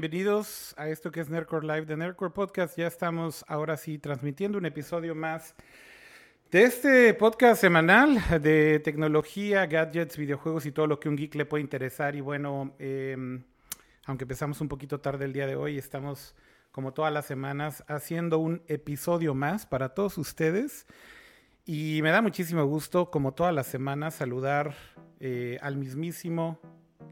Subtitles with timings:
[0.00, 2.74] Bienvenidos a esto que es Nerdcore Live de Nerdcore Podcast.
[2.78, 5.54] Ya estamos ahora sí transmitiendo un episodio más
[6.50, 11.44] de este podcast semanal de tecnología, gadgets, videojuegos y todo lo que un geek le
[11.44, 12.16] puede interesar.
[12.16, 13.42] Y bueno, em,
[14.06, 16.34] aunque empezamos un poquito tarde el día de hoy, estamos
[16.72, 20.86] como todas las semanas haciendo un episodio más para todos ustedes.
[21.66, 24.74] Y me da muchísimo gusto, como todas las semanas, saludar
[25.20, 26.58] eh, al mismísimo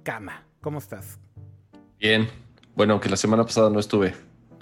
[0.05, 0.47] Kama.
[0.63, 1.21] ¿Cómo estás?
[2.01, 2.48] Bien.
[2.79, 4.15] Bueno, aunque la semana pasada no estuve,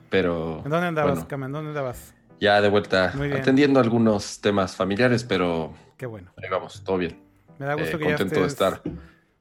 [0.09, 0.63] pero...
[0.65, 1.27] ¿En dónde andabas?
[1.31, 2.15] ¿En dónde andabas?
[2.41, 5.75] Ya de vuelta, atendiendo algunos temas familiares, pero...
[5.99, 6.33] Qué bueno.
[6.43, 7.21] Ahí vamos, todo bien.
[7.59, 8.31] Me da gusto eh, que ya estés...
[8.31, 8.81] de estar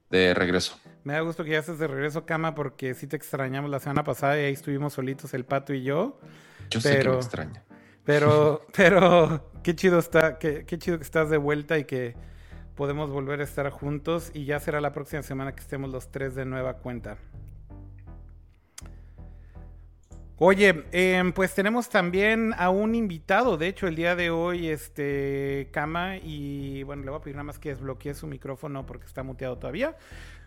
[0.09, 0.77] de regreso.
[1.05, 4.03] Me da gusto que ya estés de regreso, Cama, porque sí te extrañamos la semana
[4.03, 6.19] pasada y ahí estuvimos solitos el pato y yo.
[6.69, 7.63] Yo sé que me extraña.
[8.03, 12.17] Pero, pero, qué chido está, qué, qué chido que estás de vuelta y que
[12.75, 16.35] podemos volver a estar juntos y ya será la próxima semana que estemos los tres
[16.35, 17.15] de nueva cuenta.
[20.37, 25.69] Oye, em, pues tenemos también a un invitado, de hecho el día de hoy, este,
[25.71, 29.23] Cama, y bueno, le voy a pedir nada más que desbloquee su micrófono porque está
[29.23, 29.95] muteado todavía,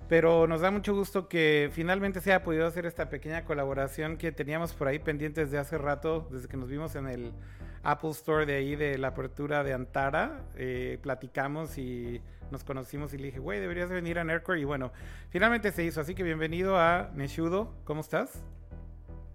[0.06, 4.30] pero nos da mucho gusto que finalmente se haya podido hacer esta pequeña colaboración que
[4.30, 7.32] teníamos por ahí pendientes de hace rato, desde que nos vimos en el
[7.82, 13.16] Apple Store de ahí de la apertura de Antara, eh, platicamos y nos conocimos y
[13.16, 14.92] le dije, güey, deberías venir a Nerdcore y bueno,
[15.30, 18.44] finalmente se hizo, así que bienvenido a Neshudo, ¿cómo estás?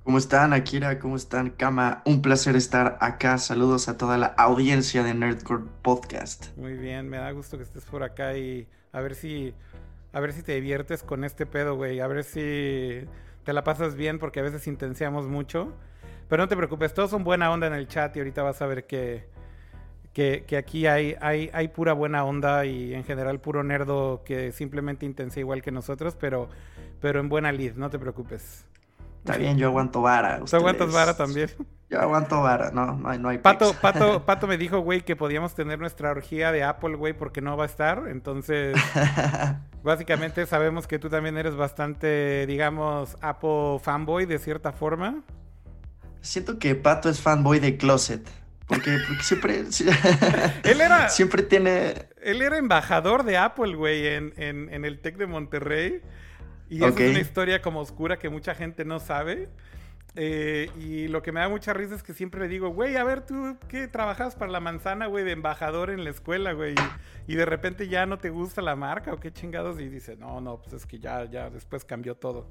[0.04, 1.00] ¿Cómo están, Akira?
[1.00, 2.02] ¿Cómo están, Kama?
[2.06, 3.38] Un placer estar acá.
[3.38, 6.48] Saludos a toda la audiencia de Nerdcore Podcast.
[6.58, 9.54] Muy bien, me da gusto que estés por acá y a ver si
[10.12, 12.02] a ver si te diviertes con este pedo, güey.
[12.02, 13.08] A ver si
[13.46, 15.74] te la pasas bien porque a veces intenciamos mucho.
[16.28, 18.66] Pero no te preocupes, todos son buena onda en el chat y ahorita vas a
[18.66, 19.24] ver que,
[20.12, 25.06] que, aquí hay, hay, hay pura buena onda y en general puro nerdo que simplemente
[25.06, 26.50] intensa igual que nosotros, pero,
[27.00, 28.66] pero en buena lid, no te preocupes.
[29.24, 30.42] Está bien, yo aguanto vara.
[30.44, 31.50] ¿Tú aguantas vara también?
[31.90, 35.16] Yo aguanto vara, no, no hay, no hay Pato, Pato, Pato me dijo, güey, que
[35.16, 38.04] podíamos tener nuestra orgía de Apple, güey, porque no va a estar.
[38.10, 38.76] Entonces,
[39.84, 45.24] básicamente sabemos que tú también eres bastante, digamos, Apple fanboy de cierta forma.
[46.20, 48.28] Siento que Pato es fanboy de Closet.
[48.68, 49.64] Porque, siempre.
[50.64, 51.08] él era.
[51.08, 52.10] Siempre tiene.
[52.22, 56.02] Él era embajador de Apple, güey, en, en, en el Tec de Monterrey.
[56.74, 59.48] Y es una historia como oscura que mucha gente no sabe.
[60.16, 63.04] Eh, y lo que me da mucha risa es que siempre le digo, güey, a
[63.04, 66.74] ver, tú, ¿qué trabajas para la manzana, güey, de embajador en la escuela, güey?
[67.28, 69.80] Y, de repente ya no te gusta la marca o qué chingados.
[69.80, 72.48] Y dice, no, no, pues es que ya, ya después cambió todo.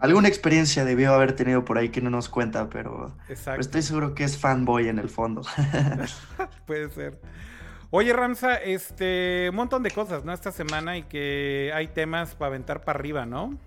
[0.00, 4.14] Alguna experiencia debió haber tenido por ahí que no nos cuenta, pero, pero estoy seguro
[4.14, 5.42] que es fanboy en el fondo.
[6.66, 7.20] Puede ser.
[7.92, 10.32] Oye, Ramsa, este, un montón de cosas, ¿no?
[10.32, 13.58] Esta semana y que hay temas para aventar para arriba, ¿no?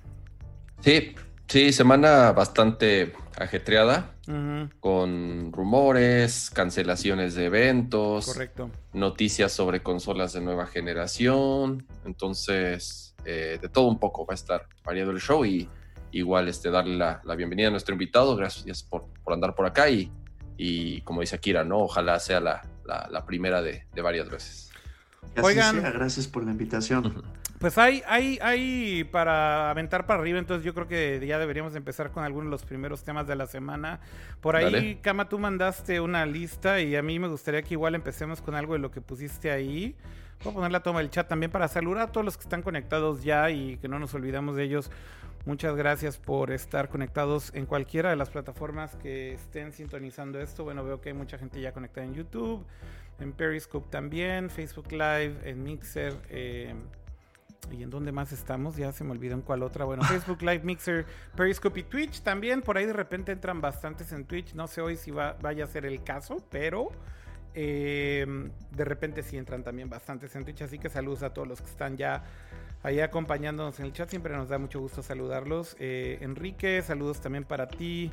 [0.80, 1.14] Sí,
[1.46, 4.16] sí, semana bastante ajetreada,
[4.80, 8.72] con rumores, cancelaciones de eventos, Correcto.
[8.94, 14.68] noticias sobre consolas de nueva generación, entonces, eh, de todo un poco va a estar
[14.86, 15.68] variado el show y
[16.12, 20.10] igual este, darle la, bienvenida a nuestro invitado, gracias por, por andar por acá y,
[20.56, 21.80] y como dice Akira, ¿no?
[21.80, 24.72] Ojalá sea la, la, primera de, varias veces.
[25.42, 27.24] Oigan, gracias por la invitación.
[27.64, 32.12] Pues hay, hay, hay para aventar para arriba, entonces yo creo que ya deberíamos empezar
[32.12, 34.02] con algunos de los primeros temas de la semana.
[34.42, 38.42] Por ahí, Kama, tú mandaste una lista y a mí me gustaría que igual empecemos
[38.42, 39.96] con algo de lo que pusiste ahí.
[40.44, 42.64] Voy a poner la toma del chat también para saludar a todos los que están
[42.64, 44.92] conectados ya y que no nos olvidamos de ellos.
[45.46, 50.64] Muchas gracias por estar conectados en cualquiera de las plataformas que estén sintonizando esto.
[50.64, 52.66] Bueno, veo que hay mucha gente ya conectada en YouTube,
[53.20, 56.16] en Periscope también, Facebook Live, en Mixer.
[56.30, 56.74] Eh,
[57.72, 58.78] ¿Y en dónde más estamos?
[58.78, 59.84] Ya se me olvidó en cuál otra.
[59.84, 61.06] Bueno, Facebook Live, Mixer,
[61.36, 62.62] Periscope y Twitch también.
[62.62, 64.54] Por ahí de repente entran bastantes en Twitch.
[64.54, 66.88] No sé hoy si va, vaya a ser el caso, pero
[67.54, 68.26] eh,
[68.72, 70.62] de repente sí entran también bastantes en Twitch.
[70.62, 72.24] Así que saludos a todos los que están ya
[72.84, 74.10] ahí acompañándonos en el chat.
[74.10, 75.76] Siempre nos da mucho gusto saludarlos.
[75.80, 78.12] Eh, Enrique, saludos también para ti.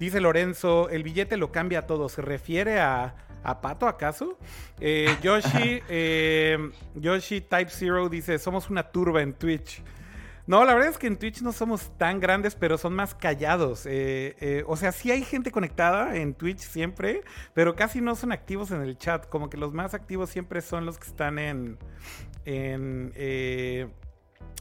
[0.00, 2.08] Dice Lorenzo, el billete lo cambia todo.
[2.08, 3.14] ¿Se refiere a,
[3.44, 4.38] a Pato acaso?
[4.80, 9.82] Eh, Yoshi, eh, Yoshi Type Zero dice, somos una turba en Twitch.
[10.46, 13.88] No, la verdad es que en Twitch no somos tan grandes, pero son más callados.
[14.66, 17.22] o sea, sí hay gente conectada en Twitch siempre,
[17.52, 19.28] pero casi no son activos en el chat.
[19.28, 21.78] Como que los más activos siempre son los que están en,
[22.44, 23.12] en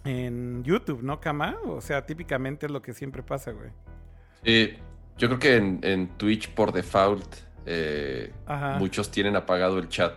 [0.06, 1.58] en YouTube, ¿no, Kama?
[1.66, 3.70] O sea, típicamente es lo que siempre pasa, güey.
[4.44, 4.78] Sí,
[5.18, 7.26] yo creo que en, Twitch por default
[7.66, 8.32] eh,
[8.80, 10.14] muchos tienen apagado el chat.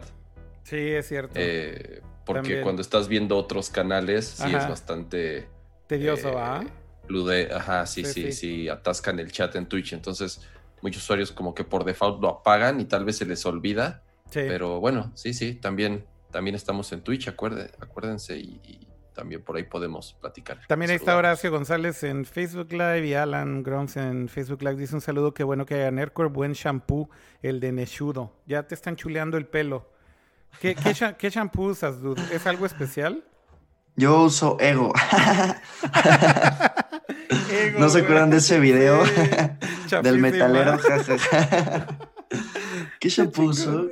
[0.63, 1.35] Sí, es cierto.
[1.37, 5.49] Eh, porque cuando estás viendo otros canales, sí es bastante...
[5.87, 6.63] Tedioso, ¿ah?
[7.07, 9.95] Blue Day, ajá, sí, sí, sí, atascan el chat en Twitch.
[9.95, 10.47] Entonces,
[10.83, 14.03] muchos usuarios como que por default lo apagan y tal vez se les olvida.
[14.31, 18.87] Pero bueno, sí, sí, también, también estamos en Twitch, acuérdense, y,
[19.19, 20.61] también por ahí podemos platicar.
[20.69, 24.77] También ahí está Horacio González en Facebook Live y Alan Groms en Facebook Live.
[24.77, 27.11] Dice un saludo, qué bueno que haya Nercor, buen shampoo,
[27.43, 28.33] el de Neshudo.
[28.47, 29.91] Ya te están chuleando el pelo.
[30.61, 32.23] ¿Qué, qué, shampoo usas, dude?
[32.33, 33.25] ¿Es algo especial?
[33.97, 34.93] Yo uso Ego.
[37.77, 39.03] ¿No se acuerdan de ese video?
[40.05, 40.79] Del metalero.
[43.01, 43.89] ¿Qué shampoo uso?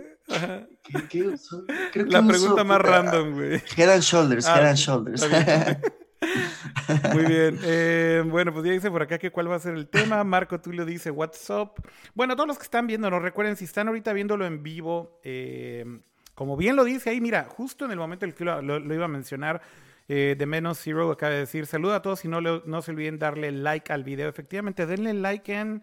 [1.94, 3.62] La pregunta más random, güey.
[3.76, 5.28] Head and Shoulders, Head ah, and Shoulders.
[7.12, 7.58] Muy bien.
[7.62, 10.22] Eh, bueno, pues ya dice por acá que cuál va a ser el tema.
[10.24, 11.72] Marco Tulio dice, What's up?
[12.14, 16.00] Bueno, todos los que están viendo, no recuerden, si están ahorita viéndolo en vivo, eh,
[16.34, 19.04] como bien lo dice ahí, mira, justo en el momento en el que lo iba
[19.04, 19.62] a mencionar,
[20.08, 23.18] eh, de menos Zero acaba de decir, saluda a todos y no, no se olviden
[23.18, 24.28] darle like al video.
[24.28, 25.82] Efectivamente, denle like en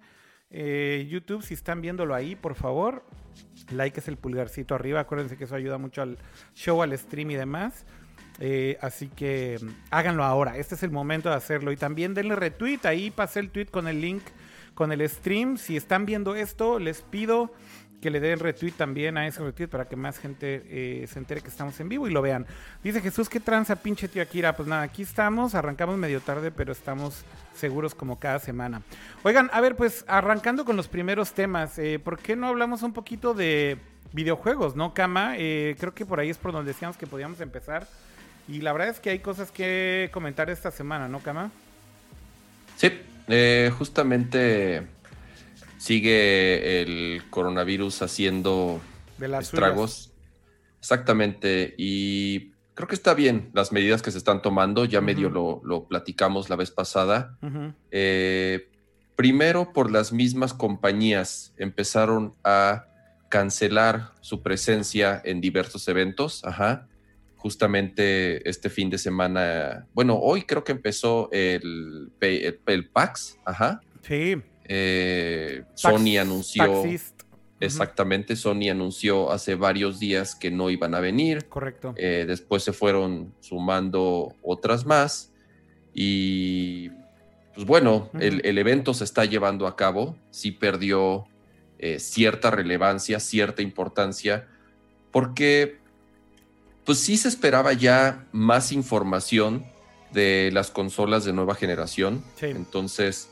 [0.54, 3.04] eh, YouTube si están viéndolo ahí, por favor.
[3.72, 5.00] Like es el pulgarcito arriba.
[5.00, 6.20] Acuérdense que eso ayuda mucho al
[6.54, 7.86] show, al stream y demás.
[8.40, 10.58] Eh, así que mm, háganlo ahora.
[10.58, 11.72] Este es el momento de hacerlo.
[11.72, 12.80] Y también denle retweet.
[12.84, 14.24] Ahí pasé el tweet con el link
[14.76, 15.58] con el stream.
[15.58, 17.52] Si están viendo esto, les pido
[18.04, 21.40] que le den retweet también a ese retweet para que más gente eh, se entere
[21.40, 22.46] que estamos en vivo y lo vean.
[22.84, 24.58] Dice Jesús, ¿qué tranza, pinche tío Akira?
[24.58, 27.24] Pues nada, aquí estamos, arrancamos medio tarde, pero estamos
[27.56, 28.82] seguros como cada semana.
[29.24, 32.92] Oigan, a ver, pues arrancando con los primeros temas, eh, ¿por qué no hablamos un
[32.92, 33.78] poquito de
[34.12, 35.36] videojuegos, no, Kama?
[35.38, 37.88] Eh, creo que por ahí es por donde decíamos que podíamos empezar.
[38.50, 41.52] Y la verdad es que hay cosas que comentar esta semana, ¿no, Kama?
[42.76, 42.92] Sí,
[43.78, 44.88] justamente
[45.84, 48.80] sigue el coronavirus haciendo
[49.20, 50.14] estragos.
[50.80, 55.86] Exactamente, y creo que está bien las medidas que se están tomando, ya medio lo,
[55.90, 57.38] platicamos la vez pasada.
[57.92, 58.70] Eh,
[59.18, 62.86] primero, por las mismas compañías empezaron a
[63.28, 66.88] cancelar su presencia en diversos eventos, ajá.
[67.36, 73.82] Justamente este fin de semana, bueno, hoy creo que empezó el, el, el PAX, ajá.
[74.02, 74.42] Sí.
[74.65, 76.83] Eh, Sony anunció.
[77.60, 81.45] Exactamente, Sony anunció hace varios días que no iban a venir.
[81.48, 81.94] Correcto.
[81.98, 85.31] Eh, después se fueron sumando otras más.
[85.94, 86.89] Y
[87.54, 90.18] pues bueno, el, evento se está llevando a cabo.
[90.31, 91.25] Sí perdió
[91.80, 94.48] eh, cierta relevancia, cierta importancia,
[95.12, 95.77] porque
[96.83, 99.65] pues sí se esperaba ya más información
[100.12, 102.24] de las consolas de nueva generación.
[102.42, 103.30] Entonces,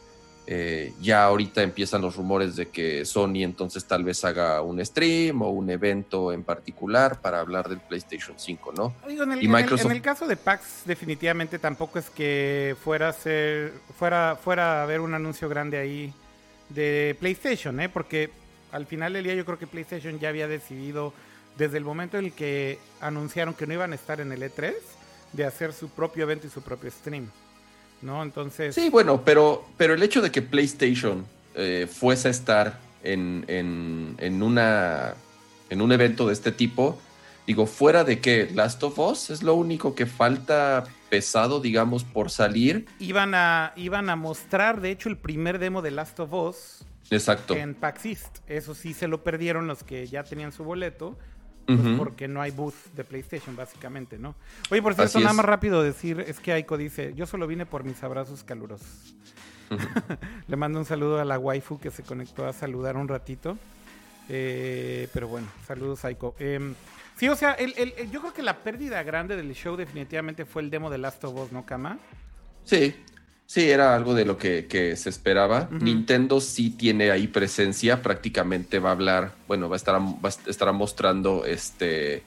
[0.53, 5.41] eh, ya ahorita empiezan los rumores de que Sony entonces tal vez haga un stream
[5.41, 8.93] o un evento en particular para hablar del PlayStation 5, ¿no?
[9.07, 9.85] en, el, y Microsoft...
[9.85, 14.83] en, el, caso de PAX definitivamente tampoco es que fuera a ser, fuera, fuera a
[14.83, 16.13] haber un anuncio grande ahí
[16.67, 17.87] de PlayStation, ¿eh?
[17.87, 18.29] Porque
[18.73, 21.13] al final del día yo creo que PlayStation ya había decidido
[21.57, 24.73] desde el momento en el que anunciaron que no iban a estar en el E3
[25.31, 27.29] de hacer su propio evento y su propio stream.
[28.01, 28.23] ¿No?
[28.23, 28.75] Entonces...
[28.75, 34.43] Sí, bueno, pero, pero el hecho de que PlayStation eh, fuese a estar en, en,
[34.43, 35.15] una,
[35.69, 36.99] en un evento de este tipo,
[37.47, 42.29] digo, fuera de que Last of Us es lo único que falta pesado, digamos, por
[42.29, 42.87] salir.
[42.99, 46.85] Iban a, iban a mostrar, de hecho, el primer demo de Last of Us.
[47.09, 47.55] Exacto.
[47.55, 48.37] En PAX East.
[48.47, 51.17] Eso sí se lo perdieron los que ya tenían su boleto.
[51.77, 54.35] Pues, porque no hay booth de PlayStation, básicamente, ¿no?
[54.69, 57.83] Oye, por cierto, nada más rápido decir, es que Aiko dice, yo solo vine por
[57.83, 59.15] mis abrazos calurosos.
[60.47, 63.57] Le mando un saludo a la waifu que se conectó a saludar un ratito.
[64.29, 66.35] Eh, pero bueno, saludos Aiko.
[66.39, 66.73] Em,
[67.17, 70.89] sí, o sea, yo creo que la pérdida grande del show definitivamente fue el demo
[70.89, 71.99] de Last of Us, ¿no, Kama?
[72.63, 72.95] Sí,
[73.51, 75.67] Sí, era algo de lo que, se esperaba.
[75.71, 79.99] Nintendo sí tiene ahí presencia, prácticamente va a hablar, bueno, va a estar,
[80.47, 82.23] estará mostrando este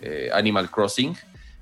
[0.00, 1.14] eh, Animal Crossing,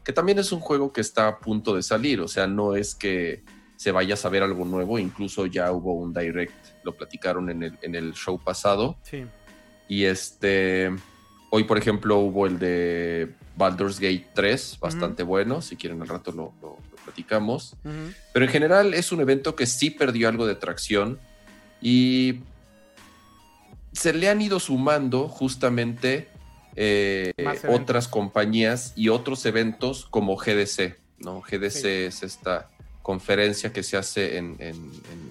[0.04, 2.94] que también es un juego que está a punto de salir, o sea, no es
[2.94, 3.42] que
[3.74, 7.78] se vaya a saber algo nuevo, incluso ya hubo un direct, lo platicaron en el,
[7.82, 8.96] en el show pasado.
[9.02, 9.24] Sí.
[9.88, 10.88] Y este,
[11.50, 16.30] hoy por ejemplo hubo el de Baldur's Gate 3, bastante bueno, si quieren al rato
[16.30, 17.76] lo platicamos.
[18.32, 21.18] Pero en general es un evento que sí perdió algo de tracción
[21.80, 22.40] y
[23.92, 26.28] se le han ido sumando justamente
[26.76, 27.32] eh,
[27.68, 30.96] otras compañías y otros eventos como GDC.
[31.18, 31.40] ¿no?
[31.40, 32.68] GDC es esta
[33.02, 34.56] conferencia que se hace en,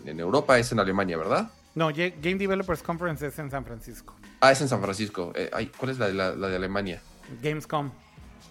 [0.05, 1.51] Europa, es en Alemania, ¿verdad?
[1.75, 4.15] No, Game Developers Conference es en San Francisco.
[4.41, 5.31] Ah, es en San Francisco.
[5.35, 7.01] Eh, ¿Cuál es la la de Alemania?
[7.41, 7.91] Gamescom.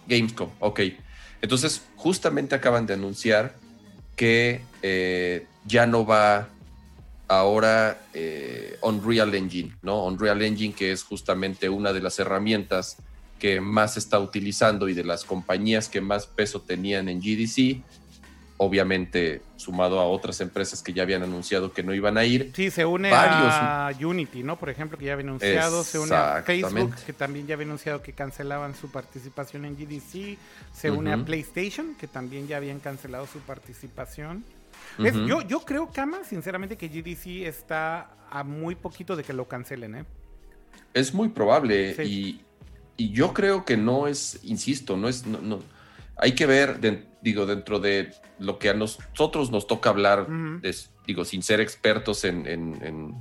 [0.07, 0.79] Gamescom, ok.
[1.41, 3.55] Entonces, justamente acaban de anunciar
[4.15, 6.49] que eh, ya no va
[7.27, 10.05] ahora eh, Unreal Engine, ¿no?
[10.05, 12.97] Unreal Engine, que es justamente una de las herramientas
[13.39, 17.81] que más está utilizando y de las compañías que más peso tenían en GDC,
[18.61, 22.51] obviamente sumado a otras empresas que ya habían anunciado que no iban a ir.
[22.53, 24.59] Sí, se une a Unity, ¿no?
[24.59, 28.03] Por ejemplo, que ya había anunciado, se une a Facebook, que también ya había anunciado
[28.03, 30.37] que cancelaban su participación en GDC,
[30.73, 34.43] se une a PlayStation, que también ya habían cancelado su participación.
[34.97, 39.95] yo, yo creo, Kama, sinceramente, que GDC está a muy poquito de que lo cancelen,
[39.95, 40.05] ¿eh?
[40.93, 42.41] Es muy probable y,
[42.97, 45.61] yo creo que no es, insisto, no es, no,
[46.17, 46.81] hay que ver,
[47.21, 50.27] digo, dentro de lo que a nosotros nos toca hablar,
[51.05, 53.15] digo, sin ser expertos en,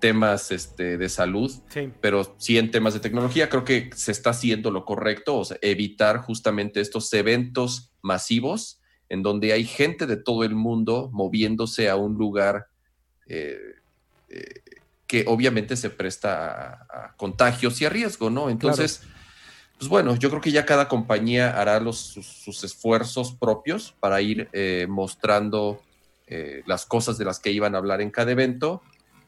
[0.00, 1.52] temas este, de salud,
[2.00, 5.58] pero sí en temas de tecnología, creo que se está haciendo lo correcto, o sea,
[5.62, 11.96] evitar justamente estos eventos masivos en donde hay gente de todo el mundo moviéndose a
[11.96, 12.66] un lugar
[13.26, 13.58] eh,
[14.28, 14.60] eh,
[15.06, 18.50] que obviamente se presta a, contagios y a riesgo, ¿no?
[18.50, 19.02] Entonces,
[19.78, 24.48] pues bueno, yo creo que ya cada compañía hará los, sus, esfuerzos propios para ir
[24.52, 25.82] eh, mostrando
[26.66, 28.82] las cosas de las que iban a hablar en cada evento.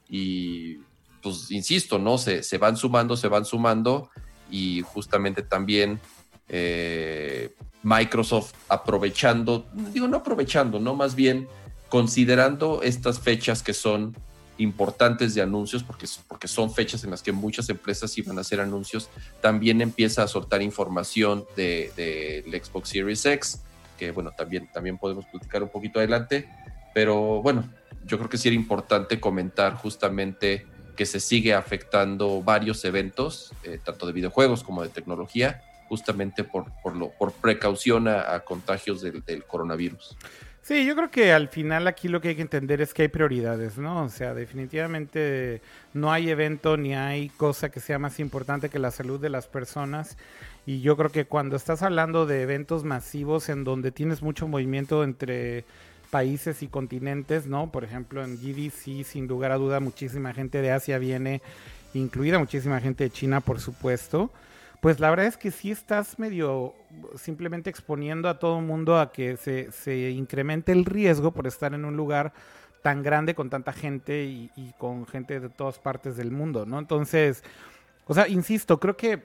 [0.09, 0.78] Y
[1.23, 2.19] pues insisto, ¿no?
[2.19, 4.11] Se, se van sumando, se van sumando.
[4.50, 6.00] Y justamente también
[7.83, 11.49] Microsoft aprovechando, digo no aprovechando, no más bien
[11.88, 14.17] considerando estas fechas que son
[14.59, 18.61] importantes de anuncios, porque, porque son fechas en las que muchas empresas iban a hacer
[18.61, 19.09] anuncios,
[19.41, 23.62] también empieza a soltar información del de, Xbox Series X,
[23.97, 26.49] que bueno, también, también podemos platicar un poquito adelante,
[26.95, 27.65] pero bueno,
[28.05, 33.79] yo creo que sí era importante comentar justamente que se sigue afectando varios eventos, eh,
[33.85, 39.45] tanto de videojuegos como de tecnología, justamente por, por, lo, por precaución a, contagios del,
[39.47, 40.17] coronavirus.
[40.68, 43.08] Sí, yo creo que al final aquí lo que hay que entender es que hay
[43.08, 44.02] prioridades, ¿no?
[44.04, 45.62] O sea, definitivamente
[45.94, 49.46] no hay evento ni hay cosa que sea más importante que la salud de las
[49.46, 50.18] personas.
[50.66, 55.04] Y yo creo que cuando estás hablando de eventos masivos en donde tienes mucho movimiento
[55.04, 55.64] entre
[56.10, 57.72] países y continentes, ¿no?
[57.72, 61.40] Por ejemplo, en GDC, sin lugar a duda, muchísima gente de Asia viene,
[61.94, 64.30] incluida muchísima gente de China, por supuesto
[64.80, 66.75] pues la verdad es que sí estás medio
[67.16, 71.75] simplemente exponiendo a todo el mundo a que se, se, incremente el riesgo por estar
[71.75, 72.32] en un lugar
[72.82, 76.78] tan grande con tanta gente y, con gente de todas partes del mundo, ¿no?
[76.78, 77.42] Entonces,
[78.06, 79.20] o sea, insisto, creo que, eh,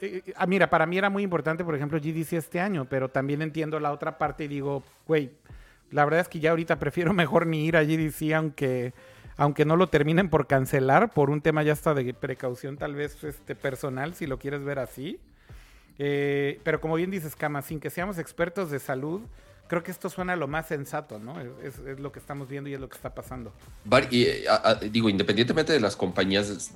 [0.00, 3.42] eh, ah, mira, para mí era muy importante, por ejemplo, GDC este año, pero también
[3.42, 5.32] entiendo la otra parte y digo, güey,
[5.90, 8.94] la verdad es que ya ahorita prefiero mejor ni ir a GDC aunque
[9.36, 13.22] aunque no lo terminen por cancelar, por un tema ya hasta de precaución tal vez
[13.22, 15.18] este, personal, si lo quieres ver así.
[15.98, 19.22] Eh, pero como bien dices, Cama, sin que seamos expertos de salud,
[19.68, 21.40] creo que esto suena lo más sensato, ¿no?
[21.40, 23.52] Es, lo que estamos viendo y es lo que está pasando.
[24.10, 24.26] Y,
[24.90, 26.72] digo, independientemente de las compañías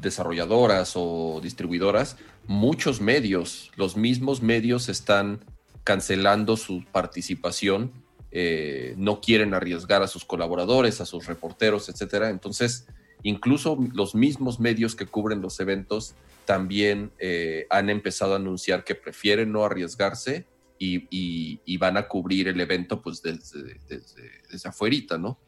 [0.00, 5.44] desarrolladoras o distribuidoras, muchos medios, los mismos medios están
[5.84, 7.92] cancelando su participación
[8.32, 12.30] eh, no quieren arriesgar a sus colaboradores, a sus reporteros, etcétera.
[12.30, 12.86] Entonces,
[13.22, 16.14] incluso los mismos medios que cubren los eventos
[16.44, 20.46] también eh, han empezado a anunciar que prefieren no arriesgarse
[20.78, 25.38] y, van a cubrir el evento pues desde, desde, afuera, ¿no?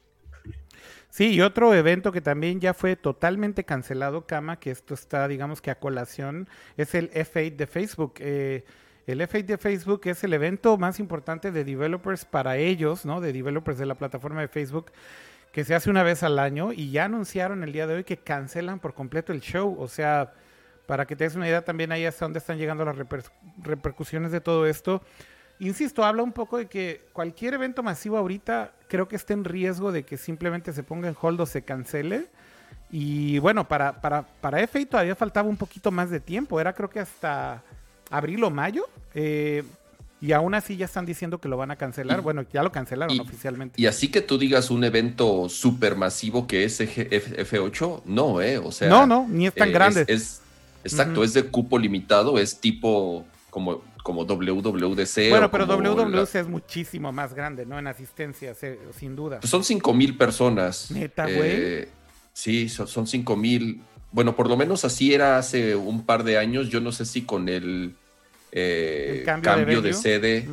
[1.10, 5.62] Sí, y otro evento que también ya fue totalmente cancelado, Cama, que esto está, digamos
[5.62, 8.14] que a colación, es el F8 de Facebook.
[8.18, 8.64] Eh,
[9.12, 13.22] el F8 de Facebook es el evento más importante de developers para ellos, ¿no?
[13.22, 14.92] De developers de la plataforma de Facebook,
[15.50, 18.18] que se hace una vez al año y ya anunciaron el día de hoy que
[18.18, 19.76] cancelan por completo el show.
[19.78, 20.34] O sea,
[20.86, 22.96] para que te des una idea también ahí hasta dónde están llegando las
[23.62, 25.02] repercusiones de todo esto.
[25.58, 29.90] Insisto, habla un poco de que cualquier evento masivo ahorita creo que está en riesgo
[29.90, 32.26] de que simplemente se ponga en hold o se cancele.
[32.90, 36.60] Y bueno, para, para, para F8 todavía faltaba un poquito más de tiempo.
[36.60, 37.62] Era creo que hasta
[38.10, 38.84] abril o mayo.
[39.14, 39.64] Eh,
[40.20, 42.22] y aún así ya están diciendo que lo van a cancelar.
[42.22, 43.80] bueno, ya lo cancelaron oficialmente.
[43.80, 48.58] Y así que tú digas un evento súper masivo que es F8, no, ¿eh?
[48.58, 48.88] O sea.
[48.88, 50.04] No, no, ni es tan eh, grande.
[50.08, 50.40] Es,
[50.82, 55.30] exacto, es de cupo limitado, es tipo como, como WWDC.
[55.30, 57.78] Bueno, pero WWDC es muchísimo más grande, ¿no?
[57.78, 58.54] En asistencia,
[58.98, 59.38] sin duda.
[59.38, 60.90] Pues son 5 mil personas.
[60.90, 61.38] Neta, güey.
[61.44, 61.88] Eh,
[62.32, 66.38] sí, son, son 5 mil bueno, por lo menos así era hace un par de
[66.38, 66.68] años.
[66.70, 67.94] Yo no sé si con el,
[68.52, 70.48] eh, cambio, de, sede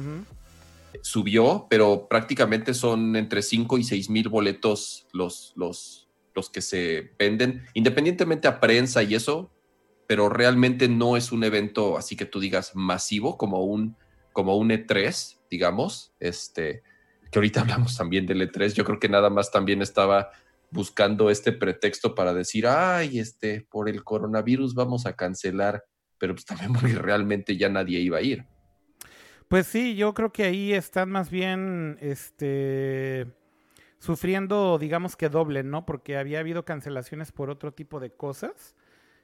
[1.01, 7.11] subió, pero prácticamente son entre 5 y 6 mil boletos los, los, los que se
[7.19, 9.51] venden, independientemente a prensa y eso,
[10.07, 13.95] pero realmente no es un evento así que tú digas masivo como un,
[14.33, 16.13] como un E3, digamos.
[16.19, 16.83] Este,
[17.31, 20.31] que ahorita hablamos también del E3, yo creo que nada más también estaba
[20.75, 25.83] buscando este pretexto para decir, ay, este, por el coronavirus vamos a cancelar,
[26.19, 28.45] pero pues también porque realmente ya nadie iba a ir.
[29.47, 33.27] Pues sí, yo creo que ahí están más bien, este,
[33.99, 35.85] sufriendo, digamos que doble, ¿no?
[35.85, 38.75] Porque había habido cancelaciones por otro tipo de cosas.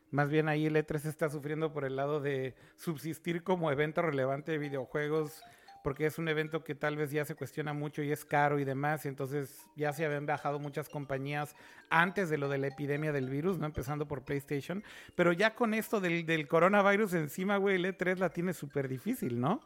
[0.09, 4.51] Más bien ahí el E3 está sufriendo por el lado de subsistir como evento relevante
[4.51, 5.41] de videojuegos
[5.83, 8.63] porque es un evento que tal vez ya se cuestiona mucho y es caro y
[8.63, 11.55] demás, y entonces ya se habían bajado muchas compañías
[11.89, 13.65] antes de lo de la epidemia del virus, ¿no?
[13.65, 14.83] Empezando por PlayStation,
[15.15, 19.61] pero ya con esto del, coronavirus encima, güey, el E3 la tiene súper difícil, ¿no?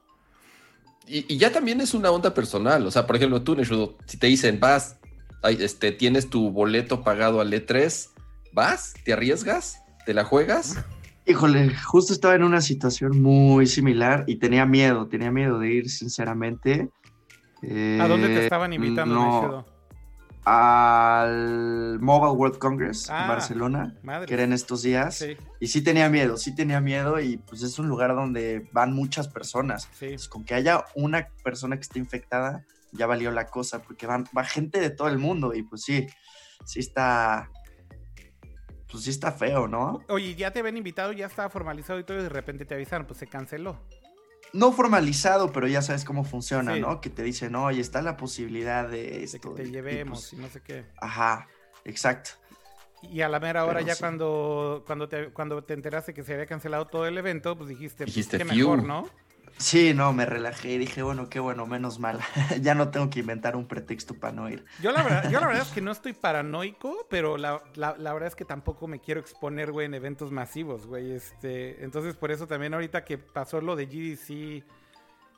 [1.08, 4.28] Y, ya también es una onda personal, o sea, por ejemplo, tú, Neshudo, si te
[4.28, 5.00] dicen, vas,
[5.44, 8.10] este, tienes tu boleto pagado al E3,
[8.54, 8.94] ¿vas?
[9.04, 9.82] ¿Te arriesgas?
[10.06, 10.78] ¿Te la juegas?
[11.28, 15.90] Híjole, justo estaba en una situación muy similar y tenía miedo, tenía miedo de ir,
[15.90, 16.92] sinceramente.
[17.64, 19.66] ¿A dónde te eh, estaban invitando, no,
[20.44, 23.96] Al Mobile World Congress en ah, Barcelona,
[24.28, 25.26] que era en estos días.
[25.60, 29.28] Y sí tenía miedo, sí tenía miedo y pues es un lugar donde van muchas
[29.28, 29.90] personas.
[30.30, 34.44] con que haya una persona que esté infectada, ya valió la cosa, porque van, va
[34.44, 36.06] gente de todo el mundo y pues sí,
[36.66, 37.50] sí está,
[38.96, 40.02] pues sí está feo, ¿no?
[40.08, 43.06] Oye, ya te habían invitado, ya estaba formalizado y todo, y de repente te avisaron,
[43.06, 43.78] pues se canceló.
[44.54, 47.02] No formalizado, pero ya sabes cómo funciona, ¿no?
[47.02, 49.54] Que te dicen, oye, está la posibilidad de esto.
[49.54, 50.86] que te llevemos y, no sé qué.
[51.02, 51.50] Ajá,
[51.84, 52.32] exacto.
[53.02, 56.46] Y a la mera hora, ya cuando, cuando, te, cuando te enteraste que se había
[56.46, 59.10] cancelado todo el evento, pues dijiste, pues, dijiste qué mejor, ¿no?
[59.58, 62.20] Sí, no, me relajé y dije, bueno, qué bueno, menos mal.
[62.62, 64.66] ya no tengo que inventar un pretexto para no ir.
[64.82, 68.36] Yo la verdad, yo la verdad es que no estoy paranoico, pero la, verdad es
[68.36, 71.12] que tampoco me quiero exponer, güey, en eventos masivos, güey.
[71.12, 74.66] Este, entonces por eso también ahorita que pasó lo de GDC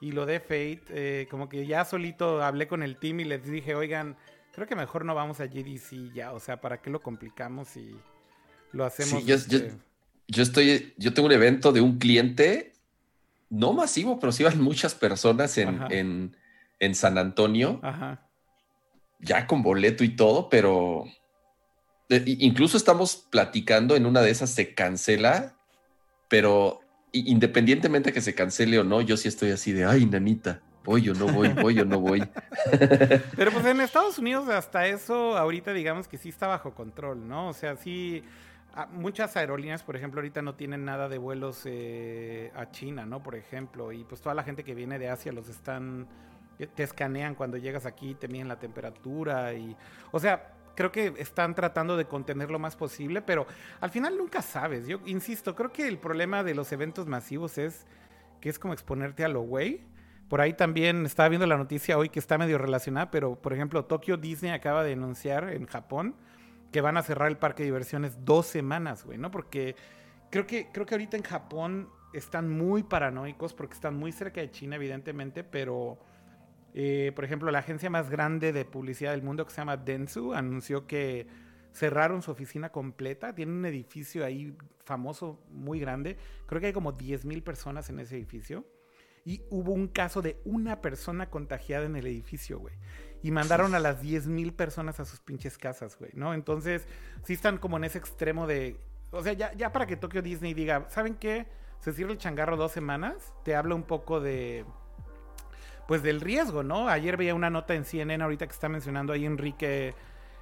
[0.01, 3.43] y lo de Fate, eh, como que ya solito hablé con el team y les
[3.43, 4.17] dije, oigan,
[4.51, 7.95] creo que mejor no vamos a GDC ya, o sea, ¿para qué lo complicamos y
[8.71, 9.21] lo hacemos?
[9.21, 9.73] Sí, yo, este
[10.27, 12.73] yo estoy, yo tengo un evento de un cliente
[13.49, 16.35] no masivo, pero sí van muchas personas en,
[16.93, 17.81] San Antonio.
[19.19, 21.05] Ya con boleto y todo, pero
[22.09, 25.55] eh, incluso estamos platicando en una de esas se cancela,
[26.29, 26.81] pero
[27.11, 31.13] independientemente que se cancele o no, yo sí estoy así de, ay, nanita, voy o
[31.13, 32.23] no voy, voy o no voy.
[33.35, 37.49] Pero pues en Estados Unidos hasta eso ahorita digamos que sí está bajo control, ¿no?
[37.49, 38.23] O sea, sí
[38.85, 43.23] muchas aerolíneas, por ejemplo, ahorita no tienen nada de vuelos eh, a China, ¿no?
[43.23, 46.07] Por ejemplo, y pues toda la gente que viene de Asia los están,
[46.59, 49.75] eh, te escanean cuando llegas aquí, te miden la temperatura y,
[50.11, 53.47] o sea, creo que están tratando de contener lo más posible, pero
[53.81, 54.87] al final nunca sabes.
[54.87, 57.87] Yo insisto, creo que el problema de los eventos masivos es
[58.39, 59.81] que es como exponerte a lo güey.
[60.29, 63.85] Por ahí también estaba viendo la noticia hoy que está medio relacionada, pero por ejemplo,
[63.85, 66.15] Tokyo Disney acaba de anunciar en Japón
[66.77, 69.31] que van a cerrar el parque de diversiones dos semanas, güey, ¿no?
[69.31, 69.75] Porque
[70.29, 74.51] creo que, creo que ahorita en Japón están muy paranoicos porque están muy cerca de
[74.51, 75.97] China, evidentemente, pero,
[76.75, 80.35] eh, por ejemplo, la agencia más grande de publicidad del mundo que se llama Dentsu
[80.35, 81.25] anunció que
[81.73, 83.33] cerraron su oficina completa.
[83.33, 86.15] Tiene un edificio ahí famoso, muy grande.
[86.45, 88.67] Creo que hay como 10.000 personas en ese edificio.
[89.25, 92.75] Y hubo un caso de una persona contagiada en el edificio, güey
[93.23, 96.33] y mandaron a las 10.000 personas a sus pinches casas, güey, ¿no?
[96.33, 96.87] Entonces,
[97.23, 98.77] sí están como en ese extremo de...
[99.11, 101.47] O sea, ya, ya para que Tokyo Disney diga, ¿saben qué?
[101.79, 104.65] Se cierra el changarro dos semanas, te habla un poco de...
[105.87, 106.89] Pues del riesgo, ¿no?
[106.89, 109.95] Ayer veía una nota en CNN, ahorita que está mencionando ahí Enrique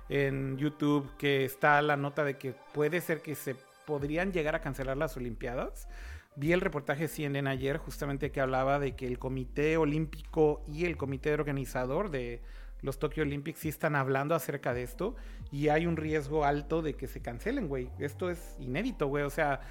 [0.09, 4.61] en YouTube, que está la nota de que puede ser que se podrían llegar a
[4.61, 5.87] cancelar las Olimpiadas.
[6.35, 10.85] Vi el reportaje de CNN ayer justamente que hablaba de que el Comité Olímpico y
[10.85, 12.41] el Comité Organizador de
[12.85, 15.15] los Tokyo Olympics sí están hablando acerca de esto
[15.51, 17.89] y hay un riesgo alto de que se cancelen, güey.
[17.99, 19.23] Esto es inédito, güey.
[19.23, 19.61] O sea,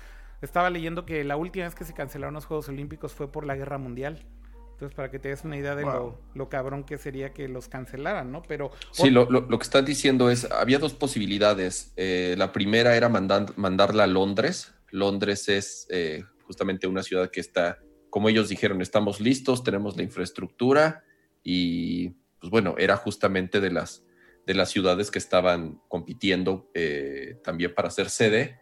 [0.43, 3.55] estaba leyendo que la última vez que se cancelaron los Juegos Olímpicos fue por la
[3.55, 4.27] Guerra Mundial.
[4.73, 8.33] Entonces, para que te des una idea de lo, cabrón que sería que los cancelaran,
[8.33, 8.43] ¿no?
[8.43, 8.73] Pero...
[8.91, 11.93] Sí, lo, que están diciendo es, había dos posibilidades.
[11.97, 14.75] Eh, la primera era mandarla a Londres.
[14.91, 17.79] Londres es eh, justamente una ciudad que está,
[18.11, 21.05] como ellos dijeron, estamos listos, tenemos la infraestructura
[21.45, 24.05] y pues bueno, era justamente de las,
[24.47, 28.61] de las ciudades que estaban compitiendo eh, también para ser sede.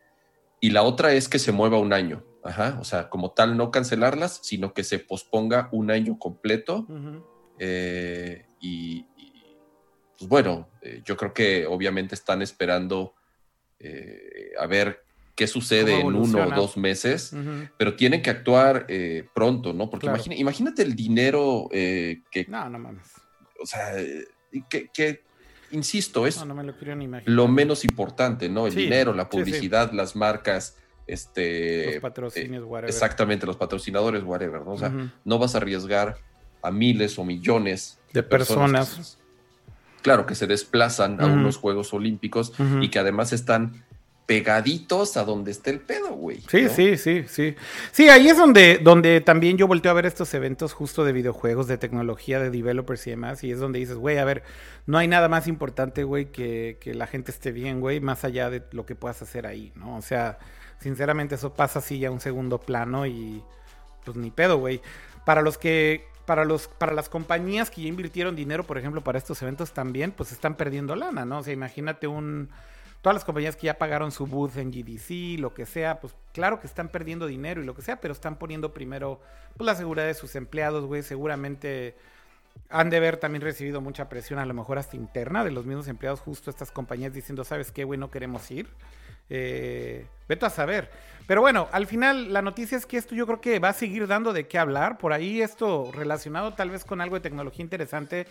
[0.61, 2.25] Y la otra es que se mueva un año.
[2.45, 6.87] Ajá, o sea, como tal, no cancelarlas, sino que se posponga un año completo.
[7.59, 9.05] Eh, y,
[10.16, 13.16] pues bueno, eh, yo creo que obviamente están esperando
[14.61, 15.03] a ver
[15.35, 17.35] qué sucede en uno o dos meses,
[17.77, 18.87] pero tienen que actuar
[19.35, 19.90] pronto, ¿no?
[19.90, 23.21] Porque imagínate el dinero que, no, no mames
[23.62, 23.94] o sea,
[24.68, 25.22] que,
[25.70, 26.42] insisto, es
[27.25, 28.66] lo, menos importante, ¿no?
[28.66, 31.94] El dinero, la publicidad, las marcas, este...
[31.94, 32.90] Los patrocinios, whatever.
[32.90, 34.72] Exactamente, los patrocinadores, whatever, ¿no?
[34.72, 34.92] O sea,
[35.25, 36.18] no vas a arriesgar
[36.62, 39.18] a miles o millones de, personas.
[40.03, 43.85] claro, que se desplazan a unos Juegos Olímpicos y que además están
[44.26, 46.40] pegaditos a donde esté el pedo, güey.
[46.48, 47.56] Sí, sí, sí, sí.
[47.90, 51.66] Sí, ahí es donde, donde también yo volteo a ver estos eventos justo de videojuegos,
[51.66, 54.42] de tecnología, de developers y demás, y es donde dices, güey, a ver,
[54.87, 58.48] no hay nada más importante, güey, que, que la gente esté bien, güey, más allá
[58.50, 59.96] de lo que puedas hacer ahí, ¿no?
[59.96, 60.38] O sea,
[60.80, 63.42] sinceramente eso pasa así ya a un segundo plano y
[64.04, 64.80] pues ni pedo, güey.
[65.24, 69.18] Para los que para, los, para las compañías que ya invirtieron dinero, por ejemplo, para
[69.18, 71.38] estos eventos también, pues están perdiendo lana, ¿no?
[71.38, 72.48] O sea, imagínate un...
[73.03, 76.61] Todas las compañías que ya pagaron su booth en GDC, lo que sea, pues claro
[76.61, 79.21] que están perdiendo dinero y lo que sea, pero están poniendo primero
[79.57, 81.03] pues, la seguridad de sus empleados, güey.
[81.03, 81.97] Seguramente
[82.69, 85.88] han de haber también recibido mucha presión, a lo mejor hasta interna, de los mismos
[85.88, 87.99] empleados, justo estas compañías diciendo, ¿sabes qué, güey?
[87.99, 88.69] No queremos ir.
[89.29, 90.91] Eh, vete a saber.
[91.27, 94.07] Pero bueno, al final la noticia es que esto yo creo que va a seguir
[94.07, 94.99] dando de qué hablar.
[94.99, 98.27] Por ahí esto relacionado tal vez con algo de tecnología interesante.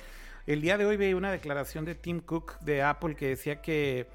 [0.48, 4.08] El día de hoy veía una declaración de Tim Cook de Apple que decía que,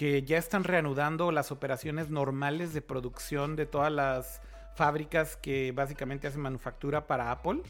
[0.00, 4.40] que ya están reanudando las operaciones normales de producción de todas las
[4.74, 7.60] fábricas que básicamente hacen manufactura para Apple.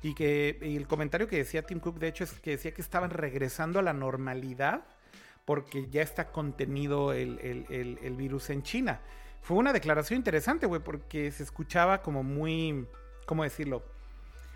[0.00, 3.10] Y que el comentario que decía Tim Cook, de hecho, es que decía que estaban
[3.10, 4.80] regresando a la normalidad
[5.44, 9.00] porque ya está contenido el, virus en China.
[9.42, 12.86] Fue una declaración interesante, güey, porque se escuchaba como muy,
[13.26, 13.82] ¿cómo decirlo?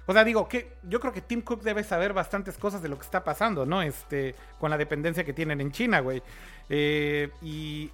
[0.06, 2.96] O sea, digo, que yo creo que Tim Cook debe saber bastantes cosas de lo
[2.96, 3.82] que está pasando, ¿no?
[3.82, 6.22] Este, con la dependencia que tienen en China, güey.
[6.68, 7.90] Eh, y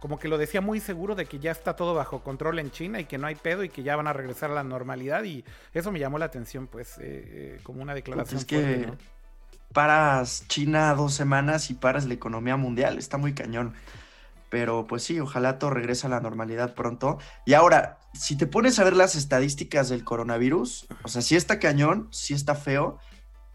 [0.00, 3.00] como que lo decía muy seguro de que ya está todo bajo control en China
[3.00, 5.44] y que no hay pedo y que ya van a regresar a la normalidad y
[5.74, 8.38] eso me llamó la atención, pues, eh, eh, como una declaración.
[8.38, 8.92] es que
[9.72, 12.98] paras China dos semanas y paras la economía mundial.
[12.98, 13.74] Está muy cañón.
[14.50, 17.18] Pero pues sí, ojalá todo regrese a la normalidad pronto.
[17.44, 21.58] Y ahora, si te pones a ver las estadísticas del coronavirus, o sea, sí está
[21.58, 22.98] cañón, sí está feo,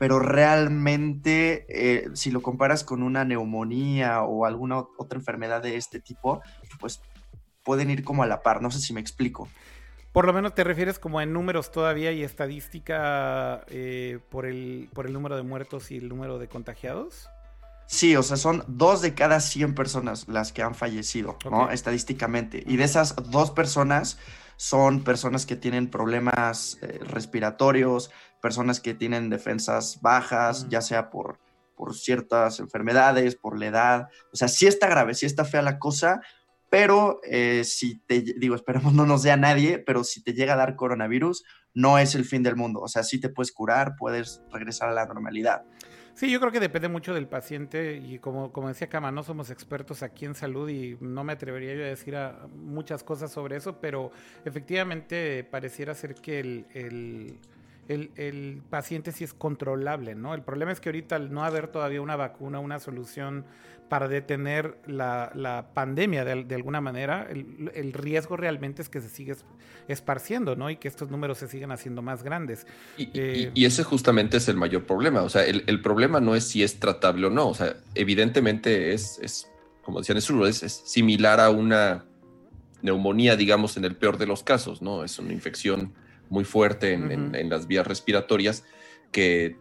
[0.04, 6.02] pero realmente eh, si lo comparas con una neumonía o alguna otra enfermedad de este
[6.02, 6.42] tipo,
[6.82, 7.00] pues
[7.64, 8.62] pueden ir como a la par.
[8.62, 9.48] No sé si me explico.
[10.12, 15.06] Por lo menos te refieres como en números todavía y estadística eh, por, el, por
[15.06, 17.30] el número de muertos y el número de contagiados.
[17.86, 21.72] Sí, o sea, son dos de cada 100 personas las que han fallecido, ¿no?
[21.72, 22.62] Estadísticamente.
[22.68, 24.18] Y de esas dos personas
[24.58, 28.12] son personas que tienen problemas eh, respiratorios,
[28.44, 31.40] personas que tienen defensas bajas, ya sea por,
[31.78, 34.10] por ciertas enfermedades, por la edad.
[34.34, 36.20] O sea, sí está grave, sí está fea la cosa,
[36.70, 40.56] pero eh, si te, digo, esperemos no nos dé a nadie, pero si te llega
[40.56, 42.82] a dar coronavirus, no es el fin del mundo.
[42.82, 45.64] O sea, sí te puedes curar, puedes regresar a la normalidad.
[46.14, 49.52] Sí, yo creo que depende mucho del paciente y como, como decía Kama, no somos
[49.52, 52.14] expertos aquí en salud y no me atrevería yo a decir
[52.54, 54.12] muchas cosas sobre eso, pero
[54.44, 57.40] efectivamente pareciera ser que el, el,
[58.70, 60.34] paciente sí es controlable, ¿no?
[60.34, 63.46] El problema es que ahorita al no haber todavía una vacuna, una solución
[63.90, 69.36] para detener la, pandemia de, alguna manera, el, riesgo realmente es que se siga
[69.88, 70.70] esparciendo, ¿no?
[70.70, 72.66] Y que estos números se sigan haciendo más grandes.
[72.98, 75.22] Eh, y, ese justamente es el mayor problema.
[75.22, 77.50] O sea, el, problema no es si es tratable o no.
[77.50, 79.48] O sea, evidentemente es, es
[79.84, 82.06] como decían, es, es, similar a una
[82.82, 85.04] neumonía, digamos, en el peor de los casos, ¿no?
[85.04, 85.94] Es una infección
[86.30, 88.64] muy fuerte en, en las vías respiratorias
[89.12, 89.58] que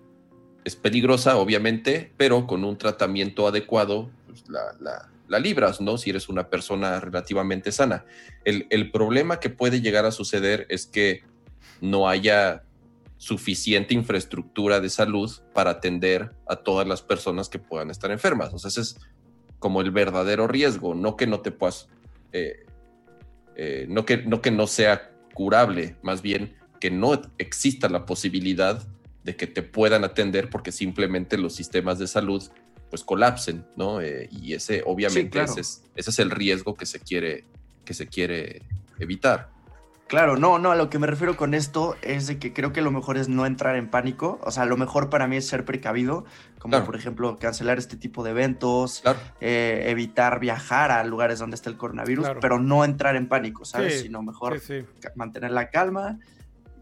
[0.65, 5.97] es peligrosa, obviamente, pero con un tratamiento adecuado pues, la, libras, ¿no?
[5.97, 8.05] Si eres una persona relativamente sana.
[8.45, 11.23] El, problema que puede llegar a suceder es que
[11.81, 12.65] no haya
[13.17, 18.53] suficiente infraestructura de salud para atender a todas las personas que puedan estar enfermas.
[18.53, 18.99] O sea, ese es
[19.59, 21.89] como el verdadero riesgo, no que no te puedas,
[22.33, 22.67] eh,
[23.57, 28.83] eh, no, que, no que no sea curable, más bien que no exista la posibilidad
[29.23, 32.43] de que te puedan atender porque simplemente los sistemas de salud
[32.91, 34.01] pues colapsen, ¿no?
[34.01, 35.61] Eh, y ese obviamente ese,
[35.95, 37.45] es, el riesgo que se quiere
[37.85, 38.63] que se quiere
[38.99, 39.52] evitar.
[40.13, 42.83] Claro, no, no, a lo que me refiero con esto es de que creo que
[42.83, 44.39] lo mejor es no entrar en pánico.
[44.43, 46.27] O sea, lo mejor para mí es ser precavido,
[46.59, 49.03] como por ejemplo cancelar este tipo de eventos,
[49.41, 54.03] eh, evitar viajar a lugares donde está el coronavirus, pero no entrar en pánico, ¿sabes?
[54.03, 54.61] Sino mejor
[55.15, 56.19] mantener la calma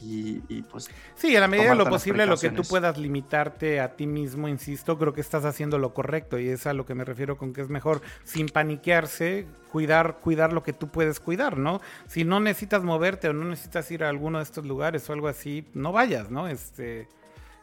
[0.02, 0.90] y, pues...
[1.14, 4.48] Sí, a la medida de lo posible, lo que tú puedas limitarte a ti mismo,
[4.48, 7.52] insisto, creo que estás haciendo lo correcto y es a lo que me refiero con
[7.52, 11.80] que es mejor, sin paniquearse, cuidar, cuidar lo que tú puedes cuidar, ¿no?
[12.06, 15.28] Si no necesitas moverte o no necesitas ir a alguno de estos lugares o algo
[15.28, 16.48] así, no vayas, ¿no?
[16.48, 17.08] Este,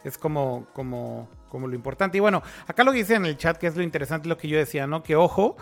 [0.03, 2.17] es como, como como lo importante.
[2.17, 4.47] Y bueno, acá lo que dice en el chat, que es lo interesante, lo que
[4.47, 5.03] yo decía, ¿no?
[5.03, 5.57] Que ojo,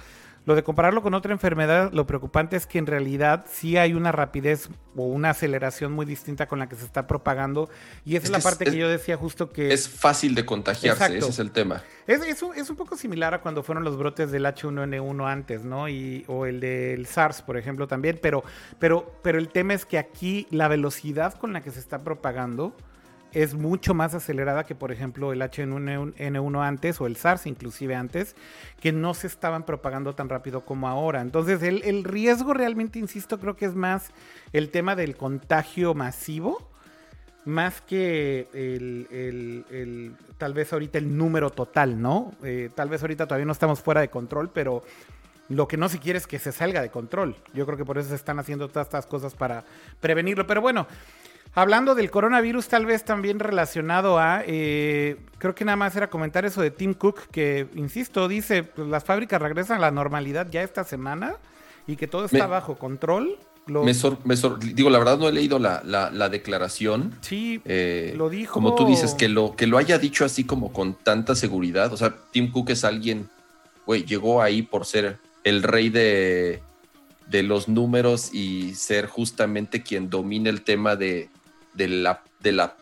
[0.45, 4.11] lo de compararlo con otra enfermedad, lo preocupante es que en realidad sí hay una
[4.11, 7.69] rapidez o una aceleración muy distinta con la que se está propagando.
[8.05, 9.73] Y esa es, la parte que yo decía justo que...
[9.73, 11.83] Es fácil de contagiarse, ese es el tema.
[12.05, 15.89] Es, es, un poco similar a cuando fueron los brotes del H1N1 antes, ¿no?
[15.89, 18.19] Y, o el del SARS, por ejemplo, también.
[18.21, 18.43] Pero,
[18.77, 22.75] pero, pero el tema es que aquí la velocidad con la que se está propagando
[23.35, 28.33] es mucho más acelerada que, por ejemplo, el H1N1 antes o el SARS inclusive antes,
[28.79, 31.19] que no se estaban propagando tan rápido como ahora.
[31.19, 34.11] Entonces, el, riesgo realmente, insisto, creo que es más
[34.53, 36.71] el tema del contagio masivo,
[37.43, 42.31] más que el, tal vez ahorita el número total, ¿no?
[42.41, 44.81] Eh, tal vez ahorita todavía no estamos fuera de control, pero
[45.49, 47.35] lo que no se quiere es que se salga de control.
[47.53, 49.65] Yo creo que por eso se están haciendo todas estas cosas para
[49.99, 50.47] prevenirlo.
[50.47, 50.87] Pero bueno,
[51.57, 56.43] Hablando del coronavirus, tal vez también relacionado a, eh, creo que nada más era comentar
[56.43, 60.63] eso de Tim Cook, que, insisto, dice, pues, las fábricas regresan a la normalidad ya
[60.63, 61.37] esta semana
[61.87, 63.37] y que todo está bajo control.
[63.67, 63.93] Me,
[64.73, 67.15] digo, la verdad no he leído la, declaración.
[67.21, 68.53] Sí, eh, lo dijo.
[68.53, 71.93] Como tú dices, que lo, que lo haya dicho así como con tanta seguridad.
[71.93, 73.29] O sea, Tim Cook es alguien,
[73.85, 76.61] güey, llegó ahí por ser el rey de,
[77.27, 81.29] de los números y ser justamente quien domina el tema de
[81.75, 82.75] de la, de la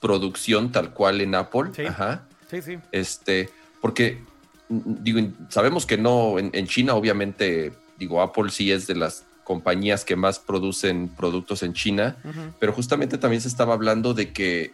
[0.00, 1.70] producción tal cual en Apple.
[1.74, 1.86] Sí.
[1.86, 2.26] Ajá.
[2.50, 2.78] Sí, sí.
[2.92, 4.22] Este, porque
[4.68, 10.16] digo, sabemos que no, en, China obviamente, digo, Apple sí es de las compañías que
[10.16, 12.16] más producen productos en China,
[12.58, 14.72] pero justamente también se estaba hablando de que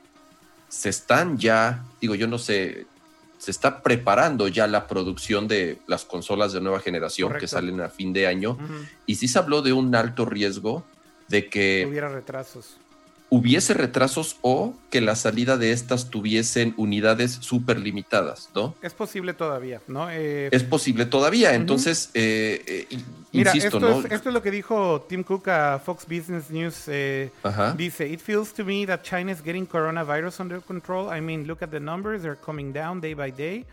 [0.69, 2.87] se están ya, digo, yo no sé,
[3.37, 7.91] se está preparando ya la producción de las consolas de nueva generación que salen a
[7.91, 8.57] fin de año,
[9.05, 10.87] y sí se habló de un alto riesgo
[11.29, 11.87] de que...
[11.87, 12.79] Hubiera retrasos
[13.33, 18.75] hubiese retrasos o que la salida de estas tuviesen unidades súper limitadas, ¿no?
[18.83, 20.11] Es posible todavía, ¿no?
[20.11, 22.99] Eh, es posible todavía, entonces, eh, eh,
[23.33, 24.01] Mira, insisto, esto, ¿no?
[24.01, 26.85] es, esto es lo que dijo Tim Cook a Fox Business News.
[27.79, 31.09] dice, it feels to me that China is getting coronavirus under control.
[31.11, 33.65] I mean, look at the numbers, they're coming down day by day.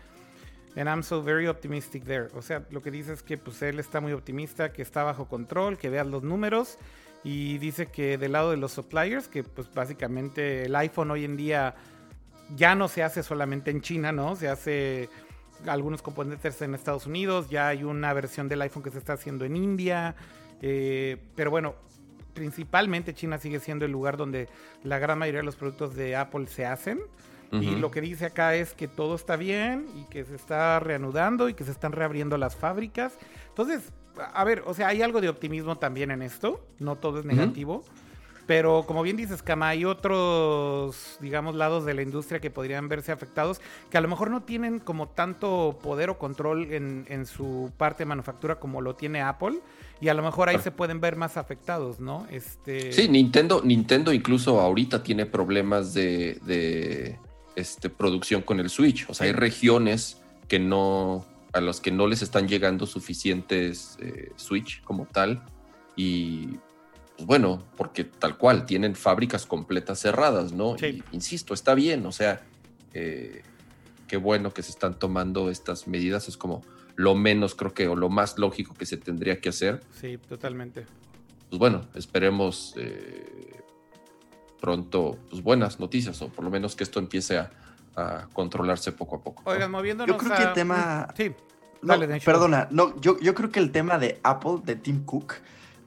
[0.74, 2.30] And I'm so very optimistic there.
[2.34, 5.26] O sea, lo que dice es que pues él está muy optimista, que está bajo
[5.26, 6.78] control, que vean los números
[7.22, 11.36] y dice que del lado de los suppliers, que pues básicamente el iPhone hoy en
[11.36, 11.74] día
[12.56, 14.36] ya no se hace solamente en China, ¿no?
[14.36, 15.08] Se hace
[15.66, 19.44] algunos componentes en Estados Unidos, ya hay una versión del iPhone que se está haciendo
[19.44, 20.14] en India,
[20.62, 21.74] eh, pero bueno,
[22.32, 24.48] principalmente China sigue siendo el lugar donde
[24.82, 27.00] la gran mayoría de los productos de Apple se hacen.
[27.52, 31.48] Y lo que dice acá es que todo está bien y que se está reanudando
[31.48, 33.18] y que se están reabriendo las fábricas.
[33.48, 33.92] Entonces,
[34.32, 37.84] a ver, o sea, hay algo de optimismo también en esto, no todo es negativo.
[38.50, 43.12] Pero como bien dices, Kama, hay otros, digamos, lados de la industria que podrían verse
[43.12, 48.02] afectados, que a lo mejor no tienen como tanto poder o control en, su parte
[48.02, 49.60] de manufactura como lo tiene Apple,
[50.00, 52.26] y a lo mejor ahí se pueden ver más afectados, ¿no?
[52.28, 52.92] Este...
[52.92, 57.20] Sí, Nintendo, Nintendo incluso ahorita tiene problemas de,
[57.54, 59.08] este, producción con el Switch.
[59.08, 64.32] O sea, hay regiones que no, a los que no les están llegando suficientes eh,
[64.36, 65.42] Switch como tal.
[65.96, 66.58] Y
[67.16, 70.76] pues bueno, porque tal cual, tienen fábricas completas cerradas, ¿no?
[71.12, 72.42] insisto, está bien, o sea,
[72.94, 73.42] eh,
[74.08, 76.62] qué bueno que se están tomando estas medidas, es como
[76.96, 79.82] lo menos creo que, o lo más lógico que se tendría que hacer.
[80.00, 80.86] Sí, totalmente.
[81.50, 83.60] Pues bueno, esperemos eh,
[84.60, 87.50] pronto pues buenas noticias, o por lo menos que esto empiece a,
[87.96, 89.42] a controlarse poco a poco.
[89.46, 91.08] Oigan, moviéndonos Yo creo que el tema...
[91.16, 91.34] Sí,
[91.82, 95.34] dale, Perdona, no, yo, yo creo que el tema de Apple, de Tim Cook,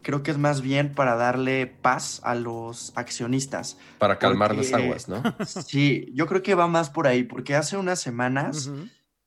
[0.02, 3.78] creo que es más bien para darle paz a los accionistas.
[3.98, 5.24] Para calmar las aguas, ¿no?
[5.46, 8.70] Sí, yo creo que va más por ahí, porque hace unas semanas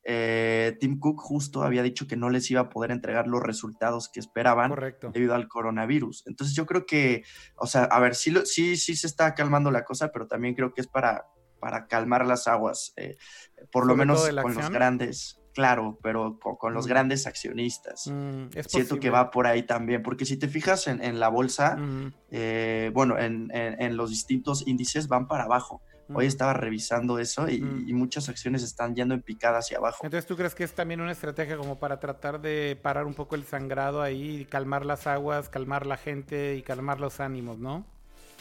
[0.09, 4.09] eh, Tim Cook justo había dicho que no les iba a poder entregar los resultados
[4.09, 4.73] que esperaban
[5.13, 6.23] debido al coronavirus.
[6.27, 7.25] Entonces yo creo que,
[7.57, 10.73] o sea, a ver, sí, sí, sí se está calmando la cosa, pero también creo
[10.73, 11.27] que es para
[11.59, 13.17] para calmar las aguas, eh,
[13.73, 16.89] por lo menos con los grandes, claro, pero con, los mm.
[16.89, 18.07] grandes accionistas.
[18.07, 21.79] Mm, Siento que va por ahí también, porque si te fijas en, la bolsa,
[22.31, 25.83] eh, bueno, en, los distintos índices van para abajo.
[26.15, 30.05] Hoy estaba revisando eso y, muchas acciones están yendo en picada hacia abajo.
[30.05, 33.35] Entonces, ¿tú crees que es también una estrategia como para tratar de parar un poco
[33.35, 37.85] el sangrado ahí, calmar las aguas, calmar la gente y calmar los ánimos, no?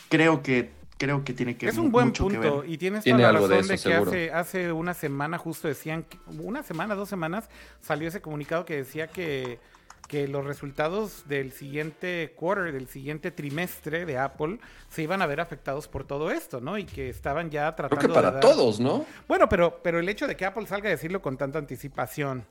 [0.09, 3.67] Creo que creo que tiene que Es un buen punto y tienes toda la razón
[3.67, 6.05] de, que hace, hace una semana justo decían,
[6.39, 7.49] una semana, dos semanas,
[7.81, 9.59] salió ese comunicado que decía que
[10.07, 15.39] que los resultados del siguiente quarter, del siguiente trimestre de Apple, se iban a ver
[15.39, 16.77] afectados por todo esto, ¿no?
[16.77, 19.05] Y que estaban ya tratando Creo que para todos, ¿no?
[19.27, 22.45] Bueno, pero, pero el hecho de que Apple salga a decirlo con tanta anticipación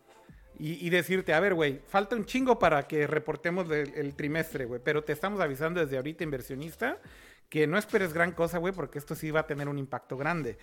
[0.56, 5.02] y, decirte, a ver, güey, falta un chingo para que reportemos el, trimestre, güey, pero
[5.02, 6.98] te estamos avisando desde ahorita, inversionista,
[7.48, 10.58] que no esperes gran cosa, güey, porque esto sí va a tener un impacto grande.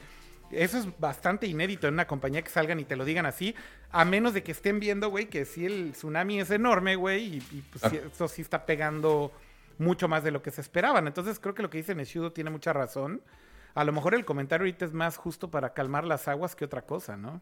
[0.52, 3.56] Eso es bastante inédito en una compañía que salgan y te lo digan así,
[3.89, 7.63] a menos de que estén viendo, güey, que si el tsunami es enorme, güey, y,
[7.72, 7.91] pues, ah.
[8.12, 9.32] eso sí está pegando
[9.78, 11.08] mucho más de lo que se esperaban.
[11.08, 13.22] Entonces creo que lo que dice Neshudo tiene mucha razón.
[13.74, 16.82] A lo mejor el comentario ahorita es más justo para calmar las aguas que otra
[16.82, 17.41] cosa, ¿no?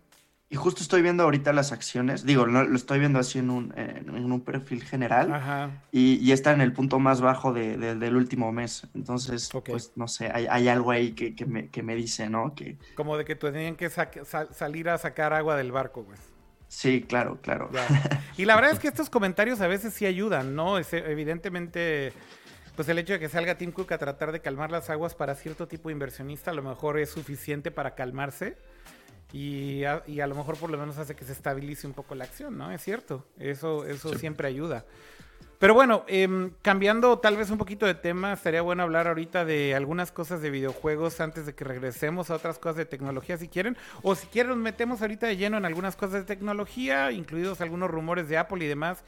[0.52, 4.32] Y justo estoy viendo ahorita las acciones, digo, lo estoy viendo así en un, en
[4.32, 5.70] un perfil general Ajá.
[5.92, 8.88] Y, y, está en el punto más bajo de, del último mes.
[8.96, 12.56] Entonces, pues no sé, hay, hay algo ahí que, que, me, que, me, dice, ¿no?
[12.56, 12.80] Que...
[12.96, 16.18] Como de que tenían que salir a sacar agua del barco, güey.
[16.68, 17.70] Sí, claro, claro.
[18.38, 20.80] Y la verdad es que estos comentarios a veces sí ayudan, ¿no?
[20.80, 22.12] Es, evidentemente,
[22.76, 25.36] pues el hecho de que salga Tim Cook a tratar de calmar las aguas para
[25.36, 28.58] cierto tipo de inversionista a lo mejor es suficiente para calmarse
[29.32, 32.16] y a, y a, lo mejor por lo menos hace que se estabilice un poco
[32.16, 32.72] la acción, ¿no?
[32.72, 34.86] Es cierto, eso, eso siempre ayuda.
[35.60, 39.76] Pero bueno, em, cambiando tal vez un poquito de tema, estaría bueno hablar ahorita de
[39.76, 43.76] algunas cosas de videojuegos antes de que regresemos a otras cosas de tecnología si quieren.
[44.02, 47.92] O si quieren nos metemos ahorita de lleno en algunas cosas de tecnología, incluidos algunos
[47.92, 49.04] rumores de Apple y demás.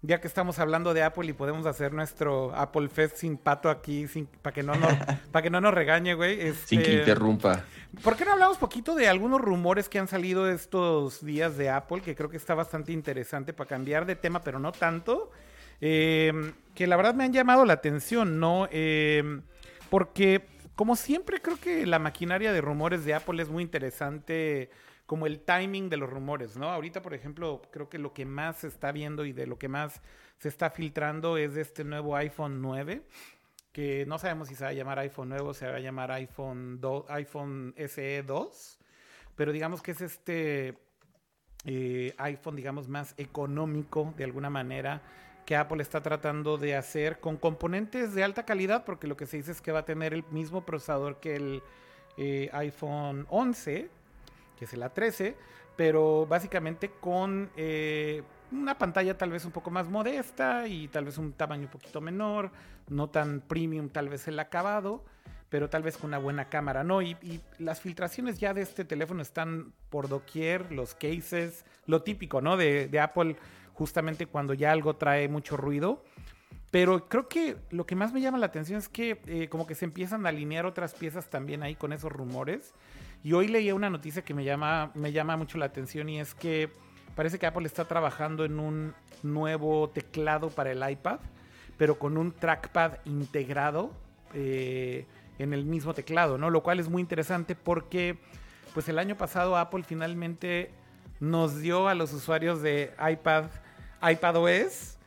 [0.00, 4.06] Ya que estamos hablando de Apple y podemos hacer nuestro Apple Fest sin pato aquí,
[4.06, 4.92] sin, para que no nos,
[5.32, 6.54] para que no nos regañe, güey.
[6.54, 7.64] sin que este, interrumpa.
[8.04, 12.00] ¿Por qué no hablamos poquito de algunos rumores que han salido estos días de Apple?
[12.00, 15.32] Que creo que está bastante interesante para cambiar de tema, pero no tanto.
[15.80, 16.32] Eh,
[16.76, 18.68] que la verdad me han llamado la atención, ¿no?
[18.70, 19.40] Eh,
[19.90, 24.70] porque, como siempre, creo que la maquinaria de rumores de Apple es muy interesante
[25.08, 26.68] como el timing de los rumores, ¿no?
[26.68, 29.66] Ahorita, por ejemplo, creo que lo que más se está viendo y de lo que
[29.66, 30.02] más
[30.36, 33.00] se está filtrando es de este nuevo iPhone 9,
[33.72, 36.78] que no sabemos si se va a llamar iPhone nuevo, se va a llamar iPhone,
[37.08, 38.78] iPhone SE 2,
[39.34, 40.76] pero digamos que es este
[41.64, 45.00] eh, iPhone, digamos, más económico de alguna manera
[45.46, 49.38] que Apple está tratando de hacer con componentes de alta calidad, porque lo que se
[49.38, 51.62] dice es que va a tener el mismo procesador que el
[52.18, 53.88] eh, iPhone 11,
[54.58, 55.34] que es el A13,
[55.76, 61.18] pero básicamente con eh, una pantalla tal vez un poco más modesta y tal vez
[61.18, 62.50] un tamaño un poquito menor,
[62.88, 65.04] no tan premium tal vez el acabado,
[65.50, 67.02] pero tal vez con una buena cámara, ¿no?
[67.02, 67.16] Y,
[67.58, 72.56] las filtraciones ya de este teléfono están por doquier, los cases, lo típico, ¿no?
[72.56, 73.36] De, Apple
[73.74, 76.04] justamente cuando ya algo trae mucho ruido.
[76.70, 79.74] Pero creo que lo que más me llama la atención es que eh, como que
[79.74, 82.74] se empiezan a alinear otras piezas también ahí con esos rumores.
[83.22, 86.34] Y hoy leí una noticia que me llama, me llama mucho la atención y es
[86.34, 86.70] que
[87.14, 91.18] parece que Apple está trabajando en un nuevo teclado para el iPad,
[91.76, 93.92] pero con un trackpad integrado
[94.34, 95.06] eh,
[95.38, 96.50] en el mismo teclado, ¿no?
[96.50, 98.18] Lo cual es muy interesante porque
[98.74, 100.70] pues el año pasado Apple finalmente
[101.18, 103.46] nos dio a los usuarios de iPad,
[104.02, 104.97] iPadOS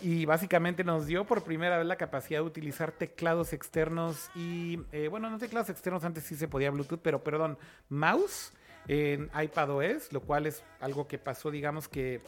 [0.00, 5.08] y básicamente nos dio por primera vez la capacidad de utilizar teclados externos y, eh,
[5.08, 7.58] bueno, no teclados externos, antes sí se podía Bluetooth, pero perdón,
[7.88, 8.52] mouse
[8.86, 12.20] en iPadOS, lo cual es algo que pasó, digamos que,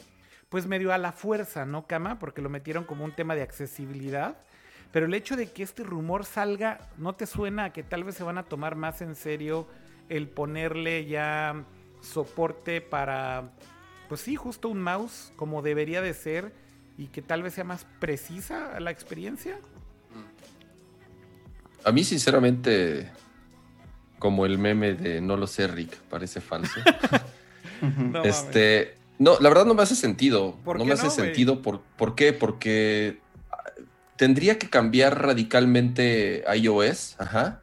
[0.48, 2.18] pues medio a la fuerza, ¿no, Cama?
[2.18, 4.37] Porque lo metieron como un tema de accesibilidad.
[4.92, 8.16] Pero el hecho de que este rumor salga, ¿no te suena a que tal vez
[8.16, 9.68] se van a tomar más en serio
[10.09, 11.64] el ponerle ya
[12.00, 13.52] soporte para,
[14.09, 16.52] pues sí, justo un mouse como debería de ser?
[17.00, 19.58] Y que tal vez sea más precisa la experiencia?
[21.82, 23.10] A mí, sinceramente,
[24.18, 26.78] como el meme de no lo sé, Rick, parece falso.
[28.24, 30.58] este, no, la verdad no me hace sentido.
[30.66, 31.62] no me hace sentido.
[31.62, 32.34] Por, ¿Por qué?
[32.34, 33.56] Porque ah,
[34.16, 37.62] tendría que cambiar radicalmente iOS, ajá,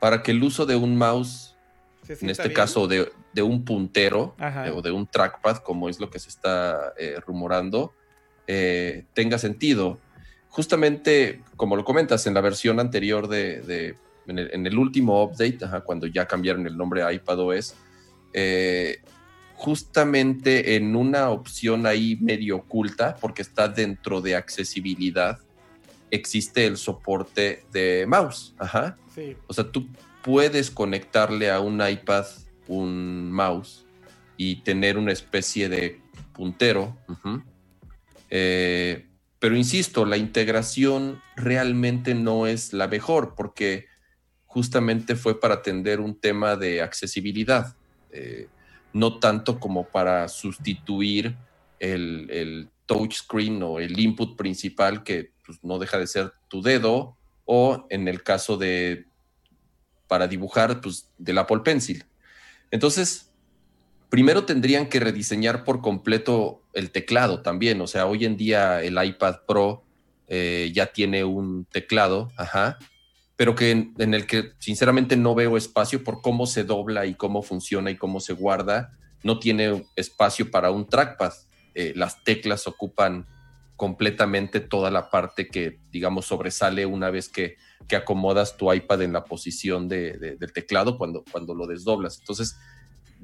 [0.00, 1.54] para que el uso de un mouse,
[2.08, 3.12] en este caso de,
[3.44, 4.34] un puntero
[4.74, 7.94] o de un trackpad, como es lo que se está eh, rumorando,
[8.46, 9.98] eh, tenga sentido.
[10.48, 16.26] Justamente, como lo comentas, en la versión anterior de, en, el, último update, cuando ya
[16.26, 17.74] cambiaron el nombre a iPadOS,
[18.34, 18.98] eh,
[19.54, 25.38] justamente en una opción ahí medio oculta, porque está dentro de accesibilidad,
[26.10, 28.54] existe el soporte de mouse.
[28.58, 28.98] Ajá.
[29.46, 29.88] O sea, tú
[30.22, 32.26] puedes conectarle a un iPad
[32.68, 33.84] un mouse
[34.36, 36.00] y tener una especie de
[36.32, 36.96] puntero.
[38.34, 43.86] Eh, pero insisto, la integración realmente no es la mejor porque
[44.46, 47.76] justamente fue para atender un tema de accesibilidad,
[48.10, 48.48] eh,
[48.94, 51.36] no tanto como para sustituir
[51.78, 57.86] el, touchscreen o el input principal que pues, no deja de ser tu dedo o
[57.90, 59.06] en el caso de
[60.08, 62.04] para dibujar pues del Apple Pencil.
[62.70, 63.31] Entonces,
[64.12, 67.80] primero tendrían que rediseñar por completo el teclado también.
[67.80, 69.84] O sea, hoy en día el iPad Pro
[70.28, 72.78] eh, ya tiene un teclado, ajá,
[73.36, 77.40] pero que en, el que sinceramente no veo espacio por cómo se dobla y cómo
[77.42, 78.92] funciona y cómo se guarda.
[79.22, 81.32] No tiene espacio para un trackpad.
[81.74, 83.26] Eh, las teclas ocupan
[83.76, 87.56] completamente toda la parte que, digamos, sobresale una vez que,
[87.96, 92.18] acomodas tu iPad en la posición del teclado cuando, cuando lo desdoblas.
[92.20, 92.56] Entonces,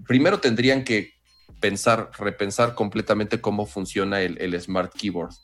[0.06, 1.14] primero tendrían que
[1.60, 5.34] pensar, repensar completamente cómo funciona el, Smart Keyboard.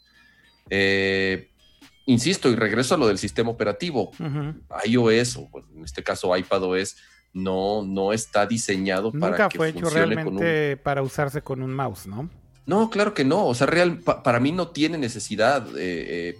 [0.70, 1.50] Eh,
[2.06, 4.10] insisto, y regreso a lo del sistema operativo.
[4.84, 6.96] iOS, o en este caso iPadOS,
[7.32, 12.30] no, no está diseñado para que fue hecho realmente para usarse con un mouse, ¿no?
[12.66, 13.46] No, claro que no.
[13.46, 16.38] O sea, real, para mí no tiene necesidad eh, eh,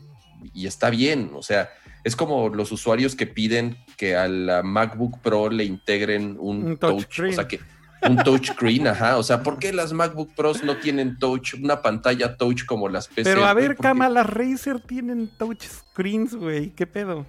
[0.54, 1.32] y está bien.
[1.34, 1.70] O sea,
[2.04, 7.20] es como los usuarios que piden que a la MacBook Pro le integren un, touch,
[7.20, 7.60] o sea, que
[8.08, 9.18] un touchscreen, ajá.
[9.18, 13.08] O sea, ¿por qué las MacBook Pros no tienen touch, una pantalla touch como las
[13.08, 13.22] PC?
[13.24, 16.70] Pero a ver, Cama, las Razer tienen touchscreens, güey.
[16.70, 17.26] ¿Qué pedo?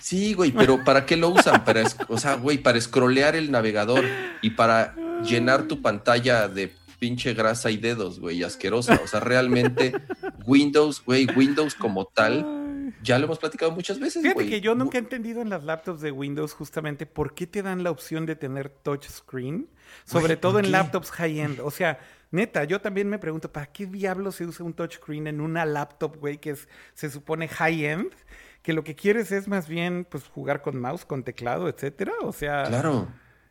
[0.00, 1.64] Sí, güey, pero ¿para qué lo usan?
[1.64, 4.04] Para, o sea, güey, para scrollear el navegador
[4.40, 9.00] y para llenar tu pantalla de pinche grasa y dedos, güey, asquerosa.
[9.02, 9.94] O sea, realmente
[10.46, 14.22] Windows, güey, Windows como tal, ya lo hemos platicado muchas veces.
[14.22, 17.62] Fíjate que yo nunca he entendido en las laptops de Windows justamente por qué te
[17.62, 19.68] dan la opción de tener touchscreen,
[20.04, 21.60] sobre todo en laptops high-end.
[21.60, 21.98] O sea,
[22.30, 26.16] neta, yo también me pregunto, ¿para qué diablos se usa un touchscreen en una laptop,
[26.16, 28.10] güey, que es, se supone high-end?
[28.62, 32.12] Que lo que quieres es más bien, pues, jugar con mouse, con teclado, etcétera.
[32.22, 32.64] O sea...
[32.64, 33.08] Claro.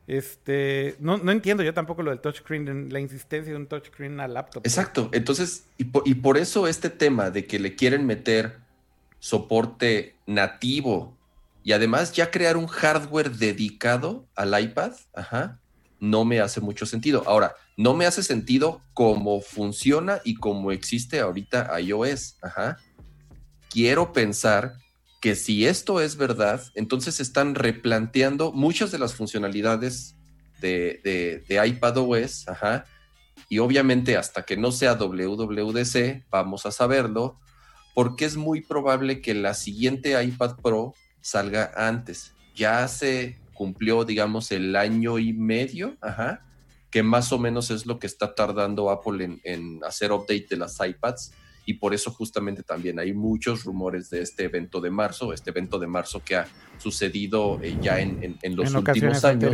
[0.07, 4.27] Este, no, no entiendo yo tampoco lo del touchscreen, la insistencia de un touchscreen a
[4.27, 4.65] laptop.
[4.65, 8.59] Exacto, entonces, y por, eso este tema de que le quieren meter
[9.19, 11.17] soporte nativo
[11.63, 15.59] y además ya crear un hardware dedicado al iPad, ajá,
[16.09, 17.23] no me hace mucho sentido.
[17.25, 22.77] Ahora, no me hace sentido cómo funciona y cómo existe ahorita iOS, ajá.
[23.69, 24.77] Quiero pensar
[25.21, 30.15] que si esto es verdad, entonces están replanteando muchas de las funcionalidades
[30.61, 32.85] de, de, de iPadOS, ajá,
[33.49, 37.39] y obviamente hasta que no sea WWDC, vamos a saberlo,
[37.93, 42.33] porque es muy probable que la siguiente iPad Pro salga antes.
[42.55, 46.45] Ya se cumplió, digamos, el año y medio, ajá,
[46.91, 50.57] que más o menos es lo que está tardando Apple en, en hacer update de
[50.57, 51.31] las iPads
[51.65, 55.79] y por eso justamente también hay muchos rumores de este evento de marzo, este evento
[55.79, 56.47] de marzo que ha
[56.77, 59.51] sucedido eh, ya en, los últimos años.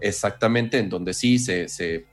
[0.00, 2.06] Exactamente, en donde sí se, se,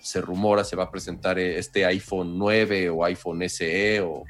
[0.00, 4.24] se, rumora, se va a presentar eh, este iPhone 9 o iPhone SE o,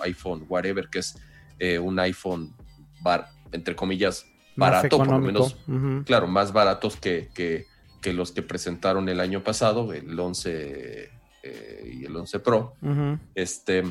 [0.00, 1.16] iPhone whatever, que es
[1.58, 2.54] eh, un iPhone,
[3.00, 4.26] bar, entre comillas,
[4.56, 5.56] barato, por lo menos,
[6.04, 7.66] claro, más baratos que, que,
[8.00, 11.10] que los que presentaron el año pasado, el 11
[11.42, 12.74] eh, y el 11 Pro,
[13.34, 13.84] este,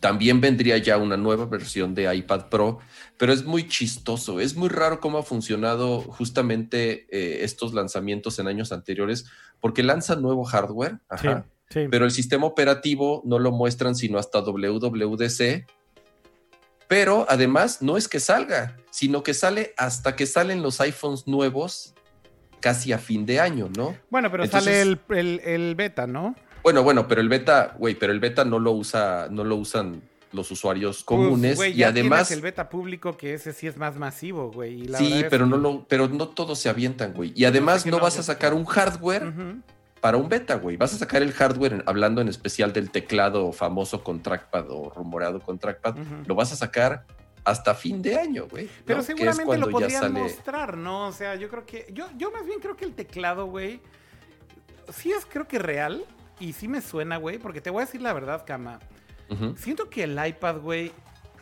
[0.00, 2.78] también vendría ya una nueva versión de iPad Pro,
[3.16, 8.46] pero es muy chistoso, es muy raro cómo ha funcionado justamente eh, estos lanzamientos en
[8.46, 9.26] años anteriores,
[9.60, 11.00] porque lanzan nuevo hardware,
[11.90, 15.66] pero el sistema operativo no lo muestran sino hasta WWDC.
[16.88, 21.94] Pero además no es que salga, sino que sale hasta que salen los iPhones nuevos
[22.60, 23.94] casi a fin de año, ¿no?
[24.10, 26.34] Bueno, pero sale el, el, beta, ¿no?
[26.62, 30.02] Bueno, bueno, pero el beta, güey, pero el beta no lo usa, no lo usan
[30.32, 34.50] los usuarios comunes pues, y además el beta público que ese sí es más masivo,
[34.50, 34.88] güey.
[34.96, 37.32] Sí, pero no lo, pero no todos se avientan, güey.
[37.34, 39.32] Y además no, vas a sacar un hardware
[40.00, 40.76] para un beta, güey.
[40.76, 45.40] Vas a sacar el hardware, hablando en especial del teclado famoso con trackpad o rumoreado
[45.40, 45.96] con trackpad,
[46.26, 47.04] lo vas a sacar
[47.44, 48.68] hasta fin de año, güey.
[48.84, 51.06] Pero seguramente lo podrían mostrar, ¿no?
[51.06, 53.80] O sea, yo creo que, yo, yo más bien creo que el teclado, güey,
[54.92, 56.04] sí es creo que real,
[56.40, 58.78] y sí me suena, güey, porque te voy a decir la verdad, Kama.
[59.56, 60.92] Siento que el iPad, güey,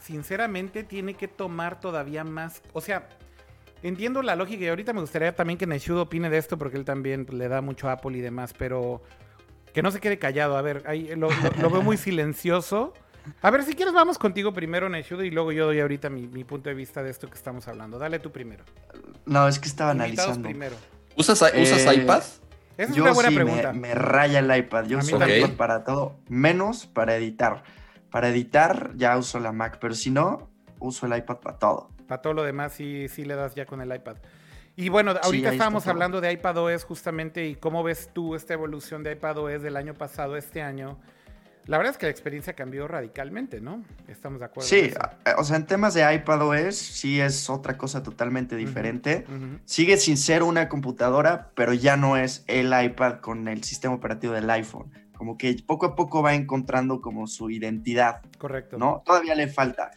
[0.00, 2.62] sinceramente tiene que tomar todavía más.
[2.72, 3.08] O sea,
[3.88, 6.84] entiendo la lógica y ahorita me gustaría también que Neshudo opine de esto porque él
[6.84, 9.02] también le da mucho a Apple y demás, pero
[9.72, 10.56] que no se quede callado.
[10.56, 12.92] A ver, ahí lo, veo muy silencioso.
[13.42, 16.68] A ver, si quieres, vamos contigo primero, Neshudo, y luego yo doy ahorita mi, punto
[16.68, 17.98] de vista de esto que estamos hablando.
[17.98, 18.64] Dale tú primero.
[19.24, 20.48] No, es que estaba analizando.
[20.48, 20.76] primero.
[21.16, 22.22] ¿Usas, ¿usas eh, iPad?
[22.76, 23.72] Esa es una buena pregunta.
[23.72, 24.86] Me, raya el iPad.
[24.86, 27.64] Yo uso el iPad para todo, menos para editar.
[28.10, 31.90] Para editar ya uso la Mac, pero si no, uso el iPad para todo.
[32.06, 34.16] Para todo lo demás sí, sí le das ya con el iPad.
[34.76, 39.12] Y bueno, ahorita estábamos hablando de iPadOS justamente y cómo ves tú esta evolución de
[39.12, 40.98] iPadOS del año pasado a este año.
[41.64, 43.82] La verdad es que la experiencia cambió radicalmente, ¿no?
[44.06, 44.68] Estamos de acuerdo.
[44.68, 44.92] Sí,
[45.36, 49.26] o sea, en temas de iPadOS sí es otra cosa totalmente diferente.
[49.64, 54.34] Sigue sin ser una computadora, pero ya no es el iPad con el sistema operativo
[54.34, 54.92] del iPhone.
[55.14, 58.20] Como que poco a poco va encontrando como su identidad.
[58.38, 58.76] Correcto.
[58.78, 59.02] ¿No?
[59.04, 59.90] Todavía le falta.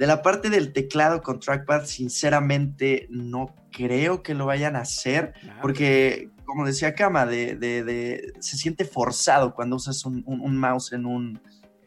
[0.00, 5.34] De la parte del teclado con trackpad, sinceramente no creo que lo vayan a hacer,
[5.60, 11.38] porque como decía Kama, de, se siente forzado cuando usas un, mouse en un,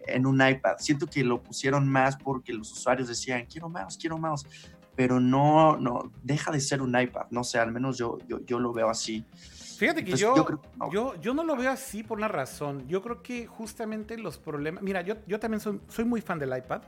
[0.06, 0.76] en un iPad.
[0.78, 4.46] Siento que lo pusieron más porque los usuarios decían, quiero mouse, quiero mouse,
[4.96, 8.74] pero no, no, deja de ser un iPad, no sé, al menos yo, yo, lo
[8.74, 9.26] veo así.
[9.80, 10.36] Fíjate que yo,
[10.92, 11.44] yo, yo, no.
[11.44, 12.88] lo veo así por una razón.
[12.88, 14.84] Yo creo que justamente los problemas.
[14.84, 16.84] Mira, yo, yo también soy, soy muy fan del iPad.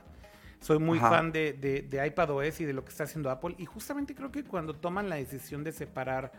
[0.60, 3.54] Soy muy fan de, de, de iPadOS y de lo que está haciendo Apple.
[3.58, 6.32] Y justamente creo que cuando toman la decisión de separar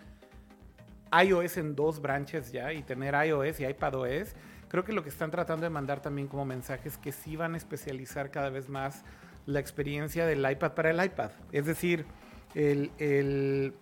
[1.11, 4.35] iOS en dos branches ya y tener iOS y iPadOS,
[4.67, 7.53] creo que lo que están tratando de mandar también como mensaje es que sí van
[7.53, 9.03] a especializar cada vez más
[9.45, 11.31] la experiencia del iPad para el iPad.
[11.51, 12.05] Es decir,
[12.53, 13.73] el,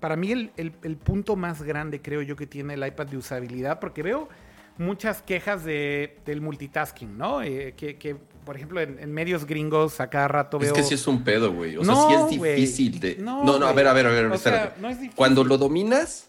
[0.00, 4.02] para mí el, punto más grande creo yo que tiene el iPad de usabilidad, porque
[4.02, 4.28] veo
[4.76, 7.42] muchas quejas de, del multitasking, ¿no?
[7.42, 8.16] Eh, que,
[8.48, 10.72] por ejemplo, en, medios gringos a cada rato veo...
[10.72, 11.76] Es que sí es un pedo, güey.
[11.76, 13.16] O sea, sí es difícil de...
[13.16, 14.40] No, no, a ver, a ver, a ver,
[15.14, 16.28] Cuando lo dominas,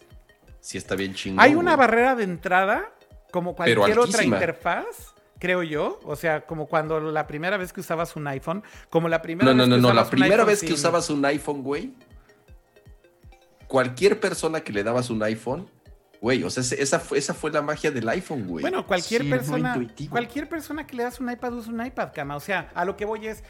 [0.60, 1.40] sí está bien chingón.
[1.40, 2.92] Hay una barrera de entrada,
[3.30, 5.98] como cualquier otra interfaz, creo yo.
[6.04, 9.56] O sea, como cuando la primera vez que usabas un iPhone, como la primera no,
[9.56, 11.94] vez no, no, no, la primera vez que usabas un iPhone, güey.
[13.66, 15.70] Cualquier persona que le dabas un iPhone,
[16.20, 18.62] güey, o sea, esa fue, esa fue la magia del iPhone, güey.
[18.62, 19.78] Bueno, cualquier persona,
[20.10, 22.36] cualquier persona que le das un iPad usa un iPad, cama.
[22.36, 23.42] O sea, a lo que voy es,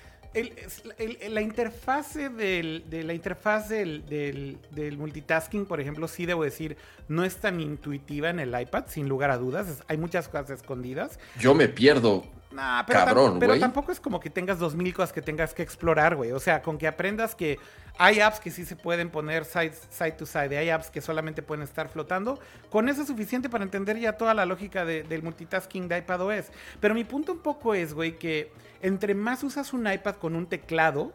[1.29, 6.77] la interfase del, de la interfaz del, del, multitasking, por ejemplo, sí debo decir,
[7.09, 9.83] no es tan intuitiva en el iPad, sin lugar a dudas.
[9.89, 11.19] hay muchas cosas escondidas.
[11.41, 12.25] Yo me pierdo.
[12.51, 16.15] pero, cabrón, pero tampoco es como que tengas dos mil cosas que tengas que explorar,
[16.15, 16.31] güey.
[16.31, 17.59] O sea, con que aprendas que
[17.99, 21.63] hay apps que sí se pueden poner side, to side, hay apps que solamente pueden
[21.63, 22.39] estar flotando.
[22.71, 26.47] Con eso es suficiente para entender ya toda la lógica del multitasking de iPadOS.
[26.81, 30.47] Pero mi punto un poco es, güey, que entre más usas un iPad con un
[30.47, 31.13] teclado,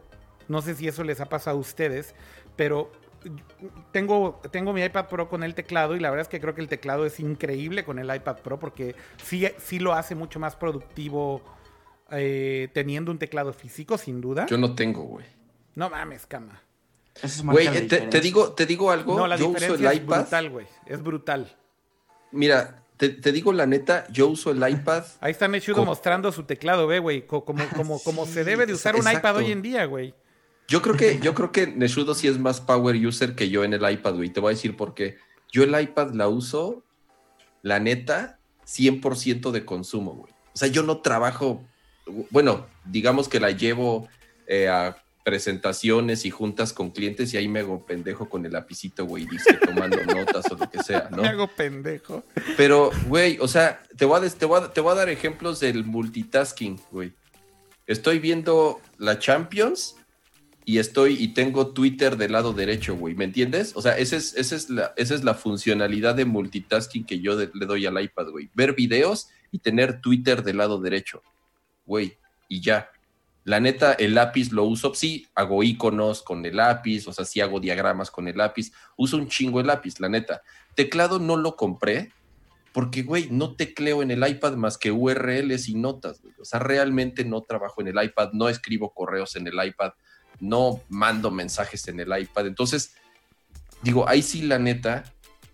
[0.47, 2.13] no sé si eso les ha pasado a ustedes,
[2.55, 2.91] pero
[3.91, 6.61] tengo, tengo mi iPad Pro con el teclado y la verdad es que creo que
[6.61, 10.55] el teclado es increíble con el iPad Pro porque sí, sí lo hace mucho más
[10.55, 11.41] productivo
[12.11, 14.45] eh, teniendo un teclado físico, sin duda.
[14.45, 15.25] Yo no tengo, güey.
[15.75, 16.61] No mames, cama.
[17.43, 19.17] Güey, eh, te, digo, te digo algo.
[19.17, 19.95] No, la Yo uso el iPad.
[19.95, 20.67] Es brutal, güey.
[20.85, 21.55] Es brutal.
[22.31, 25.03] Mira, te, digo la neta, yo uso el iPad.
[25.21, 27.25] Ahí está Mechudo mostrando su teclado, ve, güey.
[27.25, 27.43] Como,
[27.75, 30.13] como, como, se debe de usar un iPad hoy en día, güey.
[30.67, 33.73] Yo creo que, yo creo que Neshudo sí es más power user que yo en
[33.73, 34.29] el iPad, güey.
[34.29, 35.17] Te voy a decir por qué.
[35.51, 36.83] Yo el iPad la uso,
[37.61, 40.33] la neta, 100% de consumo, güey.
[40.53, 41.65] O sea, yo no trabajo,
[42.29, 44.07] bueno, digamos que la llevo
[44.47, 44.95] eh, a
[45.25, 49.57] presentaciones y juntas con clientes y ahí me hago pendejo con el lapicito, güey, dice,
[49.65, 51.23] tomando notas o lo que sea, ¿no?
[51.23, 52.23] Me hago pendejo.
[52.55, 55.59] Pero, güey, o sea, te voy, a, te, voy a, te voy a dar ejemplos
[55.59, 57.11] del multitasking, güey.
[57.87, 59.95] Estoy viendo la Champions
[60.63, 63.71] y estoy y tengo Twitter del lado derecho, güey, ¿me entiendes?
[63.75, 67.35] O sea, esa es, esa es, la, esa es la funcionalidad de multitasking que yo
[67.35, 68.51] le doy al iPad, güey.
[68.53, 71.23] Ver videos y tener Twitter del lado derecho,
[71.87, 72.15] güey,
[72.47, 72.91] y ya.
[73.45, 77.41] La neta, el lápiz lo uso, sí, hago iconos con el lápiz, o sea, sí
[77.41, 80.41] hago diagramas con el lápiz, uso un chingo el lápiz, la neta.
[80.73, 82.11] Teclado no lo compré
[82.73, 86.33] porque, güey, no tecleo en el iPad más que URLs y notas, güey.
[86.41, 89.93] O sea, realmente no trabajo en el iPad, no escribo correos en el iPad,
[90.39, 92.47] no mando mensajes en el iPad.
[92.47, 92.95] Entonces,
[93.83, 95.03] digo, ahí sí, la neta,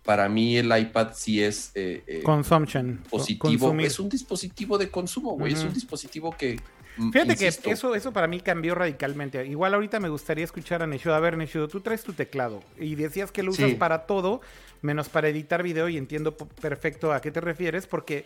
[0.03, 3.03] para mí el iPad sí es eh, eh Consumption.
[3.09, 3.75] positivo.
[3.81, 5.53] Es un dispositivo de consumo, güey.
[5.53, 6.59] Es un dispositivo que,
[6.97, 9.45] Mm, Fíjate que eso, eso para mí cambió radicalmente.
[9.45, 11.15] Igual ahorita me gustaría escuchar a Neshudo.
[11.15, 14.41] A ver, Neshudo, tú traes tu teclado y decías que lo usas para todo,
[14.81, 18.25] menos para editar video y entiendo perfecto a qué te refieres, porque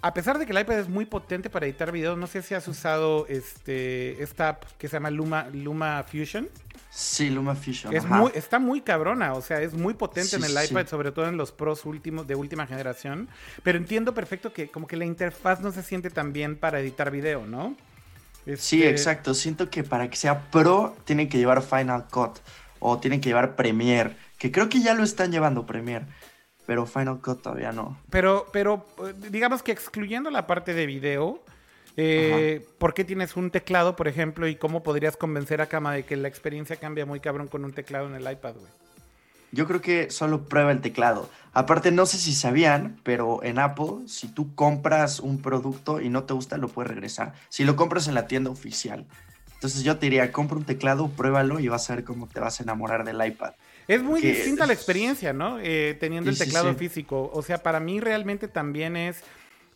[0.00, 2.54] a pesar de que el iPad es muy potente para editar video, no sé si
[2.54, 6.48] has usado este, esta app que se llama Luma, Luma Fusion.
[6.90, 7.94] Sí, Luma Fusion.
[7.94, 11.28] Es muy, está muy cabrona, o sea, es muy potente en el iPad, sobre todo
[11.28, 13.28] en los pros últimos de última generación.
[13.62, 17.10] Pero entiendo perfecto que como que la interfaz no se siente tan bien para editar
[17.10, 17.76] video, ¿no?
[18.56, 19.34] Sí, este, exacto.
[19.34, 22.38] Siento que para que sea pro tienen que llevar Final Cut
[22.80, 26.06] o tienen que llevar Premiere, que creo que ya lo están llevando Premiere,
[26.66, 27.98] pero Final Cut todavía no.
[28.10, 28.86] Pero, pero
[29.30, 31.42] digamos que excluyendo la parte de video,
[31.96, 36.04] eh, ¿por qué tienes un teclado, por ejemplo, y cómo podrías convencer a Kama de
[36.04, 38.87] que la experiencia cambia muy cabrón con un teclado en el iPad, güey?
[39.52, 41.28] Yo creo que solo prueba el teclado.
[41.52, 46.24] Aparte, no sé si sabían, pero en Apple, si tú compras un producto y no
[46.24, 47.32] te gusta, lo puedes regresar.
[47.48, 49.06] Si lo compras en la tienda oficial.
[49.54, 52.60] Entonces yo te diría, compra un teclado, pruébalo y vas a ver cómo te vas
[52.60, 53.54] a enamorar del iPad.
[53.88, 55.58] Es muy distinta la experiencia, ¿no?
[55.60, 57.30] Eh, teniendo el teclado físico.
[57.34, 59.22] O sea, para mí realmente también es...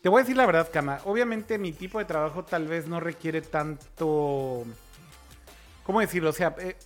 [0.02, 1.00] Te voy a decir la verdad, Kama.
[1.04, 4.64] Obviamente mi tipo de trabajo tal vez no requiere tanto...
[5.84, 6.30] ¿Cómo decirlo?
[6.30, 6.76] O sea, eh,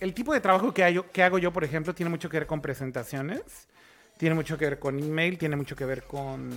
[0.00, 2.60] el, tipo de trabajo que, que hago yo, por ejemplo, tiene mucho que ver con
[2.60, 3.68] presentaciones
[4.16, 6.50] tiene mucho que ver con email, tiene mucho que ver con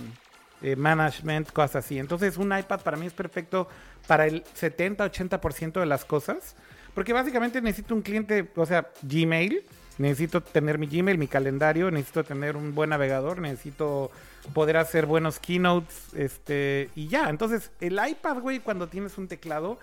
[0.62, 1.98] eh, management, cosas así.
[1.98, 3.68] Entonces un iPad para mí es perfecto
[4.06, 6.56] para el 70-80% de las cosas,
[6.94, 9.64] porque básicamente necesito un cliente, o sea, Gmail,
[9.98, 14.10] necesito tener mi Gmail, mi calendario, necesito tener un buen navegador, necesito
[14.54, 17.28] poder hacer buenos keynotes, este, y ya.
[17.28, 19.78] Entonces el iPad, güey, cuando tienes un teclado,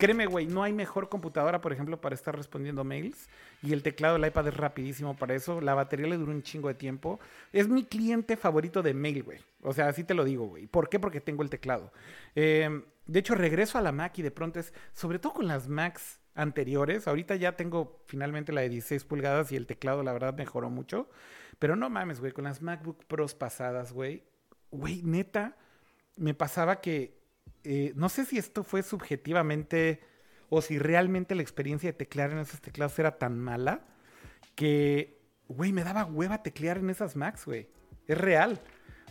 [0.00, 3.28] Créeme, güey, no hay mejor computadora, por ejemplo, para estar respondiendo mails.
[3.62, 5.60] Y el teclado del iPad es rapidísimo para eso.
[5.60, 7.20] La batería le dura un chingo de tiempo.
[7.52, 9.40] Es mi cliente favorito de mail, güey.
[9.62, 10.66] O sea, así te lo digo, güey.
[10.66, 10.98] ¿Por qué?
[10.98, 11.92] Porque tengo el teclado.
[12.34, 15.68] Em, de hecho, regreso a la Mac y de pronto es, sobre todo con las
[15.68, 17.06] Macs anteriores.
[17.06, 21.10] Ahorita ya tengo finalmente la de 16 pulgadas y el teclado, la verdad, mejoró mucho.
[21.58, 24.24] Pero no mames, güey, con las MacBook Pros pasadas, güey.
[24.70, 25.58] Güey, neta,
[26.16, 27.19] me pasaba que
[27.64, 30.00] eh, no sé si esto fue subjetivamente
[30.48, 33.82] o si realmente la experiencia de teclear en esos teclados era tan mala
[34.54, 37.68] que, güey, me daba hueva teclear en esas Macs, güey.
[38.06, 38.60] Es real.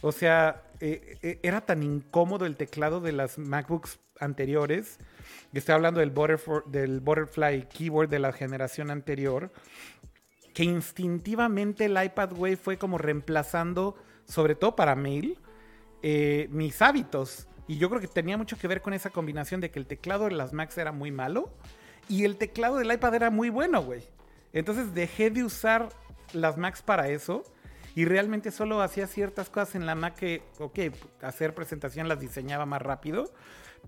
[0.02, 5.00] O sea, eh, eh, era tan incómodo el teclado de las MacBooks anteriores.
[5.54, 9.52] Estoy hablando del, Butterfly Keyboard de la generación anterior.
[10.54, 13.96] Que instintivamente el iPad, güey, fue como reemplazando,
[14.26, 15.38] sobre todo para mail,
[16.02, 17.48] mis hábitos.
[17.70, 20.26] Y yo creo que tenía mucho que ver con esa combinación de que el teclado
[20.26, 21.54] de las Macs era muy malo
[22.08, 24.02] y el teclado del iPad era muy bueno, güey.
[24.54, 25.90] Entonces dejé de usar
[26.34, 27.44] las Macs para eso
[27.94, 30.80] y realmente solo hacía ciertas cosas en la Mac que, ok,
[31.22, 33.32] hacer presentación las diseñaba más rápido,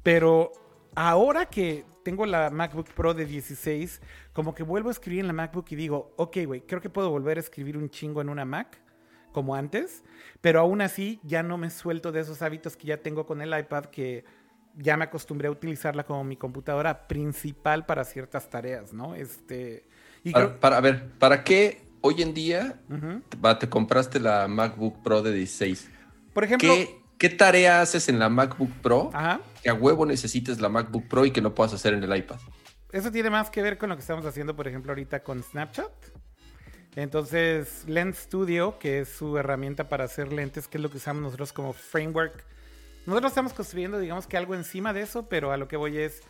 [0.03, 0.51] pero
[0.93, 3.99] ahora que tengo la MacBook Pro de 16,
[4.31, 7.09] como que vuelvo a escribir en la MacBook y digo, ok, güey, creo que puedo
[7.09, 8.79] volver a escribir un chingo en una Mac
[9.31, 10.03] como antes,
[10.41, 13.57] pero aún así ya no me suelto de esos hábitos que ya tengo con el
[13.57, 14.25] iPad que
[14.77, 19.15] ya me acostumbré a utilizarla como mi computadora principal para ciertas tareas, ¿no?
[19.15, 19.85] Este
[20.23, 22.79] y para, a ver, ¿para qué hoy en día
[23.59, 25.89] te compraste la MacBook Pro de 16?
[26.33, 26.73] Por ejemplo,
[27.17, 29.11] ¿Qué, tarea haces en la MacBook Pro
[29.61, 32.37] que a huevo necesites la MacBook Pro y que no puedas hacer en el iPad?
[32.91, 35.91] Eso tiene más que ver con lo que estamos haciendo, por ejemplo, ahorita con Snapchat.
[36.95, 41.23] Entonces, Lens Studio, que es su herramienta para hacer lentes, que es lo que usamos
[41.23, 42.43] nosotros como framework.
[43.05, 46.21] Nosotros estamos construyendo, digamos que algo encima de eso, pero a lo que voy es,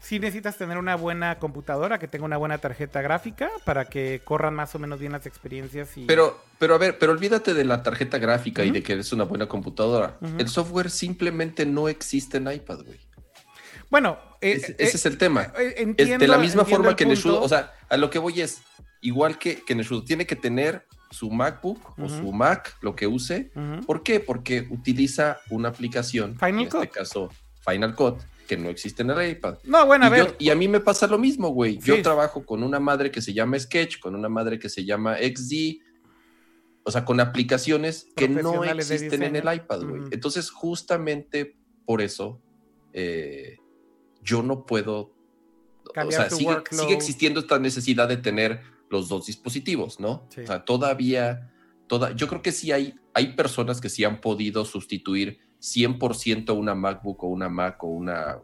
[0.00, 4.54] si necesitas tener una buena computadora, que tenga una buena tarjeta gráfica para que corran
[4.54, 5.96] más o menos bien las experiencias.
[5.96, 6.04] Y...
[6.06, 9.24] Pero, pero a ver, pero olvídate de la tarjeta gráfica y de que es una
[9.24, 10.18] buena computadora.
[10.38, 13.00] El software simplemente no existe en iPad, güey.
[13.90, 15.52] Bueno, eh, ese, eh, es el tema.
[15.58, 15.86] Eh,
[16.18, 18.60] de la misma forma que en el o sea, a lo que voy es,
[19.04, 19.76] igual que, que
[20.06, 23.52] tiene que tener su MacBook o su Mac, lo que use.
[23.86, 24.18] ¿Por qué?
[24.18, 27.30] Porque utiliza una aplicación, Final en este caso
[27.64, 28.16] Final Cut,
[28.48, 29.58] que no existe en el iPad.
[29.64, 30.34] No, bueno, a ver.
[30.38, 31.78] y a mí me pasa lo mismo, güey.
[31.78, 35.16] Yo trabajo con una madre que se llama Sketch, con una madre que se llama
[35.18, 35.80] XD,
[36.82, 40.02] o sea, con aplicaciones que no existen en el iPad, güey.
[40.10, 42.40] Entonces, justamente por eso,
[42.92, 43.58] eh,
[44.22, 45.14] yo no puedo.
[45.94, 50.26] o sea, sigue, sigue, existiendo esta necesidad de tener los dos dispositivos, ¿no?
[50.28, 51.50] O sea, todavía,
[51.86, 56.74] toda, yo creo que sí hay, hay personas que sí han podido sustituir 100% una
[56.74, 58.38] MacBook o una Mac o una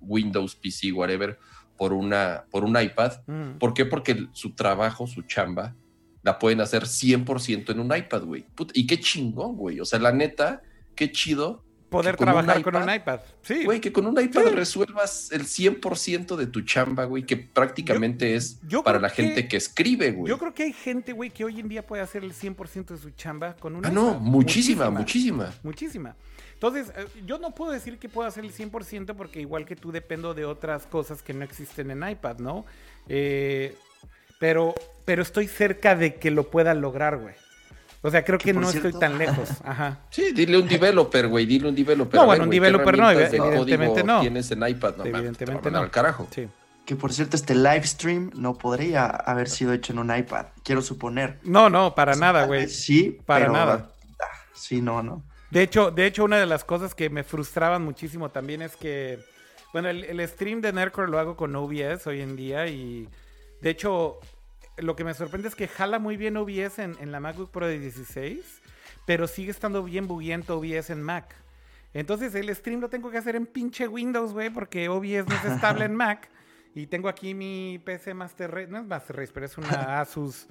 [0.00, 1.38] Windows PC, whatever,
[1.76, 3.12] por, una, por un iPad.
[3.26, 3.58] Mm.
[3.58, 3.84] ¿Por qué?
[3.84, 5.74] Porque su trabajo, su chamba,
[6.22, 8.46] la pueden hacer 100% en un iPad, güey.
[8.72, 9.80] Y qué chingón, güey.
[9.80, 10.62] O sea, la neta,
[10.94, 13.20] qué chido poder trabajar con un iPad.
[13.42, 13.64] Sí.
[13.64, 18.60] Güey, que con un iPad resuelvas el 100% de tu chamba, güey, que prácticamente es
[18.84, 20.28] para la gente que, escribe, güey.
[20.28, 22.98] Yo creo que hay gente, güey, que hoy en día puede hacer el 100% de
[22.98, 25.52] su chamba con un ah, no, muchísima, muchísima.
[25.62, 26.14] Muchísima.
[26.54, 29.92] Entonces, eh, yo no puedo decir que puedo hacer el 100% porque igual que tú
[29.92, 32.64] dependo de otras cosas que no existen en iPad, ¿no?
[33.08, 33.76] Eh,
[34.38, 34.74] pero,
[35.04, 37.34] pero estoy cerca de que lo pueda lograr, güey.
[38.06, 39.48] O sea, creo que, no estoy tan lejos.
[39.64, 39.98] Ajá.
[40.10, 42.20] Sí, dile un developer, güey, dile un developer.
[42.20, 44.20] No, bueno, un developer no, evidentemente no.
[44.20, 45.78] Tienes en iPad, no, evidentemente no.
[45.78, 46.28] Al carajo.
[46.30, 46.48] Sí.
[46.84, 50.82] Que por cierto, este live stream no podría haber sido hecho en un iPad, quiero
[50.82, 51.40] suponer.
[51.42, 52.68] No, no, para nada, güey.
[52.68, 53.90] Sí, para nada.
[54.22, 55.24] Ah, sí, no, no.
[55.50, 59.18] De hecho, de hecho, una de las cosas que me frustraban muchísimo también es que,
[59.72, 63.08] bueno, el, el stream de Nerdcore lo hago con OBS hoy en día y,
[63.60, 64.20] de hecho,
[64.76, 67.66] lo que me sorprende es que jala muy bien OBS en, en la MacBook Pro
[67.66, 68.62] de 16,
[69.06, 71.34] pero sigue estando bien buguiento OBS en Mac.
[71.94, 75.44] Entonces el stream lo tengo que hacer en pinche Windows, güey, porque OBS no es
[75.46, 76.28] estable en Mac.
[76.74, 80.46] Y tengo aquí mi PC Master Race, no es Master Race, pero es una Asus,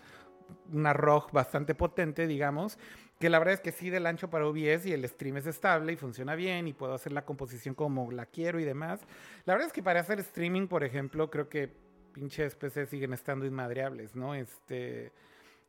[0.74, 2.80] una ROG bastante potente, digamos.
[3.20, 5.94] Que la verdad es que sí del ancho para OBS y el stream es estable
[5.94, 9.02] y funciona bien y puedo hacer la composición como la quiero y demás.
[9.46, 11.72] La verdad es que para hacer streaming, por ejemplo, creo que
[12.16, 14.34] pinches PCs siguen estando inmadreables, ¿no?
[14.34, 15.12] Este...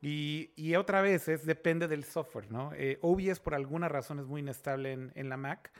[0.03, 2.70] Y, otra vez, es, depende del software, ¿no?
[2.74, 5.72] Eh, OBS por alguna razón es muy inestable en, en la Mac.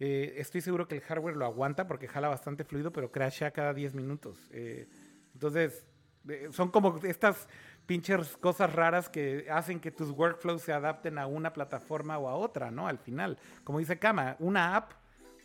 [0.00, 3.74] Eh, estoy seguro que el hardware lo aguanta porque jala bastante fluido, pero crasha cada
[3.74, 4.48] 10 minutos.
[4.50, 4.88] Eh,
[5.34, 5.86] entonces,
[6.26, 7.46] eh, son como estas
[7.84, 12.34] pinches cosas raras que hacen que tus workflows se adapten a una plataforma o a
[12.34, 12.88] otra, ¿no?
[12.88, 14.92] Al final, como dice Kama, una app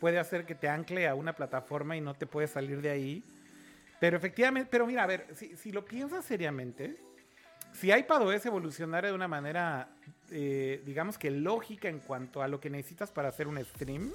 [0.00, 3.24] puede hacer que te ancle a una plataforma y no te puedes salir de ahí.
[4.00, 6.96] Pero efectivamente, pero mira, a ver, si, si lo piensas seriamente,
[7.72, 9.88] si iPadOS evolucionara de una manera,
[10.30, 14.12] digamos que lógica en cuanto a lo que necesitas para hacer un stream,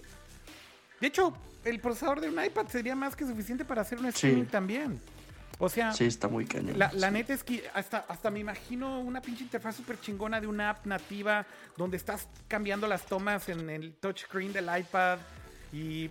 [1.01, 4.45] de hecho, el procesador de un iPad sería más que suficiente para hacer un streaming
[4.45, 5.01] también.
[5.57, 6.77] O sea, sí, está muy cañón.
[6.77, 10.71] La, neta es que hasta, hasta me imagino una pinche interfaz súper chingona de una
[10.71, 15.19] app nativa donde estás cambiando las tomas en el touchscreen del iPad
[15.73, 16.09] y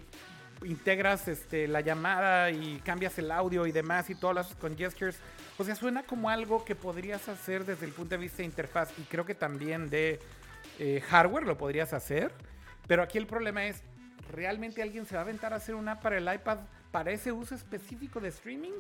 [0.65, 5.19] integras este, la llamada y cambias el audio y demás y todas las con gestures.
[5.59, 8.91] O sea, suena como algo que podrías hacer desde el punto de vista de interfaz
[8.99, 10.21] y creo que también de
[10.79, 12.33] eh, hardware lo podrías hacer.
[12.87, 13.83] Pero aquí el problema es,
[14.33, 16.59] ¿realmente alguien se va a aventar a hacer una para el iPad
[16.91, 18.73] para ese uso específico de streaming?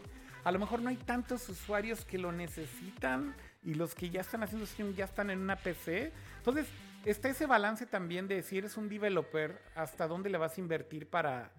[0.45, 4.43] A lo mejor no hay tantos usuarios que lo necesitan y los que ya están
[4.43, 6.12] haciendo streaming ya están en una PC.
[6.39, 6.66] Entonces,
[7.05, 11.07] está ese balance también de si eres un developer, hasta dónde le vas a invertir
[11.07, 11.51] para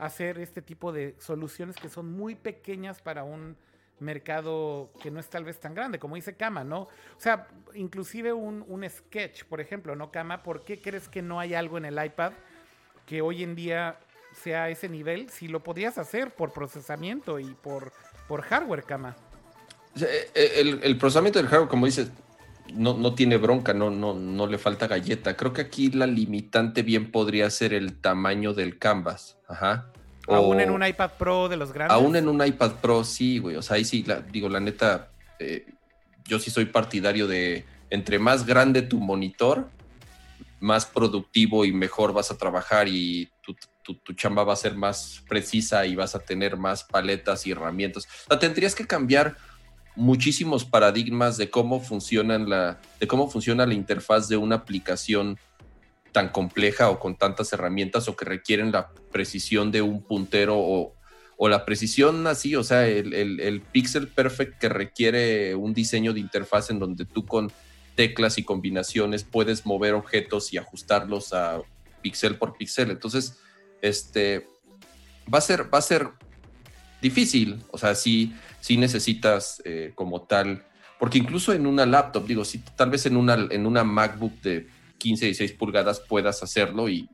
[0.00, 3.56] hacer este tipo de soluciones que son muy pequeñas para un
[3.98, 6.82] mercado que no es tal vez tan grande, como dice Kama, ¿no?
[6.82, 6.88] O
[7.18, 10.42] sea, inclusive un, un sketch, por ejemplo, ¿no, Kama?
[10.42, 12.32] ¿Por qué crees que no hay algo en el iPad
[13.06, 13.98] que hoy en día
[14.32, 17.92] sea ese nivel si lo podías hacer por procesamiento y por,
[18.28, 19.16] por hardware, cama.
[20.00, 22.10] Eh, eh, el, procesamiento del hardware, como dices,
[22.74, 25.36] no, no, tiene bronca, no, no, no le falta galleta.
[25.36, 29.38] Creo que aquí la limitante bien podría ser el tamaño del canvas.
[29.48, 29.90] Ajá.
[30.28, 31.94] aún en un iPad Pro de los grandes.
[31.94, 33.56] Aún en un iPad Pro, sí, güey.
[33.56, 35.66] O sea, ahí sí, digo, la neta, eh,
[36.24, 39.68] yo sí soy partidario de entre más grande tu monitor,
[40.60, 43.54] más productivo y mejor vas a trabajar y tu,
[44.14, 48.06] chamba va a ser más precisa y vas a tener más paletas y herramientas.
[48.28, 49.36] O tendrías que cambiar
[49.96, 55.38] muchísimos paradigmas de cómo funcionan la, de cómo funciona la interfaz de una aplicación
[56.12, 60.94] tan compleja o con tantas herramientas o que requieren la precisión de un puntero o,
[61.48, 66.68] la precisión así, o sea, el, el, pixel perfect que requiere un diseño de interfaz
[66.68, 67.50] en donde tú con
[67.94, 71.62] teclas y combinaciones puedes mover objetos y ajustarlos a
[72.02, 72.90] píxel por píxel.
[72.90, 73.38] Entonces,
[73.80, 74.46] este,
[75.32, 76.08] va a ser, va a ser
[77.00, 77.62] difícil.
[77.70, 80.64] O sea, sí, sí necesitas eh, como tal,
[80.98, 84.68] porque incluso en una laptop, digo, si tal vez en una, en una MacBook de
[84.98, 87.08] 15, 16 pulgadas puedas hacerlo y,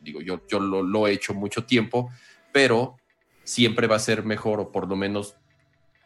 [0.00, 2.10] digo, yo, yo lo, lo, he hecho mucho tiempo,
[2.52, 2.96] pero
[3.44, 5.36] siempre va a ser mejor o por lo menos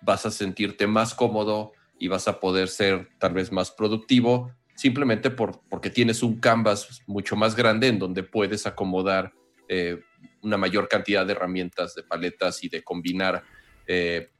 [0.03, 5.31] vas a sentirte más cómodo y vas a poder ser tal vez más productivo simplemente
[5.31, 9.33] por, porque tienes un canvas mucho más grande en donde puedes acomodar
[9.69, 10.01] eh,
[10.43, 13.43] una mayor cantidad de herramientas, de paletas y de combinar
[13.87, 14.31] eh,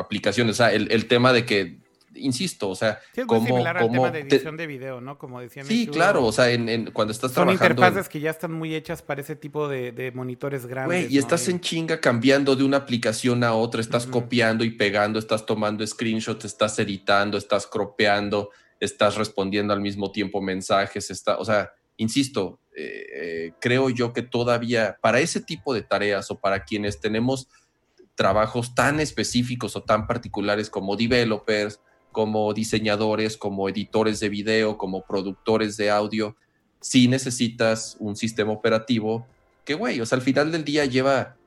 [0.00, 0.52] aplicaciones.
[0.52, 1.78] O sea, el, el, tema de que
[2.14, 5.18] insisto, o sea, sí, es muy similar al tema de edición de video, ¿no?
[5.18, 5.66] Como decían.
[5.66, 7.58] Sí, claro, o sea, en, cuando estás Son trabajando.
[7.58, 11.04] Son interfaces que ya están muy hechas para ese tipo de, monitores grandes.
[11.04, 15.18] Güey, y estás en chinga cambiando de una aplicación a otra, estás copiando y pegando,
[15.18, 21.44] estás tomando screenshots, estás editando, estás cropeando, estás respondiendo al mismo tiempo mensajes, está, o
[21.44, 26.64] sea, insisto, eh, eh, creo yo que todavía para ese tipo de tareas o para
[26.64, 27.48] quienes tenemos
[28.20, 31.80] trabajos tan específicos o tan particulares como developers,
[32.12, 36.36] como diseñadores, como editores de video, como productores de audio,
[36.82, 39.26] si necesitas un sistema operativo
[39.64, 41.38] que, güey, o sea, al final del día lleva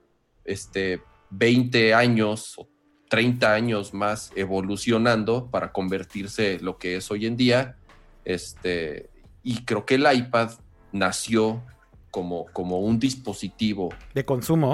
[0.46, 2.68] este, 20 años o
[3.08, 7.78] 30 años más evolucionando para convertirse en lo que es hoy en día.
[8.26, 9.12] Este,
[9.44, 10.50] y creo que el iPad
[10.92, 11.62] nació
[12.10, 14.74] como, como un dispositivo de consumo.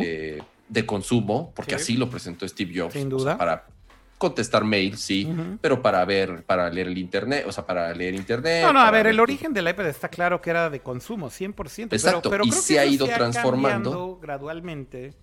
[0.69, 2.93] De consumo, porque así lo presentó Steve Jobs.
[2.93, 3.37] Sin duda.
[3.37, 3.65] para
[4.19, 8.63] contestar mail, sí, pero para ver, para leer el internet, o sea, para leer internet.
[8.63, 11.93] No, no, a ver, el origen del iPad está claro que era de consumo, 100%.
[11.93, 14.19] Exacto, pero, y se ha ido transformando.
[14.21, 15.15] gradualmente.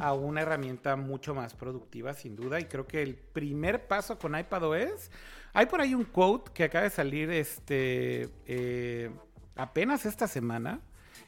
[0.00, 2.60] a una herramienta mucho más productiva, sin duda.
[2.60, 5.10] Y creo que el primer paso con iPadOS,
[5.52, 9.10] hay por ahí un quote que acaba de salir este, eh,
[9.56, 10.80] apenas esta semana,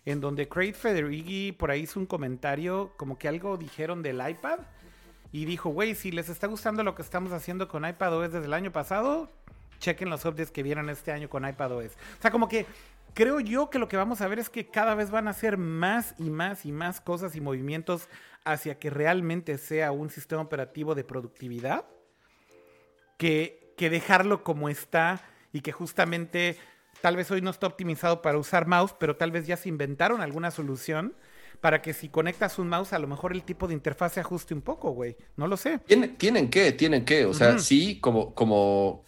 [0.05, 4.61] en donde Craig Federighi por ahí hizo un comentario, como que algo dijeron del iPad.
[5.33, 8.55] Y dijo, güey, si les está gustando lo que estamos haciendo con iPadOS desde el
[8.55, 9.31] año pasado,
[9.79, 11.93] chequen los updates que vieron este año con iPadOS.
[12.19, 12.67] O sea, como que
[13.15, 15.57] creo yo que lo que vamos a ver es que cada vez van a hacer
[15.57, 18.09] más y más y más cosas y movimientos
[18.45, 21.85] hacia que realmente sea un sistema operativo de productividad
[23.19, 25.23] que, que dejarlo como está
[25.53, 26.57] y que justamente
[27.01, 30.21] tal vez hoy no está optimizado para usar mouse, pero tal vez ya se inventaron
[30.21, 31.15] alguna solución
[31.61, 34.55] para que si conectas un mouse, a lo mejor el tipo de interfaz se ajuste
[34.55, 35.17] un poco, güey.
[35.37, 35.79] No lo sé.
[35.81, 37.27] Tienen, tienen que, tienen que.
[37.27, 39.05] O sea, sí, como, como,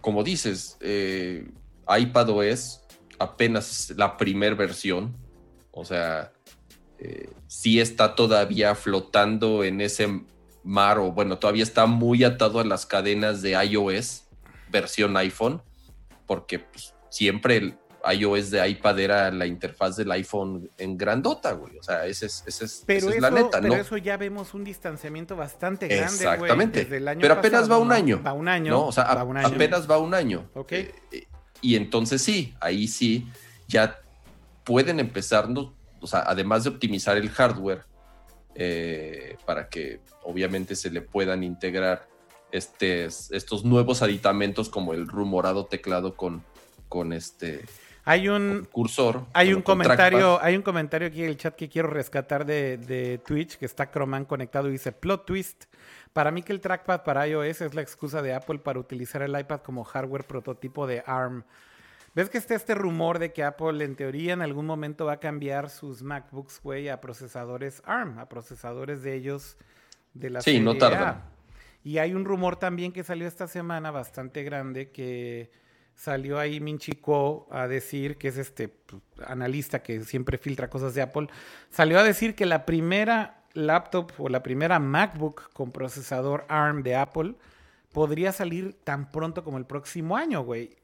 [0.00, 1.50] como dices, eh,
[1.88, 2.82] iPadOS
[3.18, 5.16] apenas la primera versión.
[5.72, 6.32] O sea,
[6.98, 10.22] eh, sí está todavía flotando en ese
[10.62, 14.24] mar, o bueno, todavía está muy atado a las cadenas de iOS,
[14.70, 15.62] versión iPhone,
[16.32, 17.74] porque pues, siempre el
[18.10, 21.76] iOS de iPad era la interfaz del iPhone en grandota, güey.
[21.76, 23.68] O sea, ese es, ese es, pero la neta, ¿no?
[23.68, 26.86] Pero eso ya vemos un distanciamiento bastante grande, Exactamente.
[26.86, 28.22] pero apenas va un año.
[28.24, 28.70] Va un año.
[28.70, 28.86] ¿no?
[28.86, 30.48] O sea, apenas va un año.
[30.54, 30.72] Ok.
[30.72, 31.26] Eh, eh,
[31.60, 33.28] y entonces sí, ahí sí,
[33.68, 34.00] ya
[34.64, 35.46] pueden empezar,
[36.00, 37.84] o sea, además de optimizar el hardware,
[38.54, 42.08] eh, para que obviamente se le puedan integrar
[42.52, 46.42] estos nuevos aditamentos como el rumorado teclado con,
[46.88, 47.64] con este
[48.04, 49.26] hay un cursor.
[49.32, 53.18] Hay un comentario, hay un comentario aquí en el chat que quiero rescatar de, de,
[53.18, 55.64] Twitch, que está Croman conectado y dice plot twist.
[56.12, 59.38] Para mí que el trackpad para iOS es la excusa de Apple para utilizar el
[59.38, 61.44] iPad como hardware prototipo de ARM.
[62.14, 65.20] ¿Ves que está este rumor de que Apple en teoría en algún momento va a
[65.20, 69.56] cambiar sus MacBooks, güey, a procesadores ARM, a procesadores de ellos
[70.12, 71.22] de la Sí, no tarda.
[71.84, 75.50] Y hay un rumor también que salió esta semana bastante grande que
[75.94, 80.94] salió ahí Minchi Kuo a decir, que es este pues, analista que siempre filtra cosas
[80.94, 81.28] de Apple,
[81.70, 86.96] salió a decir que la primera laptop o la primera MacBook con procesador ARM de
[86.96, 87.34] Apple
[87.92, 90.76] podría salir tan pronto como el próximo año, güey.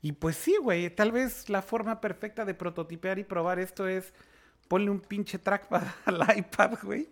[0.00, 4.12] Y pues sí, güey, tal vez la forma perfecta de prototipear y probar esto es
[4.68, 7.08] ponle un pinche trackpad al iPad, güey.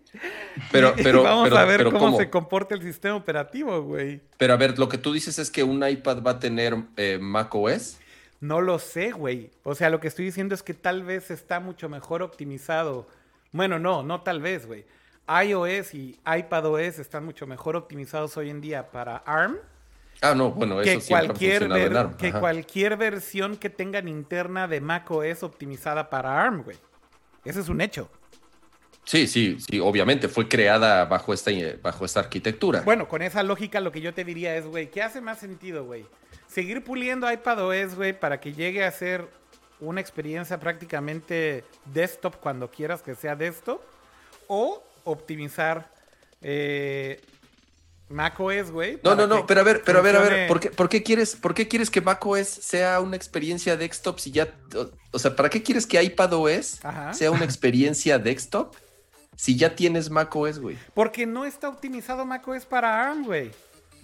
[0.71, 4.21] Pero, pero, vamos a ver cómo, se comporta el sistema operativo, güey.
[4.37, 7.17] Pero a ver, lo que tú dices es que un iPad va a tener eh,
[7.21, 7.97] macOS.
[8.39, 9.51] No lo sé, güey.
[9.63, 13.07] O sea, lo que estoy diciendo es que tal vez está mucho mejor optimizado.
[13.51, 14.85] Bueno, no, no tal vez, güey.
[15.27, 19.57] iOS y iPadOS están mucho mejor optimizados hoy en día para ARM
[20.23, 21.69] Ah, no, bueno, eso que cualquier
[22.17, 26.77] Que cualquier versión que tengan interna de macOS optimizada para ARM, güey.
[27.45, 28.09] Ese es un hecho.
[29.05, 32.81] Sí, sí, sí, obviamente fue creada bajo esta, bajo esta arquitectura.
[32.81, 35.83] Bueno, con esa lógica lo que yo te diría es, güey, ¿qué hace más sentido,
[35.85, 36.05] güey?
[36.47, 39.27] Seguir puliendo iPadOS, güey, para que llegue a ser
[39.81, 43.81] una experiencia prácticamente desktop cuando quieras que sea desktop,
[44.47, 45.91] o optimizar
[46.41, 47.19] eh,
[48.13, 48.99] macOS, güey.
[49.03, 51.03] No, no, no, pero a ver, pero a ver, a ver, ¿por qué, por qué
[51.03, 54.53] quieres, por qué quieres que macOS sea una experiencia desktop si ya,
[55.11, 56.79] o, sea, ¿para qué quieres que iPadOS
[57.11, 58.75] sea una experiencia desktop
[59.35, 60.77] si ya tienes macOS, güey?
[60.93, 63.51] Porque no está optimizado macOS para ARM, güey.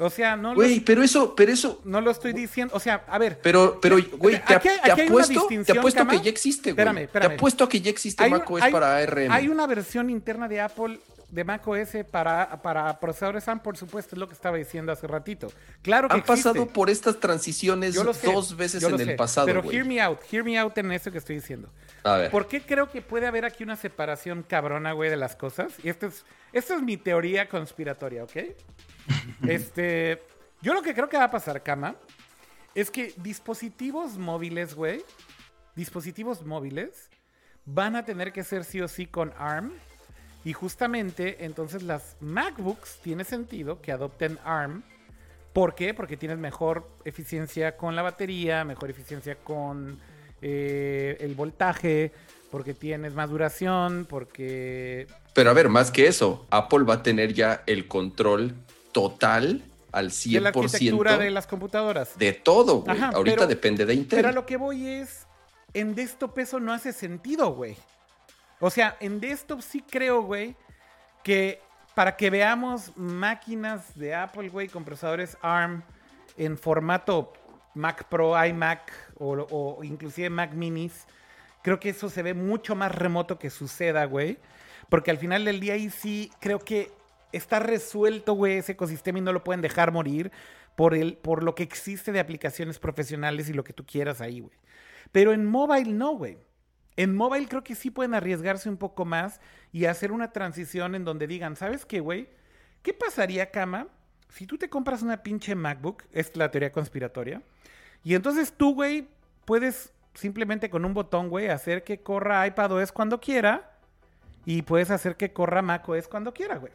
[0.01, 1.81] O sea, no Güey, pero eso, pero eso.
[1.83, 2.73] No lo estoy diciendo.
[2.73, 3.39] O sea, a ver.
[3.43, 6.79] Pero, pero, güey, te, apuesto, te apuesto que ya existe, güey.
[6.79, 7.29] Espérame, espérame.
[7.31, 9.29] Te apuesto a que ya existe macOS para ARM.
[9.29, 11.01] Hay una versión interna de Apple
[11.31, 15.47] de macOS para, para procesadores ARM, por supuesto, es lo que estaba diciendo hace ratito.
[15.81, 19.47] Claro que Han pasado por estas transiciones dos veces en el pasado.
[19.47, 21.71] Pero hear me out, hear me out en eso que estoy diciendo.
[22.03, 22.31] A ver.
[22.31, 25.73] ¿Por qué creo que puede haber aquí una separación cabrona, güey, de las cosas?
[25.83, 28.37] Y esta es, esta es mi teoría conspiratoria, ¿ok?
[29.47, 30.23] este.
[30.61, 31.95] Yo lo que creo que va a pasar, Kama,
[32.75, 35.03] es que dispositivos móviles, güey,
[35.75, 37.09] dispositivos móviles
[37.65, 39.71] van a tener que ser sí o sí con ARM
[40.43, 44.83] y justamente entonces las MacBooks tiene sentido que adopten ARM.
[45.53, 45.93] ¿Por qué?
[45.93, 49.99] Porque tienes mejor eficiencia con la batería, mejor eficiencia con
[50.41, 52.13] eh, el voltaje,
[52.51, 55.07] porque tienes más duración, porque...
[55.33, 58.55] Pero a ver, más que eso, Apple va a tener ya el control
[58.91, 60.31] total al 100%.
[60.31, 62.17] De la arquitectura de las computadoras.
[62.17, 62.99] De todo, güey.
[63.01, 64.17] Ahorita depende de Intel.
[64.17, 65.27] Pero a lo que voy es,
[65.73, 67.75] en desktop eso no hace sentido, güey.
[68.59, 70.55] O sea, en desktop sí creo, güey,
[71.23, 71.61] que
[71.95, 75.83] para que veamos máquinas de Apple, güey, con procesadores ARM
[76.37, 77.33] en formato
[77.73, 81.05] Mac Pro, iMac o, inclusive Mac Minis,
[81.61, 84.37] creo que eso se ve mucho más remoto que suceda, güey.
[84.89, 86.91] Porque al final del día ahí sí creo que
[87.31, 90.31] está resuelto, güey, ese ecosistema y no lo pueden dejar morir
[90.75, 94.39] por, el, por lo que existe de aplicaciones profesionales y lo que tú quieras ahí,
[94.39, 94.57] güey.
[95.11, 96.37] Pero en mobile no, güey.
[96.99, 99.39] En mobile creo que sí pueden arriesgarse un poco más
[99.71, 102.27] y hacer una transición en donde digan, ¿sabes qué, güey?
[102.81, 103.87] ¿Qué pasaría, Cama,
[104.27, 106.03] si tú te compras una pinche MacBook?
[106.11, 107.41] Es la teoría conspiratoria.
[108.03, 109.07] Y entonces tú, güey,
[109.45, 113.71] puedes simplemente con un botón, güey, hacer que corra iPadOS cuando quiera
[114.43, 116.73] y puedes hacer que corra macOS cuando quiera, güey.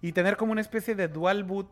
[0.00, 1.68] Y tener como una especie de dual boot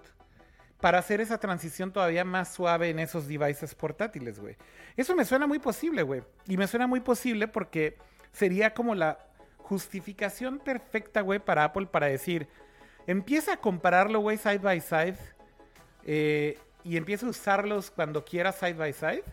[0.81, 4.57] para hacer esa transición todavía más suave en esos devices portátiles, güey.
[4.97, 6.23] Eso me suena muy posible, güey.
[6.47, 7.97] Y me suena muy posible porque
[8.33, 9.19] sería como la
[9.59, 12.49] justificación perfecta, güey, para Apple para decir,
[13.07, 15.17] empieza a compararlo, güey, side by side.
[16.05, 19.25] Eh, y empieza a usarlos cuando quiera side by side.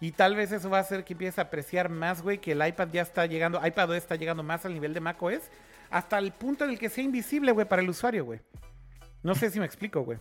[0.00, 2.66] Y tal vez eso va a hacer que empiece a apreciar más, güey, que el
[2.66, 5.50] iPad ya está llegando, iPad está llegando más al nivel de macOS,
[5.88, 8.40] hasta el punto en el que sea invisible, güey, para el usuario, güey.
[9.22, 10.18] No sé si me explico, güey.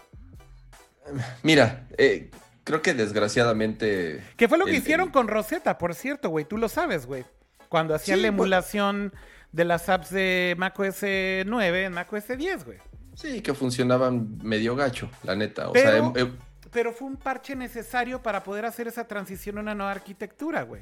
[1.42, 2.30] Mira, eh,
[2.64, 4.24] creo que desgraciadamente.
[4.38, 6.46] ¿Qué fue lo que hicieron con Rosetta, por cierto, güey?
[6.46, 7.26] Tú lo sabes, güey.
[7.70, 9.14] Cuando hacían la emulación
[9.52, 11.02] de las apps de macOS
[11.46, 12.78] 9 en macOS 10, güey.
[13.16, 15.70] Sí, que funcionaban medio gacho, la neta.
[15.70, 16.38] O pero, sea, em, em,
[16.72, 20.82] pero fue un parche necesario para poder hacer esa transición a una nueva arquitectura, güey.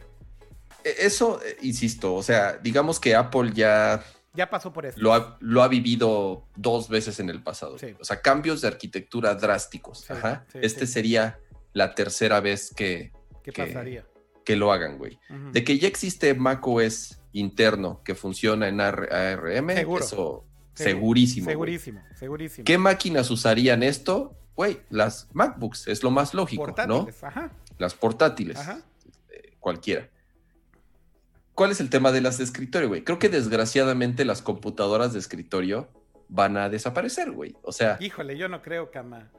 [0.83, 4.03] E, eso, eh, insisto, o sea, digamos que Apple ya
[4.33, 4.99] ya pasó por eso.
[4.99, 7.77] Lo ha, lo ha vivido dos veces en el pasado.
[7.99, 10.09] O sea, cambios de arquitectura drásticos.
[10.09, 10.45] Ajá.
[10.53, 11.39] este sería
[11.73, 13.11] la tercera vez que,
[13.43, 14.05] ¿Qué pasaría?
[14.43, 15.19] que lo hagan, güey.
[15.51, 21.49] De que ya existe macOS interno que funciona en ARM, eso segurísimo.
[21.49, 22.65] Segurísimo, segurísimo.
[22.65, 24.35] ¿Qué máquinas usarían esto?
[24.55, 27.27] Güey, las MacBooks, es lo más lógico, portátiles, ¿no?
[27.27, 27.51] Ajá.
[27.77, 28.81] Las portátiles, ajá.
[29.29, 30.09] Eh, cualquiera.
[31.55, 33.03] ¿Cuál es el tema de las de escritorio, güey?
[33.03, 35.89] Creo que desgraciadamente las computadoras de escritorio
[36.29, 37.55] van a desaparecer, güey.
[37.61, 37.97] O sea.
[37.99, 39.29] Híjole, yo no creo, Cama.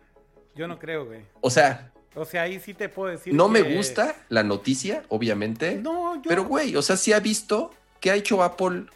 [0.54, 1.22] Yo no creo, güey.
[1.40, 1.92] O sea.
[2.14, 3.34] O sea, ahí sí te puedo decir.
[3.34, 5.76] No me gusta la noticia, obviamente.
[5.76, 6.28] No, yo.
[6.28, 8.86] Pero, güey, o sea, sí ha visto que ha hecho Apple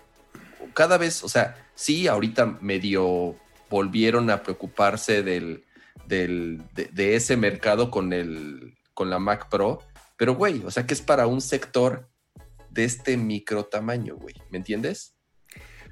[0.75, 1.25] cada vez.
[1.25, 3.35] O sea, sí, ahorita medio
[3.71, 5.65] volvieron a preocuparse del,
[6.07, 9.83] del de, de ese mercado con el con la Mac Pro.
[10.19, 12.09] Pero, güey, o sea, que es para un sector
[12.77, 14.35] de este micro tamaño, güey.
[14.51, 15.15] ¿Me entiendes?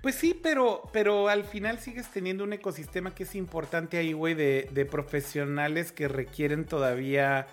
[0.03, 4.35] Pues sí, pero, pero al final sigues teniendo un ecosistema que es importante ahí, güey,
[4.35, 7.47] de, profesionales que requieren todavía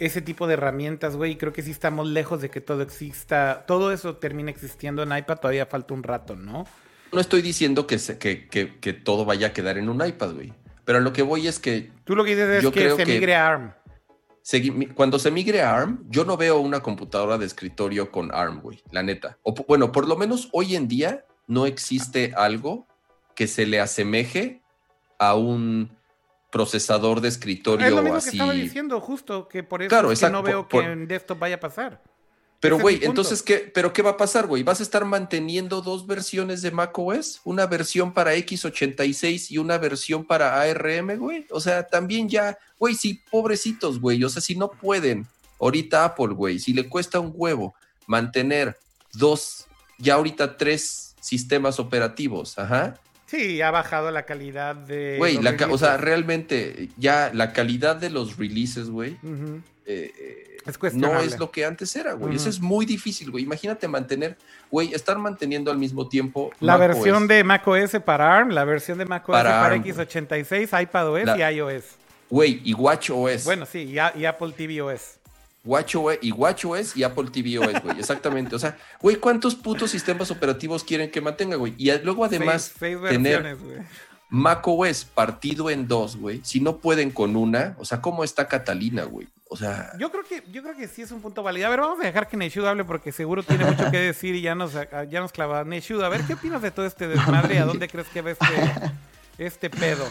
[0.00, 1.32] ese tipo de herramientas, güey.
[1.32, 5.16] Y creo que sí estamos lejos de que todo exista, todo eso termine existiendo en
[5.16, 6.66] iPad, todavía falta un rato, ¿no?
[7.12, 8.48] No estoy diciendo que, que,
[8.80, 10.52] que, todo vaya a quedar en un iPad, güey.
[10.84, 11.92] Pero lo que voy es que.
[12.04, 13.72] Tú lo que dices es que se migre a ARM
[14.94, 18.82] cuando se migre a ARM, yo no veo una computadora de escritorio con ARM, güey,
[18.90, 19.38] la neta.
[19.42, 22.86] O bueno, por lo menos hoy en día no existe algo
[23.34, 24.62] que se le asemeje
[25.18, 25.90] a un
[26.50, 28.30] procesador de escritorio es lo mismo así.
[28.30, 31.56] que estaba diciendo justo que por eso es que no veo que en desktop vaya
[31.56, 32.02] a pasar.
[32.60, 34.62] Pero, güey, entonces, ¿qué, ¿pero qué va a pasar, güey?
[34.62, 37.40] ¿Vas a estar manteniendo dos versiones de macOS?
[37.44, 41.46] ¿Una versión para x86 y una versión para ARM, güey?
[41.50, 44.24] O sea, también ya, güey, sí, pobrecitos, güey.
[44.24, 45.26] O sea, si no pueden,
[45.60, 47.74] ahorita Apple, güey, si le cuesta un huevo
[48.06, 48.78] mantener
[49.12, 49.66] dos,
[49.98, 52.98] ya ahorita tres sistemas operativos, ajá.
[53.26, 55.16] Sí, ha bajado la calidad de.
[55.18, 55.38] Güey,
[55.70, 59.18] o sea, realmente, ya la calidad de los releases, güey.
[59.84, 60.56] eh,
[60.94, 62.36] no es lo que antes era, güey.
[62.36, 63.44] Eso es muy difícil, güey.
[63.44, 64.36] Imagínate mantener,
[64.70, 66.50] güey, estar manteniendo al mismo tiempo.
[66.60, 71.42] La versión de macOS para ARM, la versión de macOS para, para x86, iPadOS y
[71.42, 71.84] iOS.
[72.28, 73.44] Güey, y WatchOS.
[73.44, 75.18] Bueno, sí, y, Apple TVOS.
[75.66, 77.98] WatchOS y WatchOS y Apple TVOS, güey.
[77.98, 78.54] Exactamente.
[78.54, 81.74] O sea, güey, ¿cuántos putos sistemas operativos quieren que mantenga, güey?
[81.76, 83.56] Y luego además tener
[84.28, 86.40] macOS partido en dos, güey.
[86.44, 89.28] Si no pueden con una, o sea, ¿cómo está Catalina, güey?
[89.48, 89.92] O sea.
[89.98, 91.66] Yo creo que, yo creo que sí es un punto válido.
[91.66, 94.40] A ver, vamos a dejar que Neshud hable porque seguro tiene mucho que decir y
[94.42, 94.72] ya nos,
[95.08, 95.64] ya nos clava.
[95.64, 97.58] Neshud, a ver, ¿qué opinas de todo este desmadre?
[97.58, 98.46] ¿A dónde crees que va este,
[99.38, 100.06] este pedo?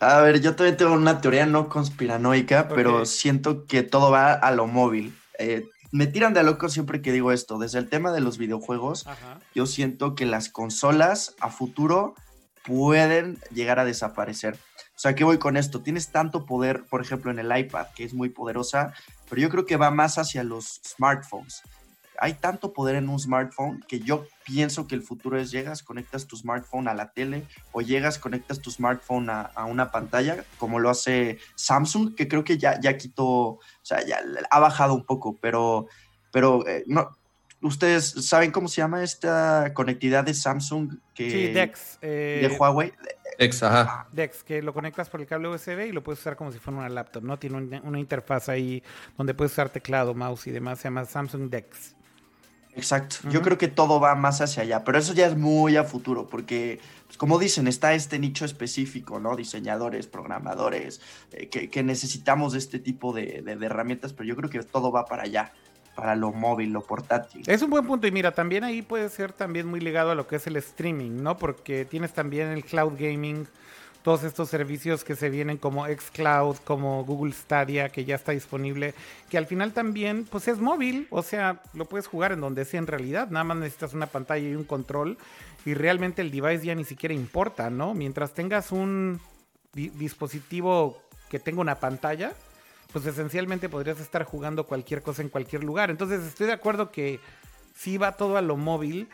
[0.00, 4.50] A ver, yo también tengo una teoría no conspiranoica, pero siento que todo va a
[4.52, 5.16] lo móvil.
[5.38, 7.58] Eh, me tiran de loco siempre que digo esto.
[7.58, 9.06] Desde el tema de los videojuegos,
[9.54, 12.14] yo siento que las consolas a futuro
[12.64, 14.54] pueden llegar a desaparecer.
[14.54, 15.80] O sea, ¿qué voy con esto?
[15.80, 18.92] Tienes tanto poder, por ejemplo, en el iPad, que es muy poderosa,
[19.28, 21.62] pero yo creo que va más hacia los smartphones.
[22.20, 26.26] Hay tanto poder en un smartphone que yo pienso que el futuro es llegas, conectas
[26.26, 30.88] tu smartphone a la tele o llegas, conectas tu smartphone a, una pantalla, como lo
[30.88, 34.20] hace Samsung, que creo que ya, ya quitó, o sea, ya
[34.50, 35.86] ha bajado un poco, pero,
[36.32, 37.18] pero eh, no,
[37.60, 40.98] ¿Ustedes saben cómo se llama esta conectividad de Samsung?
[41.12, 41.98] Que, sí, DeX.
[42.00, 42.92] Eh, de Huawei.
[43.36, 44.06] DeX, ajá.
[44.12, 46.78] DeX, que lo conectas por el cable USB y lo puedes usar como si fuera
[46.78, 47.36] una laptop, ¿no?
[47.36, 48.80] Tiene una interfaz ahí
[49.16, 50.78] donde puedes usar teclado, mouse y demás.
[50.78, 51.96] Se llama Samsung DeX.
[52.78, 53.16] Exacto.
[53.28, 56.28] Yo creo que todo va más hacia allá, pero eso ya es muy a futuro,
[56.28, 59.34] porque, pues, como dicen, está este nicho específico, ¿no?
[59.34, 61.00] Diseñadores, programadores,
[61.32, 65.52] eh, que, necesitamos este tipo de, herramientas, pero yo creo que todo va para allá
[65.96, 67.42] para lo móvil, lo portátil.
[67.48, 70.28] Es un buen punto y mira, también ahí puede ser también muy ligado a lo
[70.28, 71.36] que es el streaming, ¿no?
[71.36, 73.48] Porque tienes también el cloud gaming,
[74.08, 78.94] todos estos servicios que se vienen como xCloud, como Google Stadia, que ya está disponible,
[79.28, 82.78] que al final también pues es móvil, o sea, lo puedes jugar en donde sea
[82.78, 85.18] en realidad, nada más necesitas una pantalla y un control
[85.66, 87.92] y realmente el device ya ni siquiera importa, ¿no?
[87.92, 89.20] Mientras tengas un
[89.74, 92.32] dispositivo que tenga una pantalla,
[92.90, 95.90] pues esencialmente podrías estar jugando cualquier cosa en cualquier lugar.
[95.90, 97.20] Entonces estoy de acuerdo que
[97.76, 99.06] sí va todo a lo móvil,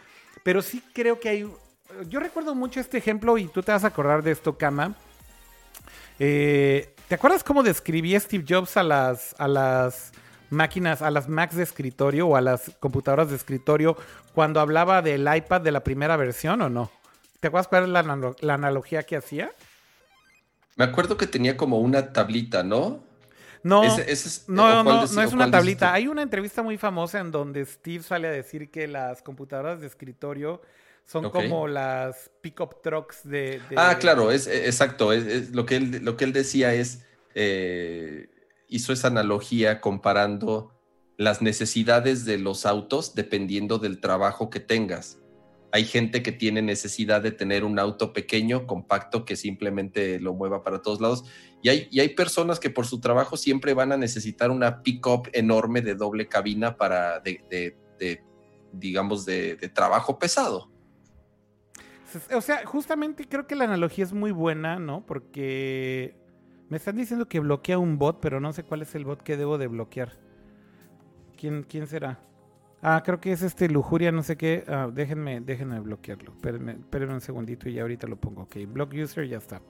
[0.45, 1.53] pero sí creo que hay...
[2.09, 4.95] Yo recuerdo mucho este ejemplo y tú te vas a acordar de esto, Kama.
[6.18, 10.12] Eh, ¿Te acuerdas cómo describía Steve Jobs a las, a las
[10.51, 13.97] máquinas, a las Macs de escritorio o a las computadoras de escritorio
[14.32, 16.90] cuando hablaba del iPad de la primera versión o no?
[17.40, 19.53] ¿Te acuerdas cuál es la, la analogía que hacía?
[20.76, 23.03] Me acuerdo que tenía como una tablita, ¿no?
[23.62, 23.82] No,
[24.47, 25.92] no, no, no es una tablita.
[25.92, 29.86] Hay una entrevista muy famosa en donde Steve sale a decir que las computadoras de
[29.86, 30.61] escritorio
[31.07, 35.13] son como las pickup trucks de, Ah, claro, es, e, exacto.
[35.13, 38.29] Es, lo, que él, lo que él decía es, eh,
[38.69, 40.73] hizo esa analogía comparando
[41.17, 45.19] las necesidades de los autos dependiendo del trabajo que tengas.
[45.73, 50.63] Hay gente que tiene necesidad de tener un auto pequeño, compacto, que simplemente lo mueva
[50.63, 51.25] para todos lados.
[51.63, 55.81] Y hay, hay personas que por su trabajo siempre van a necesitar una pick-up enorme
[55.81, 57.77] de doble cabina para, de,
[58.73, 60.71] digamos, de, trabajo pesado.
[62.35, 65.05] O sea, justamente creo que la analogía es muy buena, ¿no?
[65.07, 66.17] Porque
[66.69, 69.37] me están diciendo que bloquea un bot, pero no sé cuál es el bot que
[69.37, 70.12] debo de bloquear.
[71.37, 72.21] ¿Quién, quién será?
[72.87, 74.62] Ah, creo que es este lujuria, no sé qué.
[74.69, 76.33] Ah, déjenme, déjenme bloquearlo.
[76.33, 78.43] Espérenme, un segundito y ya ahorita lo pongo.
[78.43, 79.62] Ok, block user, ya está.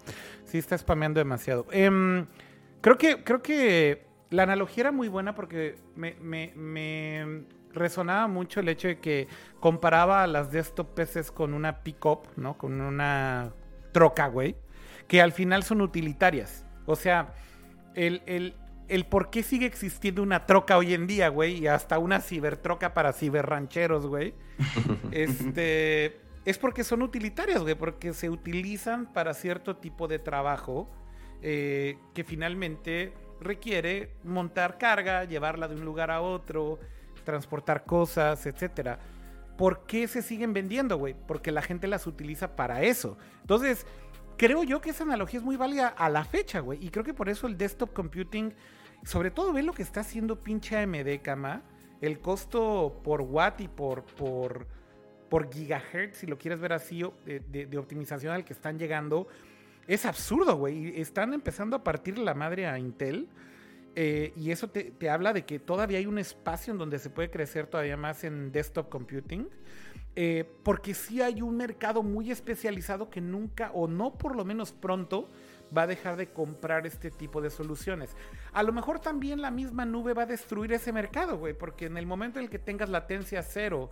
[0.44, 1.66] Sí, está spameando demasiado.
[1.70, 2.26] Em,
[2.80, 6.16] creo, que, creo que la analogía era muy buena porque me,
[7.74, 9.28] resonaba mucho el hecho de que
[9.60, 12.56] comparaba a las desktop PCs con una pickup, ¿no?
[12.56, 13.52] Con una
[13.92, 14.56] troca, güey.
[15.08, 16.66] Que al final son utilitarias.
[16.86, 17.34] O sea,
[17.94, 18.54] el, el,
[18.88, 22.94] el por qué sigue existiendo una troca hoy en día, güey, y hasta una cibertroca
[22.94, 24.34] para ciberrancheros, güey.
[25.10, 30.90] este es porque son utilitarias, güey, porque se utilizan para cierto tipo de trabajo
[31.40, 36.78] eh, que finalmente requiere montar carga, llevarla de un lugar a otro,
[37.24, 38.98] transportar cosas, etcétera.
[39.56, 41.14] ¿Por qué se siguen vendiendo, güey?
[41.26, 43.16] Porque la gente las utiliza para eso.
[43.42, 43.86] Entonces,
[44.36, 46.84] creo yo que esa analogía es muy válida a la fecha, güey.
[46.84, 48.52] Y creo que por eso el desktop computing,
[49.04, 51.62] sobre todo ve lo que está haciendo pinche AMD, cama.
[52.00, 54.66] El costo por watt y por, por,
[55.30, 59.28] por gigahertz, si lo quieres ver así, de, optimización al que están llegando,
[59.86, 61.00] es absurdo, güey.
[61.00, 63.28] Están empezando a partir la madre a Intel.
[63.96, 67.30] Eh, y eso te, habla de que todavía hay un espacio en donde se puede
[67.30, 69.48] crecer todavía más en desktop computing.
[70.16, 74.72] Eh, porque sí hay un mercado muy especializado que nunca, o no por lo menos
[74.72, 75.28] pronto,
[75.76, 78.16] va a dejar de comprar este tipo de soluciones.
[78.52, 81.96] A lo mejor también la misma nube va a destruir ese mercado, güey, porque en
[81.96, 83.90] el momento en el que tengas latencia cero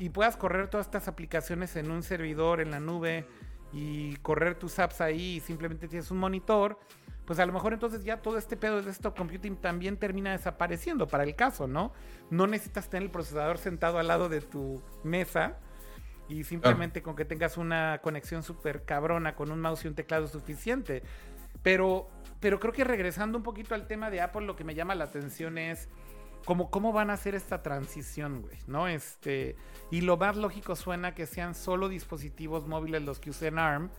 [0.00, 3.24] y puedas correr todas estas aplicaciones en un servidor, en la nube,
[3.72, 6.78] y correr tus apps ahí y simplemente tienes un monitor,
[7.26, 11.08] pues a lo mejor entonces ya todo este pedo de desktop computing también termina desapareciendo
[11.08, 11.92] para el caso, ¿no?
[12.30, 15.58] No necesitas tener el procesador sentado al lado de tu mesa
[16.28, 20.28] y simplemente con que tengas una conexión súper cabrona con un mouse y un teclado
[20.28, 21.02] suficiente.
[21.62, 22.08] Pero,
[22.38, 25.04] pero creo que regresando un poquito al tema de Apple, lo que me llama la
[25.04, 25.88] atención es
[26.44, 28.86] cómo van a hacer esta transición, güey, ¿no?
[28.86, 29.56] Este,
[29.90, 33.90] y lo más lógico suena que sean solo dispositivos móviles los que usen ARM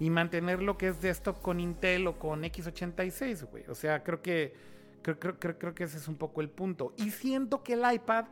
[0.00, 3.64] y mantener lo que es desktop con Intel o con x86, güey.
[3.68, 4.54] O sea, creo que,
[5.02, 6.94] creo, creo, que ese es un poco el punto.
[6.96, 8.24] Y siento que el iPad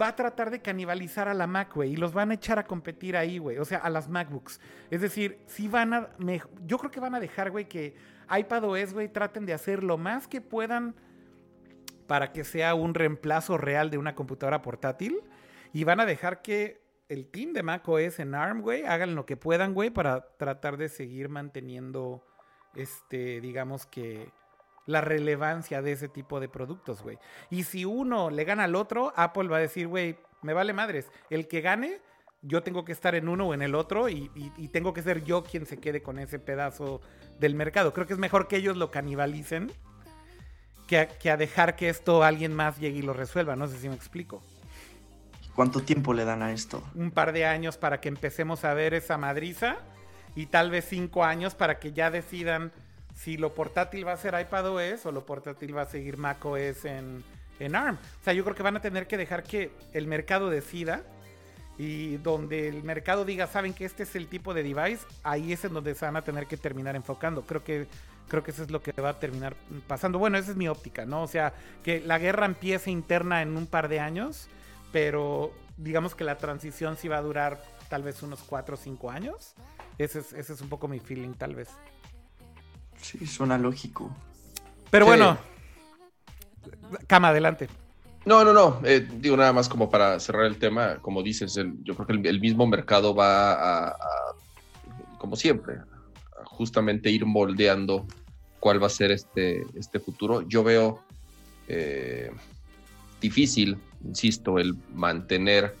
[0.00, 2.64] va a tratar de canibalizar a la Mac, güey, y los van a echar a
[2.64, 4.60] competir ahí, güey, o sea, a las MacBooks.
[4.90, 6.08] Es decir, si van a,
[6.64, 7.96] yo creo que van a dejar, güey, que
[8.34, 10.94] iPad OS, güey, traten de hacer lo más que puedan
[12.06, 15.20] para que sea un reemplazo real de una computadora portátil,
[15.72, 16.81] y van a dejar que
[17.12, 20.88] el team de macOS en ARM, güey, hagan lo que puedan, güey, para tratar de
[20.88, 22.24] seguir manteniendo,
[22.74, 24.30] este, digamos que
[24.86, 27.18] la relevancia de ese tipo de productos, güey.
[27.50, 31.10] Y si uno le gana al otro, Apple va a decir, güey, me vale madres.
[31.28, 32.00] El que gane,
[32.40, 34.30] yo tengo que estar en uno o en el otro y,
[34.72, 37.02] tengo que ser yo quien se quede con ese pedazo
[37.38, 37.92] del mercado.
[37.92, 39.70] Creo que es mejor que ellos lo canibalicen
[40.88, 43.54] que que a dejar que esto alguien más llegue y lo resuelva.
[43.54, 44.42] No sé si me explico.
[45.54, 46.82] ¿Cuánto tiempo le dan a esto?
[46.94, 49.76] Un par de años para que empecemos a ver esa madriza
[50.34, 52.72] y tal vez cinco años para que ya decidan
[53.14, 57.22] si lo portátil va a ser iPadOS o lo portátil va a seguir macOS en,
[57.60, 57.96] en ARM.
[57.96, 61.02] O sea, yo creo que van a tener que dejar que el mercado decida
[61.78, 65.64] y donde el mercado diga, saben que este es el tipo de device, ahí es
[65.64, 67.42] en donde se van a tener que terminar enfocando.
[67.42, 67.86] Creo que
[68.28, 69.54] creo que eso es lo que va a terminar
[69.86, 70.18] pasando.
[70.18, 71.22] Bueno, esa es mi óptica, ¿no?
[71.22, 71.52] O sea,
[71.84, 74.48] que la guerra empiece interna en un par de años,
[74.92, 79.10] pero digamos que la transición sí va a durar tal vez unos 4 o 5
[79.10, 79.54] años.
[79.98, 81.68] Ese es, ese es un poco mi feeling, tal vez.
[83.00, 84.14] Sí, suena lógico.
[84.90, 85.38] Pero bueno,
[87.06, 87.68] Cama, adelante.
[88.24, 88.80] No, no, no.
[88.84, 90.98] Eh, digo nada más como para cerrar el tema.
[91.00, 93.96] Como dices, yo creo que el, mismo mercado va a,
[95.18, 95.76] como siempre,
[96.40, 98.06] a justamente ir moldeando
[98.60, 100.42] cuál va a ser este, este futuro.
[100.42, 101.02] Yo veo
[101.66, 102.30] eh,
[103.20, 105.74] difícil, insisto, el mantener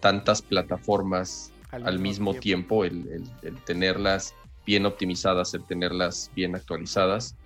[0.00, 3.24] tantas plataformas al, mismo, tiempo, el,
[3.66, 4.34] tenerlas
[4.64, 7.36] bien optimizadas, el tenerlas bien actualizadas,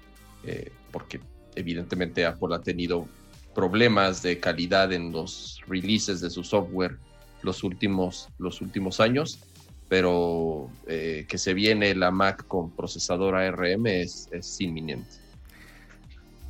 [0.44, 1.20] eh, porque
[1.54, 3.06] evidentemente Apple ha tenido
[3.54, 6.98] problemas de calidad en los releases de su software
[7.42, 9.38] los últimos, los últimos años,
[9.88, 15.16] pero eh, que se viene la Mac con procesador ARM es, es, inminente.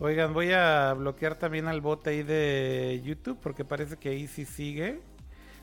[0.04, 4.44] Oigan, voy a bloquear también al bot ahí de YouTube porque parece que ahí sí
[4.44, 5.00] sigue.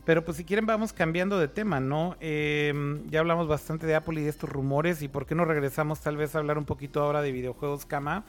[0.05, 2.15] Pero pues si quieren vamos cambiando de tema, ¿no?
[2.21, 5.99] Em, ya hablamos bastante de Apple y de estos rumores y por qué no regresamos
[5.99, 8.23] tal vez a hablar un poquito ahora de videojuegos, Cama.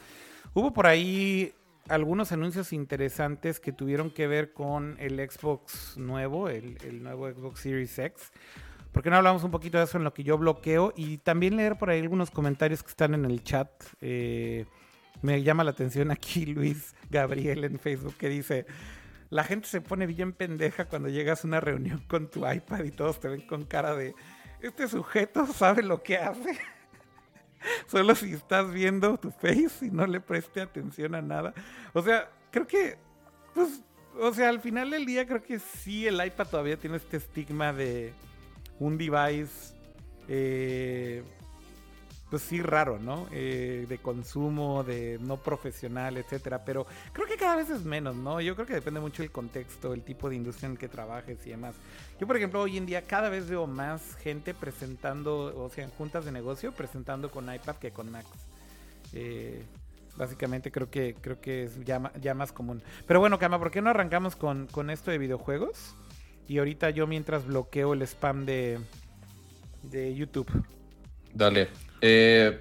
[0.52, 1.54] Hubo por ahí
[1.88, 7.96] algunos anuncios interesantes que tuvieron que ver con el Xbox nuevo, el, nuevo Xbox Series
[7.96, 8.32] X.
[8.90, 10.92] ¿Por qué no hablamos un poquito de eso en lo que yo bloqueo?
[10.96, 13.70] Y también leer por ahí algunos comentarios que están en el chat.
[14.00, 14.66] Eh,
[15.22, 18.66] me llama la atención aquí Luis Gabriel en Facebook que dice,
[19.28, 22.90] la gente se pone bien pendeja cuando llegas a una reunión con tu iPad y
[22.90, 24.14] todos te ven con cara de,
[24.60, 26.58] este sujeto sabe lo que hace.
[27.86, 31.52] Solo si estás viendo tu face y no le preste atención a nada.
[31.92, 32.96] O sea, creo que,
[33.54, 33.82] pues,
[34.18, 37.72] o sea, al final del día creo que sí el iPad todavía tiene este estigma
[37.72, 38.12] de
[38.78, 39.74] un device
[40.28, 41.22] eh,
[42.30, 43.26] pues sí raro, ¿no?
[43.32, 46.64] Eh, de consumo, de no profesional, etcétera.
[46.64, 48.40] Pero creo que cada vez es menos, ¿no?
[48.40, 51.44] Yo creo que depende mucho del contexto, el tipo de industria en el que trabajes
[51.46, 51.74] y demás.
[52.20, 55.90] Yo, por ejemplo, hoy en día cada vez veo más gente presentando, o sea, en
[55.90, 58.28] juntas de negocio, presentando con iPad que con Macs.
[59.12, 59.64] Eh,
[60.16, 62.80] básicamente creo que creo que es ya, ya más común.
[63.06, 65.96] Pero bueno, Kama, ¿por qué no arrancamos con, con esto de videojuegos?
[66.46, 68.78] Y ahorita yo mientras bloqueo el spam de,
[69.82, 70.48] de YouTube.
[71.32, 71.89] Dale.
[72.00, 72.60] Eh,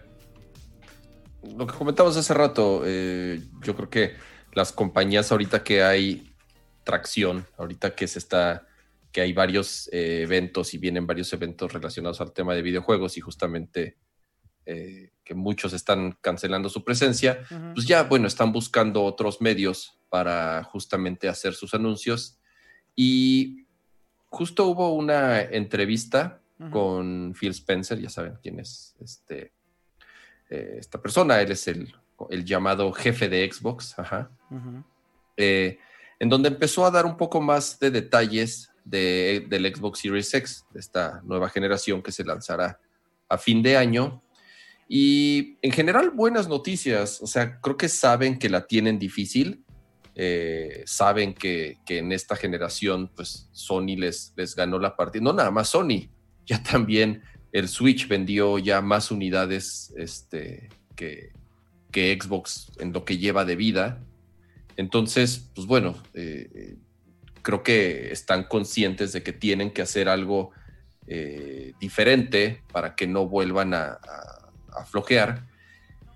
[1.55, 4.15] lo que comentamos hace rato, eh, yo creo que
[4.53, 6.33] las compañías ahorita que hay
[6.83, 8.67] tracción, ahorita que se está,
[9.11, 13.21] que hay varios eh, eventos y vienen varios eventos relacionados al tema de videojuegos y
[13.21, 13.97] justamente
[15.25, 17.39] que muchos están cancelando su presencia,
[17.73, 22.39] pues ya, bueno, están buscando otros medios para justamente hacer sus anuncios.
[22.95, 23.65] Y
[24.27, 29.53] justo hubo una entrevista con Phil Spencer, ya saben quién es este,
[30.49, 31.93] eh, esta persona, él es el,
[32.43, 33.95] llamado jefe de Xbox,
[35.37, 35.77] eh,
[36.19, 40.65] en donde empezó a dar un poco más de detalles de, del Xbox Series X,
[40.71, 42.77] de esta nueva generación que se lanzará
[43.29, 44.21] a fin de año.
[44.89, 49.63] Y en general buenas noticias, o sea, creo que saben que la tienen difícil,
[50.15, 55.31] eh, saben que, que, en esta generación, pues Sony les, les ganó la partida, no
[55.31, 56.09] nada más Sony,
[56.49, 57.21] ya también
[57.51, 61.31] el Switch vendió ya más unidades este, que,
[61.91, 63.99] que Xbox en lo que lleva de vida.
[64.75, 66.75] Entonces, pues bueno, eh,
[67.43, 70.51] creo que están conscientes de que tienen que hacer algo
[71.07, 73.99] eh, diferente para que no vuelvan a,
[74.89, 75.45] flojear.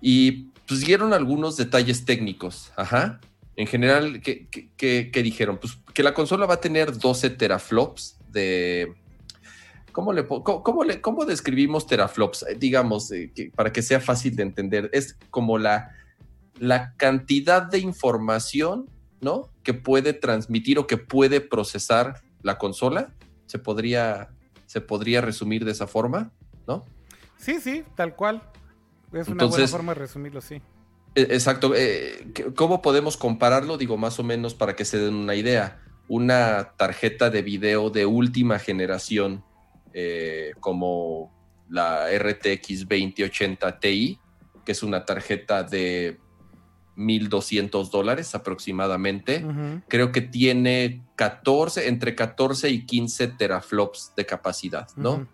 [0.00, 2.72] Y pues dieron algunos detalles técnicos.
[2.76, 3.20] Ajá.
[3.56, 5.58] En general, ¿qué, qué dijeron?
[5.58, 8.94] Pues que la consola va a tener 12 teraflops de,
[9.94, 12.42] ¿Cómo, le, cómo, le, cómo describimos teraflops?
[12.48, 15.92] Eh, digamos, eh, para que sea fácil de entender, es como la,
[16.58, 18.90] la cantidad de información,
[19.20, 19.50] ¿no?
[19.62, 23.14] Que puede transmitir o que puede procesar la consola.
[23.46, 24.30] Se podría,
[24.66, 26.32] se podría resumir de esa forma,
[26.66, 26.84] ¿no?
[27.36, 28.42] Sí, sí, tal cual.
[29.12, 30.60] Es una buena forma de resumirlo, sí.
[31.14, 31.72] E, exacto.
[31.76, 33.78] Eh, ¿Cómo podemos compararlo?
[33.78, 35.80] Digo, más o menos para que se den una idea.
[36.08, 39.44] una tarjeta de video de última generación
[39.94, 41.32] eh, como
[41.70, 44.18] la RTX 2080 Ti,
[44.64, 46.18] que es una tarjeta de
[46.96, 49.44] 1.200 dólares aproximadamente.
[49.88, 55.26] Creo que tiene 14, entre 14 y 15 teraflops de capacidad, ¿no?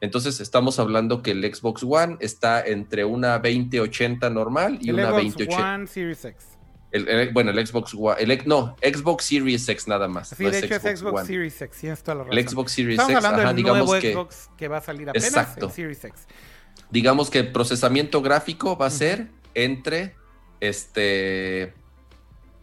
[0.00, 5.24] Entonces estamos hablando que el Xbox One está entre una 2080 normal y una Xbox
[5.36, 5.74] 2080.
[5.74, 6.55] One Series X.
[6.92, 10.28] El, bueno, el Xbox One, el, no, Xbox Series X nada más.
[10.28, 12.38] Sí, de hecho es Xbox Series X, toda la razón.
[12.38, 15.08] El Xbox Series X, hablando ajá, del digamos nuevo que, Xbox que va a salir
[15.08, 15.68] apenas, exacto.
[15.70, 16.26] Series X.
[16.90, 20.14] Digamos que el procesamiento gráfico va a ser entre
[20.60, 21.74] este,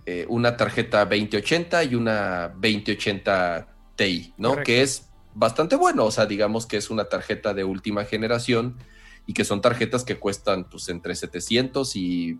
[0.05, 4.55] eh, una tarjeta 2080 y una 2080 Ti, ¿no?
[4.63, 8.77] Que es bastante bueno, o sea, digamos que es una tarjeta de última generación
[9.25, 12.39] y que son tarjetas que cuestan pues entre 700 y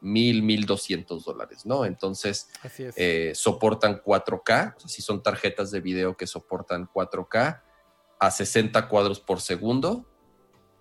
[0.00, 1.84] 1000, 1200 dólares, ¿no?
[1.84, 2.48] Entonces,
[2.96, 7.62] eh, soportan 4K, o sea, si son tarjetas de video que soportan 4K
[8.18, 10.06] a 60 cuadros por segundo,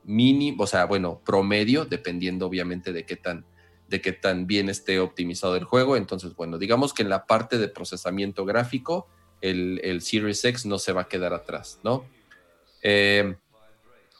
[0.03, 3.45] mínimo, o sea, bueno, promedio, dependiendo obviamente de qué tan
[3.89, 5.97] de que tan bien esté optimizado el juego.
[5.97, 9.07] Entonces, bueno, digamos que en la parte de procesamiento gráfico,
[9.41, 12.05] el, el Series X no se va a quedar atrás, ¿no?
[12.83, 13.35] Eh,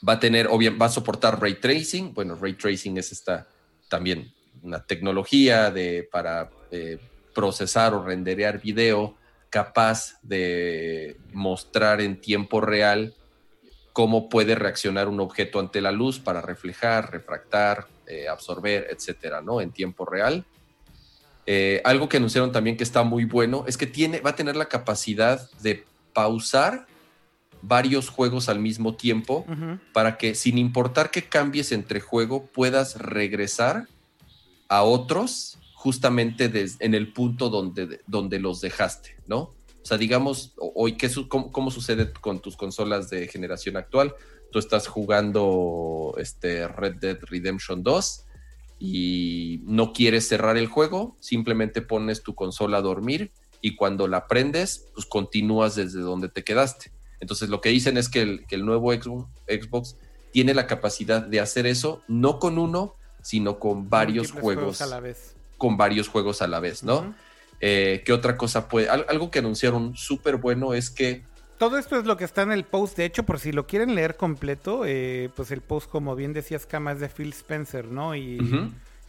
[0.08, 2.16] va a tener, obviamente, va a soportar ray tracing.
[2.16, 3.48] Bueno, ray tracing es esta
[3.90, 7.00] también una tecnología de, para eh,
[7.34, 9.16] procesar o renderear video
[9.50, 13.16] capaz de mostrar en tiempo real
[13.94, 19.62] cómo puede reaccionar un objeto ante la luz para reflejar, refractar, eh, absorber, etcétera, ¿no?
[19.62, 20.46] En tiempo real.
[21.46, 24.56] Eh, algo que anunciaron también que está muy bueno es que tiene, va a tener
[24.56, 25.84] la capacidad de
[26.14, 26.86] pausar
[27.62, 29.46] varios juegos al mismo tiempo
[29.92, 33.88] para que sin importar que cambies entre juego puedas regresar
[34.70, 39.40] a otros justamente en el punto donde, donde los dejaste, ¿no?
[39.82, 44.14] O sea, digamos, hoy, ¿qué, cómo, cómo, sucede con tus consolas de generación actual?
[44.52, 48.26] tú estás jugando este Red Dead Redemption 2
[48.80, 53.32] y no quieres cerrar el juego, simplemente pones tu consola a dormir
[53.62, 56.92] y cuando la prendes, pues continúas desde donde te quedaste.
[57.20, 59.98] Entonces lo que dicen es que el, nuevo Xbox
[60.32, 65.00] tiene la capacidad de hacer eso, no con uno, sino con varios juegos, a la
[65.00, 65.36] vez.
[65.58, 67.14] Con varios juegos a la vez, ¿no?
[67.62, 68.90] Eh, ¿Qué otra cosa puede?
[68.90, 71.24] Algo que anunciaron súper bueno es que
[71.60, 72.96] todo esto es lo que está en el post.
[72.96, 76.66] De hecho, por si lo quieren leer completo, eh, pues el post, como bien decías,
[76.66, 78.16] Kama, es de Phil Spencer, ¿no?
[78.16, 78.40] Y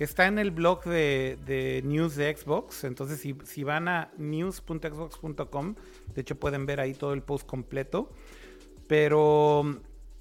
[0.00, 2.82] está en el blog de, news de Xbox.
[2.82, 5.76] Entonces, si, van a news.xbox.com,
[6.12, 8.10] de hecho pueden ver ahí todo el post completo.
[8.88, 9.80] Pero,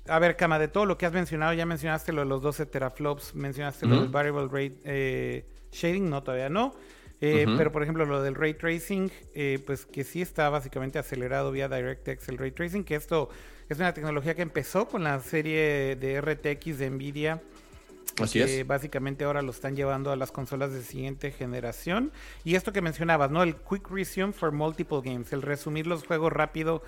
[0.10, 2.66] a ver, Kama, de todo lo que has mencionado, ya mencionaste lo de los 12
[2.66, 6.74] teraflops, mencionaste lo del variable rate eh, shading, no, todavía no.
[7.22, 11.52] Eh, pero, por ejemplo, lo del ray tracing, eh, pues que sí está básicamente acelerado
[11.52, 13.30] vía DirectX el ray tracing, que esto
[13.68, 17.42] es una tecnología que empezó con la serie de RTX de Nvidia.
[18.22, 22.12] Así que básicamente ahora lo están llevando a las consolas de siguiente generación.
[22.44, 23.44] Y esto que mencionabas, ¿no?
[23.44, 26.84] El Quick Resume for Multiple Games, el resumir los juegos rápido,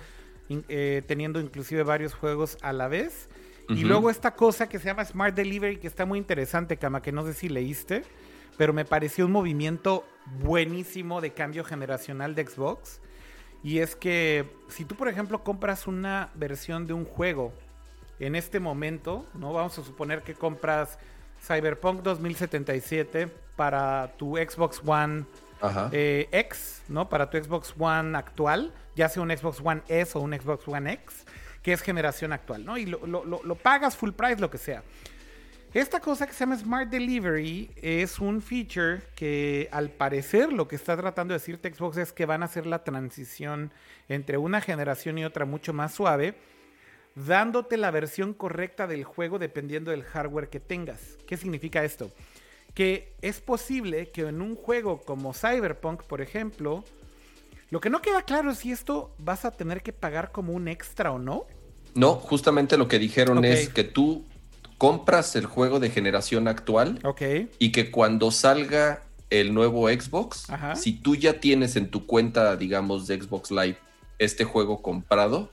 [0.68, 3.28] eh, teniendo inclusive varios juegos a la vez.
[3.68, 7.10] Y luego esta cosa que se llama Smart Delivery, que está muy interesante, Kama, que
[7.10, 8.02] no sé si leíste
[8.56, 10.04] pero me pareció un movimiento
[10.40, 13.00] buenísimo de cambio generacional de Xbox.
[13.62, 17.52] Y es que si tú, por ejemplo, compras una versión de un juego
[18.18, 19.52] en este momento, ¿no?
[19.52, 20.98] Vamos a suponer que compras
[21.40, 25.24] Cyberpunk 2077 para tu Xbox One
[25.92, 27.08] eh, X, ¿no?
[27.08, 30.92] Para tu Xbox One actual, ya sea un Xbox One S o un Xbox One
[30.92, 31.24] X,
[31.62, 32.76] que es generación actual, ¿no?
[32.76, 34.82] Y lo, pagas full price, lo que sea.
[35.72, 40.76] Esta cosa que se llama Smart Delivery es un feature que al parecer lo que
[40.76, 43.72] está tratando de decirte Xbox es que van a hacer la transición
[44.08, 46.34] entre una generación y otra mucho más suave,
[47.14, 51.16] dándote la versión correcta del juego dependiendo del hardware que tengas.
[51.26, 52.10] ¿Qué significa esto?
[52.74, 56.84] Que es posible que en un juego como Cyberpunk, por ejemplo,
[57.72, 60.68] lo que no queda claro es si esto vas a tener que pagar como un
[60.68, 61.46] extra o no.
[61.94, 64.26] No, justamente lo que dijeron es que tú
[64.76, 67.00] compras el juego de generación actual
[67.58, 73.06] y que cuando salga el nuevo Xbox, si tú ya tienes en tu cuenta, digamos,
[73.06, 73.78] de Xbox Live
[74.18, 75.50] este juego comprado,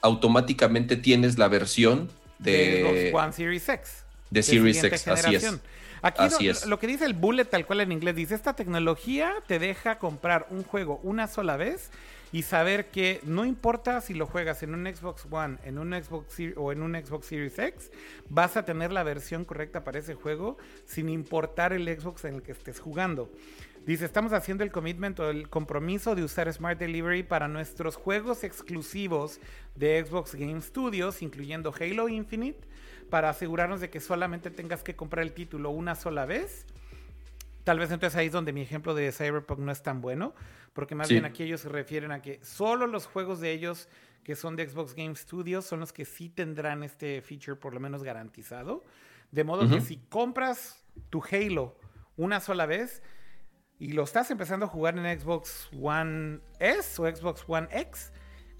[0.00, 4.04] automáticamente tienes la versión de, One Series X.
[4.30, 5.60] De Series X, así es.
[6.02, 6.24] Aquí
[6.66, 10.46] lo, que dice el bullet tal cual en inglés dice, esta tecnología te deja comprar
[10.50, 11.90] un juego una sola vez
[12.32, 16.38] y saber que no importa si lo juegas en un Xbox One, en un Xbox
[16.56, 17.90] o en un Xbox Series X,
[18.28, 20.56] vas a tener la versión correcta para ese juego
[20.86, 23.30] sin importar el Xbox en el que estés jugando.
[23.86, 28.44] Dice, estamos haciendo el commitment o el compromiso de usar Smart Delivery para nuestros juegos
[28.44, 29.40] exclusivos
[29.74, 32.60] de Xbox Game Studios, incluyendo Halo Infinite,
[33.12, 36.64] para asegurarnos de que solamente tengas que comprar el título una sola vez.
[37.62, 40.34] Tal vez entonces ahí es donde mi ejemplo de Cyberpunk no es tan bueno,
[40.72, 43.90] porque más bien aquí ellos se refieren a que solo los juegos de ellos
[44.24, 47.80] que son de Xbox Game Studios son los que sí tendrán este feature por lo
[47.80, 48.82] menos garantizado.
[49.30, 51.76] De modo que si compras tu Halo
[52.16, 53.02] una sola vez,
[53.78, 58.10] y lo estás empezando a jugar en Xbox One S o Xbox One X,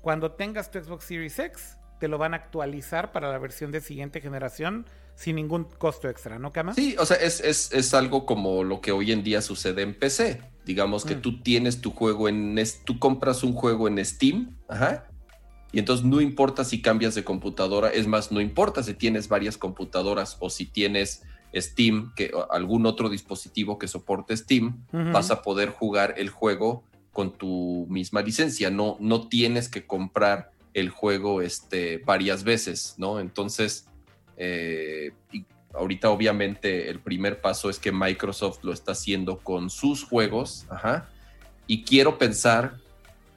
[0.03, 3.81] cuando tengas tu Xbox Series X, te lo van a actualizar para la versión de
[3.81, 6.75] siguiente generación sin ningún costo extra, ¿no, Kama?
[6.75, 10.43] Sí, o sea, es, algo como lo que hoy en día sucede en PC.
[10.67, 11.21] Digamos que mm.
[11.21, 12.61] tú tienes tu juego en.
[12.85, 15.05] Tú compras un juego en Steam, ajá.
[15.71, 19.57] Y entonces no importa si cambias de computadora, es más, no importa si tienes varias
[19.57, 21.23] computadoras o si tienes
[21.55, 27.39] Steam, que algún otro dispositivo que soporte Steam, vas a poder jugar el juego con
[27.39, 28.71] tu misma licencia.
[28.71, 33.21] No, no tienes que comprar el juego este, varias veces, ¿no?
[33.21, 33.87] Entonces,
[34.37, 35.13] eh,
[35.75, 41.09] ahorita obviamente el primer paso es que Microsoft lo está haciendo con sus juegos, ajá.
[41.67, 42.77] Y quiero pensar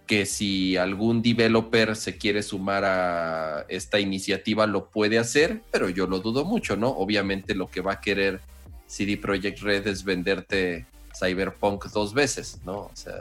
[0.07, 6.07] que si algún developer se quiere sumar a esta iniciativa lo puede hacer, pero yo
[6.07, 6.89] lo dudo mucho, ¿no?
[6.89, 8.39] Obviamente lo que va a querer
[8.87, 10.85] CD Projekt Red es venderte
[11.17, 12.77] Cyberpunk dos veces, ¿no?
[12.81, 13.15] O sea,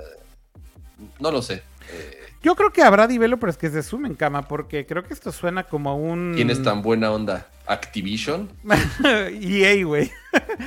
[1.20, 1.62] no lo sé.
[1.90, 5.64] Eh, yo creo que habrá developers que se sumen, cama, porque creo que esto suena
[5.64, 6.34] como un.
[6.36, 7.48] ¿Tienes tan buena onda?
[7.66, 8.50] ¿Activision?
[9.04, 10.12] EA, güey.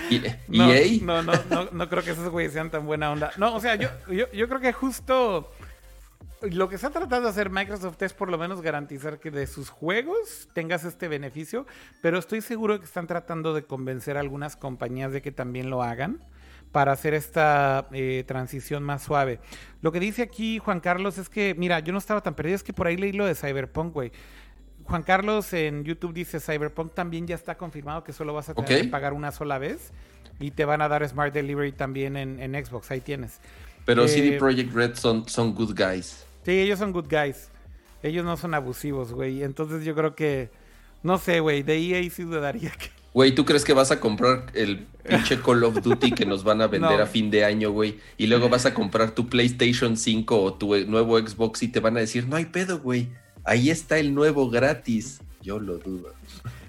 [0.10, 1.00] ¿EA?
[1.02, 3.32] No, no, no, no, creo que esos güeyes sean tan buena onda.
[3.38, 5.52] No, o sea, yo, yo, yo creo que justo
[6.42, 9.70] lo que está tratando de hacer Microsoft es por lo menos garantizar que de sus
[9.70, 11.68] juegos tengas este beneficio,
[12.02, 15.84] pero estoy seguro que están tratando de convencer a algunas compañías de que también lo
[15.84, 16.20] hagan
[16.72, 19.40] para hacer esta eh, transición más suave.
[19.82, 22.64] Lo que dice aquí Juan Carlos es que, mira, yo no estaba tan perdido, es
[22.64, 24.12] que por ahí leí lo de Cyberpunk, güey.
[24.84, 28.84] Juan Carlos en YouTube dice Cyberpunk también ya está confirmado que solo vas a tener
[28.84, 29.92] que pagar una sola vez
[30.40, 33.40] y te van a dar Smart Delivery también en, Xbox, ahí tienes.
[33.86, 36.26] Pero CD eh, Projekt Red son, son good guys.
[36.44, 37.50] Sí, ellos son good guys.
[38.04, 39.44] Ellos no son abusivos, güey.
[39.44, 40.50] Entonces yo creo que,
[41.04, 42.97] no sé, güey, de EA sí dudaría que...
[43.18, 46.62] Güey, ¿tú crees que vas a comprar el pinche Call of Duty que nos van
[46.62, 48.00] a vender a fin de año, güey?
[48.16, 51.98] Y luego vas a comprar tu PlayStation 5 o tu nuevo Xbox y te van
[51.98, 53.10] a decir, no hay pedo, güey.
[53.44, 55.20] Ahí está el nuevo gratis.
[55.42, 56.14] Yo lo dudo.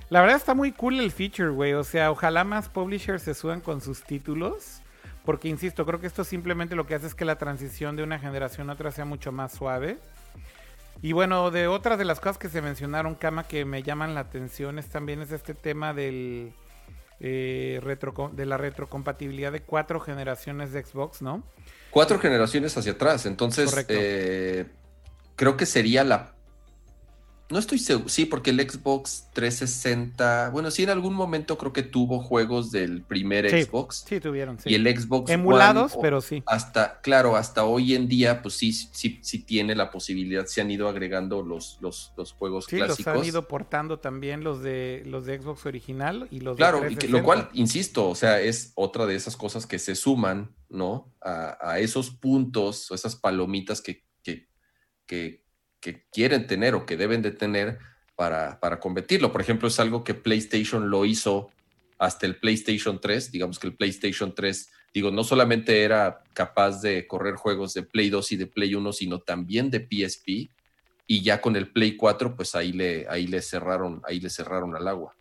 [0.09, 1.75] La verdad está muy cool el feature, güey.
[1.75, 4.81] O sea, ojalá más publishers se suban con sus títulos.
[5.27, 8.19] Porque, insisto, creo que esto simplemente lo que hace es que la transición de una
[8.19, 9.99] generación a otra sea mucho más suave.
[11.01, 14.21] Y bueno, de otras de las cosas que se mencionaron, Kama, que me llaman la
[14.21, 16.53] atención es también es este tema del
[17.21, 21.45] eh, retro, de la retrocompatibilidad de cuatro generaciones de Xbox, ¿no?
[21.91, 24.67] Cuatro generaciones hacia atrás, entonces eh,
[25.37, 26.35] creo que sería la
[27.51, 31.83] no estoy seguro, sí, porque el Xbox 360, bueno, sí, en algún momento creo que
[31.83, 34.05] tuvo juegos del primer Xbox.
[34.07, 34.69] Sí, tuvieron, sí.
[34.71, 36.43] Y el Xbox Emulados, pero sí.
[36.45, 40.71] Hasta, claro, hasta hoy en día, pues sí, sí, sí tiene la posibilidad, se han
[40.71, 42.97] ido agregando los, los, los juegos clásicos.
[42.97, 46.81] Sí, los han ido portando también los de, los de Xbox original y los claro,
[46.83, 50.55] de Claro, lo cual, insisto, o sea, es otra de esas cosas que se suman,
[50.69, 51.15] ¿no?
[51.23, 54.49] A, a esos puntos o esas palomitas que, que,
[55.07, 55.48] que
[55.81, 57.79] que quieren tener o que deben de tener
[58.17, 59.33] para, para competirlo.
[59.33, 61.51] Por ejemplo, es algo que PlayStation lo hizo
[61.99, 63.31] hasta el PlayStation 3.
[63.31, 68.11] Digamos que el PlayStation 3, digo, no solamente era capaz de correr juegos de Play
[68.11, 70.51] 2 y de Play 1, sino también de PSP.
[71.07, 74.77] Y ya con el Play 4, pues ahí le, ahí le cerraron, ahí le cerraron
[74.77, 75.15] al agua.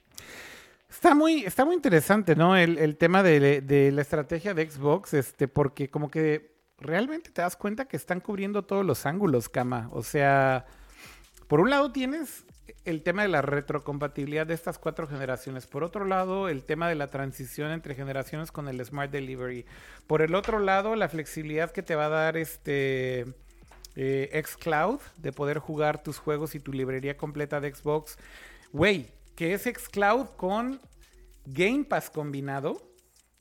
[0.90, 2.58] Está muy, está muy interesante, ¿no?
[2.58, 7.56] El, tema de, de, la estrategia de Xbox, este, porque como que realmente te das
[7.56, 9.90] cuenta que están cubriendo todos los ángulos, Kama.
[9.92, 10.66] O sea,
[11.48, 12.46] por un lado tienes
[12.86, 15.68] el tema de la retrocompatibilidad de estas cuatro generaciones.
[15.68, 19.66] Por otro lado, el tema de la transición entre generaciones con el Smart Delivery.
[20.08, 23.26] Por el otro lado, la flexibilidad que te va a dar este
[23.96, 28.18] eh, xCloud de poder jugar tus juegos y tu librería completa de Xbox.
[28.72, 30.80] Güey, que es xCloud con
[31.46, 32.87] Game Pass combinado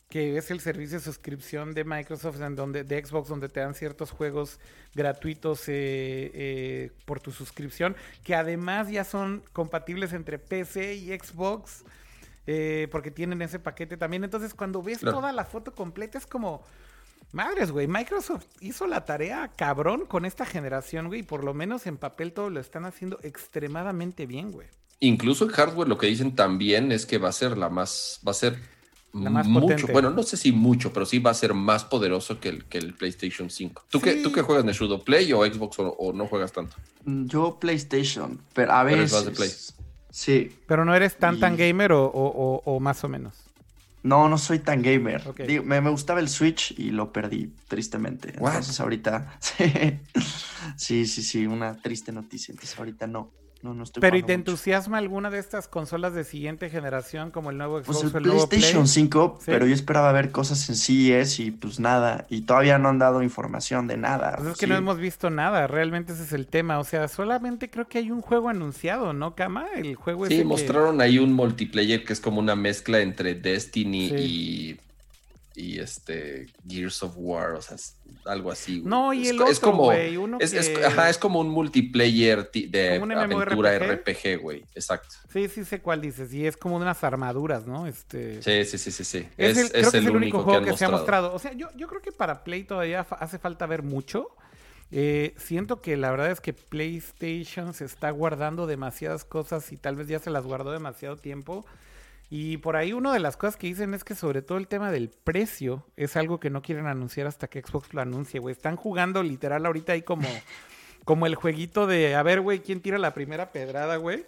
[0.08, 3.74] que es el servicio de suscripción de Microsoft, en donde, de Xbox, donde te dan
[3.74, 4.60] ciertos juegos
[4.94, 11.84] gratuitos eh, eh, por tu suscripción, que además ya son compatibles entre PC y Xbox,
[12.46, 14.22] eh, porque tienen ese paquete también.
[14.22, 16.62] Entonces, cuando ves toda la foto completa, es como,
[17.32, 21.84] madres, güey, Microsoft hizo la tarea cabrón con esta generación, güey, y por lo menos
[21.88, 24.68] en papel todo lo están haciendo extremadamente bien, güey.
[25.00, 28.30] Incluso en hardware lo que dicen también es que va a ser la más, va
[28.30, 28.56] a ser
[29.16, 32.64] mucho, bueno, no sé si mucho, pero sí va a ser más poderoso que el,
[32.64, 33.84] que el PlayStation 5.
[33.88, 35.02] ¿Tú, qué, ¿Tú qué juegas, Neshudo?
[35.02, 36.76] ¿Play o Xbox o, no juegas tanto?
[37.04, 39.74] Mm, yo PlayStation, pero a veces...
[40.10, 40.50] Sí.
[40.66, 43.34] ¿Pero no eres tan tan gamer o, más o menos?
[44.02, 45.22] No, no soy tan gamer.
[45.64, 48.30] me, gustaba el Switch y lo perdí, tristemente.
[48.30, 49.38] Entonces ahorita...
[50.76, 52.52] sí, sí, sí, una triste noticia.
[52.52, 53.30] Entonces ahorita no.
[54.00, 58.02] Pero ¿y te entusiasma alguna de estas consolas de siguiente generación como el nuevo Xbox
[58.02, 62.42] pues el, PlayStation 5, pero yo esperaba ver cosas en CES y pues nada, y
[62.42, 64.36] todavía no han dado información de nada.
[64.36, 67.70] Pues es que no hemos visto nada, realmente ese es el tema, o sea, solamente
[67.70, 69.66] creo que hay un juego anunciado, ¿no, Kama?
[69.74, 74.80] El juego Sí, mostraron ahí un multiplayer que es como una mezcla entre Destiny y
[75.56, 77.76] y este Gears of War, o sea,
[78.26, 78.82] algo así.
[78.84, 85.14] No, y el es, como es, como un multiplayer de aventura RPG, güey, exacto.
[85.32, 87.86] Sí, sí sé cuál dices, y es como unas armaduras, ¿no?
[87.86, 89.28] Este Sí, sí, sí, sí, sí.
[89.38, 91.32] Es, el, creo que es el único, juego que, se ha mostrado.
[91.32, 94.28] O sea, yo, yo creo que para Play todavía hace falta ver mucho.
[94.92, 99.96] Eh, siento que la verdad es que PlayStation se está guardando demasiadas cosas y tal
[99.96, 101.64] vez ya se las guardó demasiado tiempo.
[102.28, 104.90] Y por ahí una de las cosas que dicen es que sobre todo el tema
[104.90, 108.52] del precio es algo que no quieren anunciar hasta que Xbox lo anuncie, güey.
[108.52, 110.28] Están jugando literal ahorita ahí como,
[111.04, 114.26] como el jueguito de, a ver, güey, ¿quién tira la primera pedrada, güey?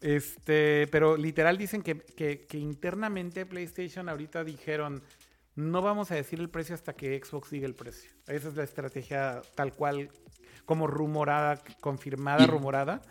[0.00, 5.02] Este, pero literal dicen que, que, que, internamente PlayStation ahorita dijeron,
[5.56, 8.10] no vamos a decir el precio hasta que Xbox diga el precio.
[8.28, 10.10] Esa es la estrategia tal cual,
[10.66, 13.02] como rumorada, confirmada, rumorada.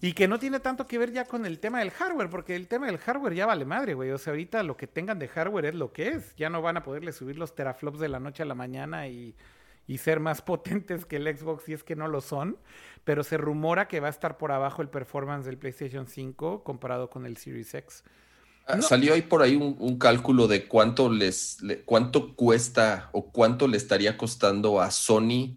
[0.00, 2.68] Y que no tiene tanto que ver ya con el tema del hardware, porque el
[2.68, 4.10] tema del hardware ya vale madre, güey.
[4.10, 6.34] O sea, ahorita lo que tengan de hardware es lo que es.
[6.36, 9.34] Ya no van a poderle subir los teraflops de la noche a la mañana y,
[9.98, 12.58] ser más potentes que el Xbox si es que no lo son.
[13.04, 17.08] Pero se rumora que va a estar por abajo el performance del PlayStation 5 comparado
[17.08, 18.04] con el Series X.
[18.66, 23.76] Ah, salió ahí por ahí un, cálculo de cuánto les cuánto cuesta o cuánto le
[23.76, 25.56] estaría costando a Sony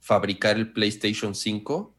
[0.00, 1.94] fabricar el PlayStation 5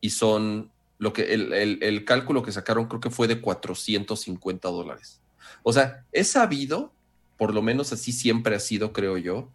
[0.00, 5.20] y son lo que el, cálculo que sacaron creo que fue de 450 dólares.
[5.62, 6.92] O sea, es sabido,
[7.36, 9.48] por lo menos así siempre ha sido, creo yo.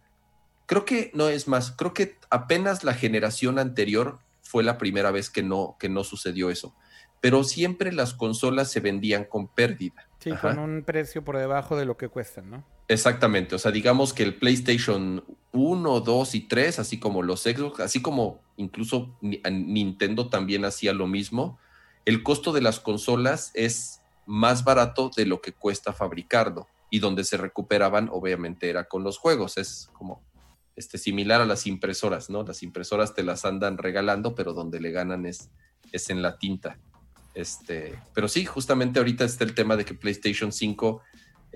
[0.66, 5.28] Creo que no es más, creo que apenas la generación anterior fue la primera vez
[5.28, 6.74] que no, que no sucedió eso.
[7.20, 10.08] Pero siempre las consolas se vendían con pérdida.
[10.20, 12.64] Sí, con un precio por debajo de lo que cuestan, ¿no?
[12.86, 17.80] Exactamente, o sea, digamos que el PlayStation 1, 2 y 3, así como los Xbox,
[17.80, 21.58] así como incluso Nintendo también hacía lo mismo,
[22.04, 27.24] el costo de las consolas es más barato de lo que cuesta fabricarlo y donde
[27.24, 30.22] se recuperaban obviamente era con los juegos, es como
[30.76, 32.42] este similar a las impresoras, ¿no?
[32.42, 35.50] Las impresoras te las andan regalando, pero donde le ganan es,
[35.92, 36.78] es en la tinta.
[37.34, 41.02] Este, pero sí, justamente ahorita está el tema de que PlayStation 5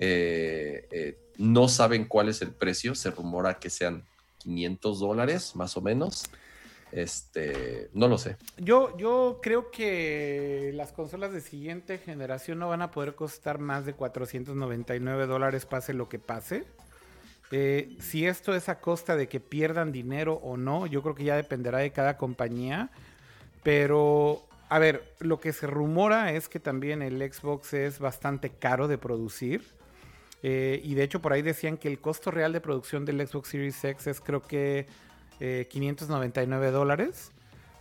[0.01, 4.05] eh, eh, no saben cuál es el precio, se rumora que sean
[4.39, 6.29] 500 dólares más o menos.
[6.91, 8.37] Este, no lo sé.
[8.57, 13.85] Yo, yo creo que las consolas de siguiente generación no van a poder costar más
[13.85, 16.65] de 499 dólares, pase lo que pase.
[17.51, 21.25] Eh, si esto es a costa de que pierdan dinero o no, yo creo que
[21.25, 22.89] ya dependerá de cada compañía.
[23.63, 28.87] Pero, a ver, lo que se rumora es que también el Xbox es bastante caro
[28.87, 29.78] de producir.
[30.41, 33.49] Eh, y de hecho por ahí decían que el costo real de producción del Xbox
[33.49, 34.87] Series X es creo que
[35.39, 37.31] 599 eh, dólares.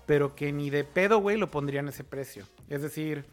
[0.07, 2.47] Pero que ni de pedo, güey, lo pondrían ese precio.
[2.71, 3.27] Es decir,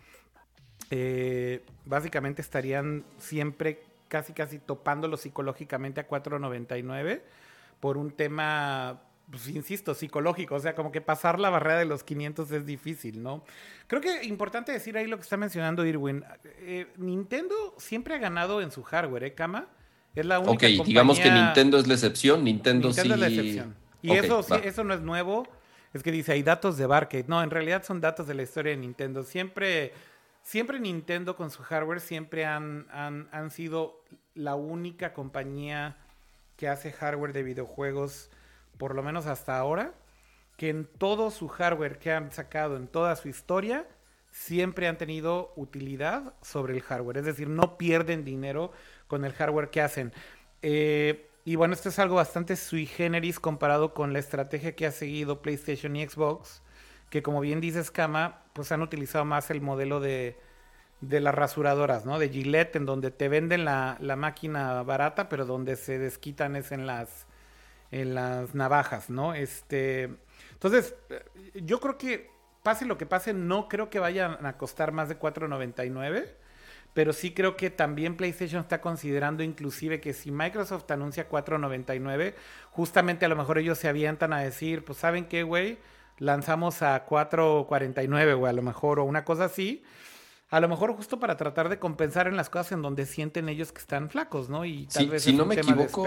[0.92, 7.22] eh, básicamente estarían siempre casi casi topándolo psicológicamente a 4.99
[7.80, 12.04] por un tema pues insisto, psicológico, o sea, como que pasar la barrera de los
[12.04, 13.44] 500 es difícil, ¿no?
[13.88, 16.24] Creo que importante decir ahí lo que está mencionando Irwin.
[16.60, 19.68] Eh, Nintendo siempre ha ganado en su hardware, ¿eh, Kama?
[20.14, 23.02] Es la única Ok, digamos que Nintendo es la excepción, Nintendo, sí...
[23.02, 23.76] es la excepción.
[24.02, 25.48] Y eso, sí, eso no es nuevo,
[25.94, 27.26] es que dice, hay datos de Barcade.
[27.28, 29.24] No, en realidad son datos de la historia de Nintendo.
[29.24, 29.94] Siempre,
[30.44, 34.04] siempre Nintendo con su hardware siempre han, han, han sido
[34.36, 35.98] la única compañía
[36.56, 38.30] que hace hardware de videojuegos
[38.78, 39.94] por lo menos hasta ahora,
[40.58, 43.88] que en todo su hardware que han sacado, en toda su historia,
[44.32, 47.18] siempre han tenido utilidad sobre el hardware.
[47.18, 48.72] Es decir, no pierden dinero
[49.08, 50.14] con el hardware que hacen.
[50.62, 54.92] Eh, y bueno, esto es algo bastante sui generis comparado con la estrategia que ha
[54.92, 56.64] seguido PlayStation y Xbox,
[57.10, 60.38] que como bien dices, Kama, pues han utilizado más el modelo de,
[61.02, 62.20] de las rasuradoras, ¿no?
[62.20, 66.72] De Gillette, en donde te venden la, la máquina barata, pero donde se desquitan es
[66.72, 67.28] en las
[68.02, 69.34] en las navajas, ¿no?
[69.34, 70.10] Este,
[70.54, 70.96] entonces,
[71.54, 72.30] yo creo que
[72.62, 76.26] pase lo que pase, no creo que vayan a costar más de 4.99,
[76.94, 82.34] pero sí creo que también PlayStation está considerando inclusive que si Microsoft anuncia 4.99,
[82.72, 85.78] justamente a lo mejor ellos se avientan a decir, pues saben qué, güey,
[86.18, 89.84] lanzamos a 4.49, güey, a lo mejor, o una cosa así.
[90.50, 93.72] A lo mejor justo para tratar de compensar en las cosas en donde sienten ellos
[93.72, 94.64] que están flacos, ¿no?
[94.64, 96.06] Y tal vez si no me equivoco,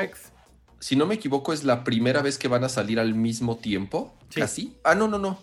[0.81, 4.15] si no me equivoco, es la primera vez que van a salir al mismo tiempo.
[4.35, 4.77] ¿Casi?
[4.85, 5.39] Ah, no, no, no.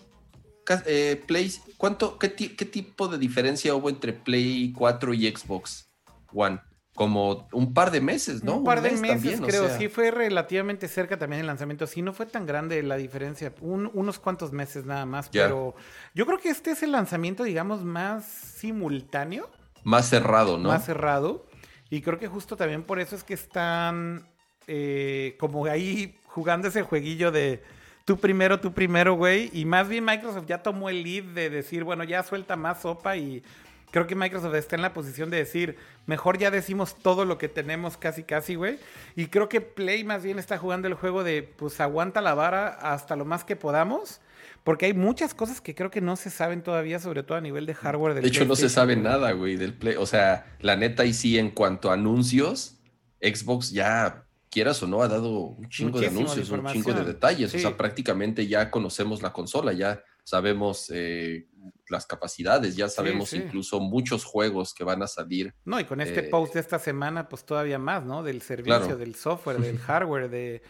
[0.86, 5.88] Eh, Play, ¿cuánto, qué, tipo de diferencia hubo entre Play 4 y Xbox
[6.32, 6.60] One?
[6.94, 8.56] Como un par de meses, ¿no?
[8.56, 9.68] Un par de meses, creo.
[9.76, 11.86] Sí, fue relativamente cerca también el lanzamiento.
[11.86, 13.52] Sí, no fue tan grande la diferencia.
[13.60, 15.28] unos cuantos meses nada más.
[15.28, 15.74] Pero
[16.14, 19.50] yo creo que este es el lanzamiento, digamos, más simultáneo.
[19.84, 20.70] Más cerrado, ¿no?
[20.70, 21.44] Más cerrado.
[21.90, 24.26] Y creo que justo también por eso es que están
[24.66, 27.62] eh, como ahí jugando ese jueguillo de
[28.04, 29.50] tú primero, tú primero, güey.
[29.52, 33.16] Y más bien Microsoft ya tomó el lead de decir, bueno, ya suelta más sopa
[33.16, 33.42] y
[33.90, 35.76] creo que Microsoft está en la posición de decir,
[36.06, 38.78] mejor ya decimos todo lo que tenemos casi, casi, güey.
[39.16, 42.68] Y creo que Play más bien está jugando el juego de, pues aguanta la vara
[42.68, 44.20] hasta lo más que podamos.
[44.62, 47.66] Porque hay muchas cosas que creo que no se saben todavía, sobre todo a nivel
[47.66, 48.14] de hardware.
[48.14, 49.94] Del de hecho, no se sabe nada, güey, del Play.
[49.96, 52.76] O sea, la neta, y sí, en cuanto a anuncios,
[53.22, 54.25] Xbox ya
[54.56, 57.54] quieras o no, ha dado un chingo de anuncios, un chingo de detalles.
[57.54, 61.46] O sea, prácticamente ya conocemos la consola, ya sabemos eh,
[61.90, 65.54] las capacidades, ya sabemos incluso muchos juegos que van a salir.
[65.66, 68.22] No, y con este eh, post de esta semana, pues todavía más, ¿no?
[68.22, 70.62] Del servicio, del software, del hardware, de,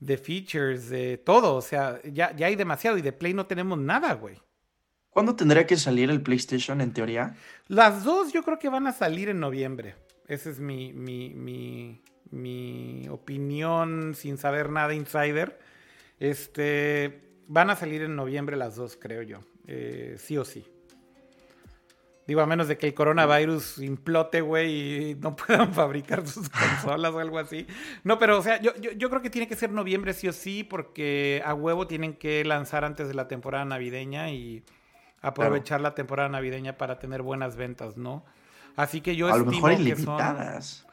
[0.00, 1.54] de, features, de todo.
[1.54, 4.36] O sea, ya, ya hay demasiado y de Play no tenemos nada, güey.
[5.08, 7.34] ¿Cuándo tendría que salir el PlayStation en teoría?
[7.68, 9.94] Las dos yo creo que van a salir en noviembre.
[10.28, 15.58] Ese es mi, mi, mi, mi opinión sin saber nada insider.
[16.18, 19.40] Este, van a salir en noviembre las dos, creo yo.
[19.66, 20.66] Eh, sí o sí.
[22.26, 27.12] Digo, a menos de que el coronavirus implote, güey, y no puedan fabricar sus consolas
[27.12, 27.66] o algo así.
[28.04, 30.62] No, pero, o sea, yo, yo, creo que tiene que ser noviembre sí o sí,
[30.62, 34.62] porque a huevo tienen que lanzar antes de la temporada navideña y
[35.22, 38.24] aprovechar la temporada navideña para tener buenas ventas, ¿no?
[38.76, 40.86] Así que yo a lo mejor ilimitadas.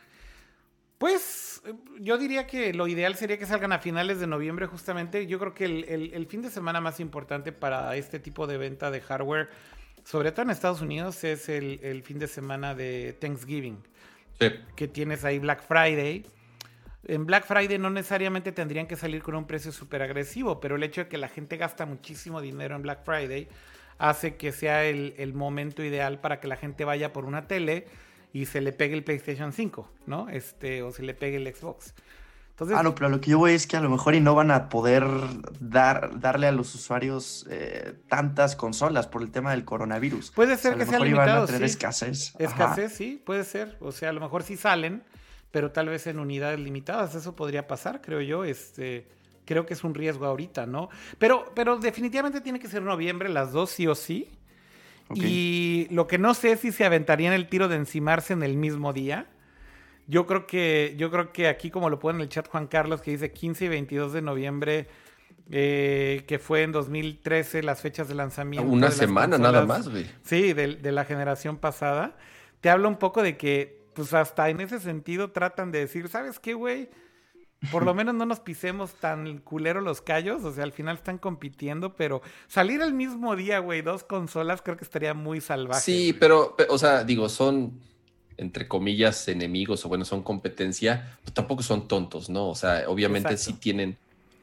[0.98, 1.62] Pues
[2.00, 5.28] yo diría que lo ideal sería que salgan a finales de noviembre justamente.
[5.28, 9.02] Yo creo que el, fin de semana más importante para este tipo de venta de
[9.02, 9.50] hardware,
[10.04, 13.78] sobre todo en Estados Unidos, es el, fin de semana de Thanksgiving.
[14.76, 16.26] Que tienes ahí Black Friday.
[17.08, 20.84] En Black Friday no necesariamente tendrían que salir con un precio súper agresivo, pero el
[20.84, 23.48] hecho de que la gente gasta muchísimo dinero en Black Friday
[24.00, 27.88] hace que sea el, el momento ideal para que la gente vaya por una tele
[28.34, 30.30] y se le pegue el PlayStation 5, ¿no?
[30.30, 31.94] Este, o se le pegue el Xbox.
[32.52, 34.34] Entonces, ah, no, pero lo que yo voy es que a lo mejor y no
[34.34, 35.06] van a poder
[35.60, 40.32] dar, darle a los usuarios eh, tantas consolas por el tema del coronavirus.
[40.32, 42.34] Puede ser que sea limitado, a escasez.
[42.40, 43.78] Escasez, sí, puede ser.
[43.80, 45.04] O sea, a lo mejor sí salen,
[45.52, 47.14] pero tal vez en unidades limitadas.
[47.14, 48.44] Eso podría pasar, creo yo.
[48.44, 49.08] Este,
[49.46, 50.90] creo que es un riesgo ahorita, ¿no?
[51.20, 54.32] Pero, pero definitivamente tiene que ser noviembre, las dos sí o sí.
[55.14, 58.58] Y lo que no sé es si se aventarían el tiro de encimarse en el
[58.58, 59.28] mismo día.
[60.08, 63.02] Yo creo que, yo creo que aquí, como lo pone en el chat Juan Carlos,
[63.02, 64.88] que dice 15 y 22 de noviembre,
[65.50, 68.70] eh, que fue en 2013 las fechas de lanzamiento.
[68.70, 70.06] Una semana nada más, güey.
[70.24, 72.16] Sí, de, de, la generación pasada.
[72.62, 76.40] Te habla un poco de que, pues hasta en ese sentido tratan de decir, ¿sabes
[76.40, 76.90] qué, güey?
[77.72, 80.44] Por lo menos no nos pisemos tan culero los callos.
[80.44, 84.78] O sea, al final están compitiendo, pero salir el mismo día, güey, dos consolas, creo
[84.78, 85.82] que estaría muy salvaje.
[85.82, 87.80] Sí, pero, o sea, digo, son
[88.38, 92.50] entre comillas enemigos o bueno, son competencia, pues tampoco son tontos, ¿no?
[92.50, 93.98] O sea, obviamente sí tienen,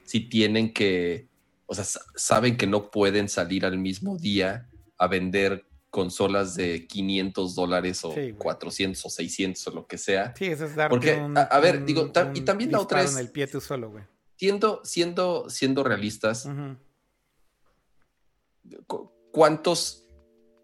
[0.04, 1.28] sí tienen que,
[1.66, 1.84] o sea,
[2.16, 4.68] saben que no pueden salir al mismo día
[4.98, 5.64] a vender
[5.94, 10.34] consolas de 500 dólares o 400 o 600 o lo que sea.
[10.36, 13.12] Sí, eso es darte Porque, a, ver, digo, y también la otra es...
[13.12, 14.02] En el pie tú solo, güey.
[14.34, 16.48] Siendo, siendo, siendo realistas,
[19.30, 20.08] ¿cuántos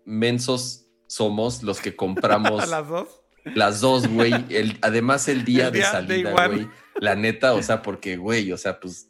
[0.05, 2.69] mensos somos los que compramos...
[2.69, 3.20] ¿Las dos?
[3.44, 4.35] Las dos, güey.
[4.81, 6.69] además, el día, de salida, güey.
[6.97, 9.10] La neta, o sea, porque, güey, o sea, pues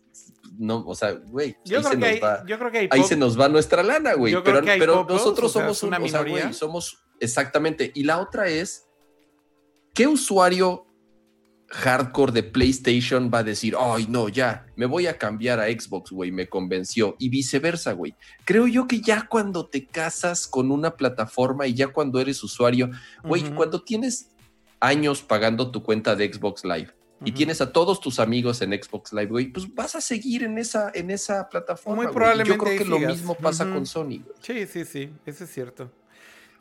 [0.60, 3.48] no, o sea, güey, yo, creo que va, yo creo que ahí se nos va
[3.48, 4.34] nuestra lana, güey.
[4.44, 6.52] Pero, pero nosotros somos una minoría.
[6.52, 7.90] somos exactamente.
[7.94, 8.86] Y la otra es,
[9.94, 10.86] ¿qué usuario
[11.70, 16.10] hardcore de PlayStation va a decir, ay, no, ya, me voy a cambiar a Xbox,
[16.10, 18.14] güey, me convenció, y viceversa, güey.
[18.44, 22.90] Creo yo que ya cuando te casas con una plataforma y ya cuando eres usuario,
[23.22, 24.30] güey, cuando tienes
[24.80, 26.92] años pagando tu cuenta de Xbox Live,
[27.24, 30.58] y tienes a todos tus amigos en Xbox Live, güey, pues vas a seguir en
[30.58, 32.04] esa, en esa plataforma.
[32.04, 32.52] Muy probablemente.
[32.52, 34.22] Yo creo que lo mismo pasa con Sony.
[34.40, 35.90] Sí, sí, sí, eso es cierto.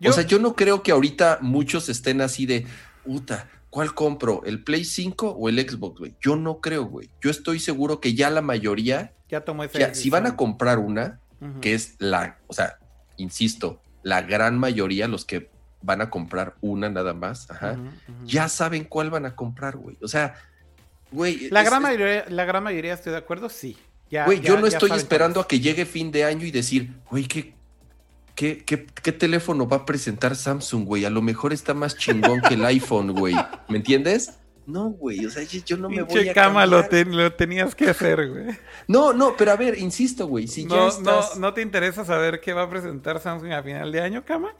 [0.05, 2.65] O sea, yo no creo que ahorita muchos estén así de,
[3.05, 4.43] puta, ¿cuál compro?
[4.45, 6.15] ¿El Play 5 o el Xbox, güey?
[6.21, 7.09] Yo no creo, güey.
[7.21, 11.19] Yo estoy seguro que ya la mayoría, ya tomó ese si van a comprar una,
[11.61, 12.79] que es la, o sea,
[13.17, 15.49] insisto, la gran mayoría, los que
[15.81, 17.77] van a comprar una nada más, ajá,
[18.25, 19.97] ya saben cuál van a comprar, güey.
[20.01, 20.35] O sea,
[21.11, 21.49] güey.
[21.49, 23.77] La, gran mayoría, la gran mayoría, estoy de acuerdo, sí.
[24.25, 27.53] güey, yo no estoy esperando a que llegue fin de año y decir, güey, ¿qué,
[28.35, 31.05] qué, qué, teléfono va a presentar Samsung, güey?
[31.05, 33.35] A lo mejor está más chingón que el iPhone, güey.
[33.67, 34.33] ¿Me entiendes?
[34.65, 38.29] No, güey, o sea, yo no me voy a cama lo, lo, tenías que hacer,
[38.29, 38.57] güey.
[38.87, 41.35] No, no, pero a ver, insisto, güey, si no, ya estás...
[41.35, 44.53] no, ¿No te interesa saber qué va a presentar Samsung a final de año, cama?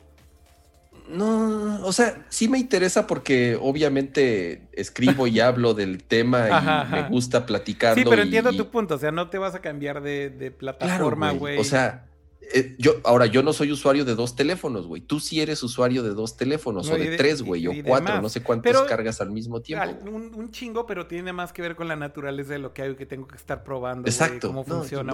[1.10, 7.10] No, o sea, sí me interesa porque obviamente escribo y hablo del tema y me
[7.10, 8.02] gusta platicarlo.
[8.02, 11.58] Sí, pero entiendo tu punto, o sea, no te vas a cambiar de, plataforma, güey.
[11.58, 12.06] o sea,
[12.54, 15.02] eh, yo, ahora yo no soy usuario de dos teléfonos, güey.
[15.02, 18.44] Tú sí eres usuario de dos teléfonos, o de, tres, güey, o cuatro, no sé
[18.44, 19.86] cuántos cargas al mismo tiempo.
[20.10, 23.06] un, chingo, pero tiene más que ver con la naturaleza de lo que hay que
[23.06, 24.08] tengo que estar probando.
[24.08, 24.48] Exacto.
[24.48, 25.14] cómo funciona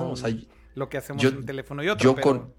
[0.76, 2.03] lo que hacemos en un teléfono y otro.
[2.03, 2.53] Yo, con,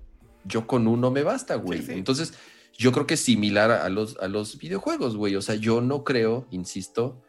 [0.45, 1.85] yo con uno me basta, güey.
[1.89, 2.33] Entonces
[2.77, 5.37] yo creo que es similar a los, a los videojuegos, güey.
[5.37, 7.23] O sea, yo no creo, insisto,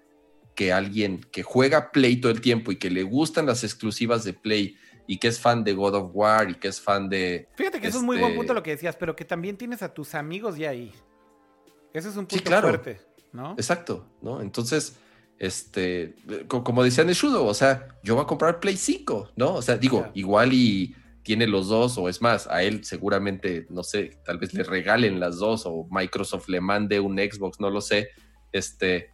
[0.55, 4.33] que alguien que juega Play todo el tiempo y que le gustan las exclusivas de
[4.33, 4.75] Play
[5.05, 7.47] y que es fan de God of War y que es fan de...
[7.55, 9.81] Fíjate que eso es muy buen este punto lo que decías, pero que también tienes
[9.81, 10.91] a tus amigos ya ahí.
[11.93, 12.99] Ese es un punto fuerte,
[13.31, 13.53] ¿no?
[13.53, 14.41] Exacto, ¿no?
[14.41, 14.97] Entonces,
[15.39, 16.15] este,
[16.47, 19.55] como decía Neshudo, o sea, yo voy a comprar Play 5, ¿no?
[19.55, 20.95] O sea, digo, igual y
[21.27, 25.19] tiene los dos, o es más, a él seguramente, no sé, tal vez le regalen
[25.19, 28.11] las dos, o Microsoft le mande un Xbox, no lo sé,
[28.53, 29.11] este,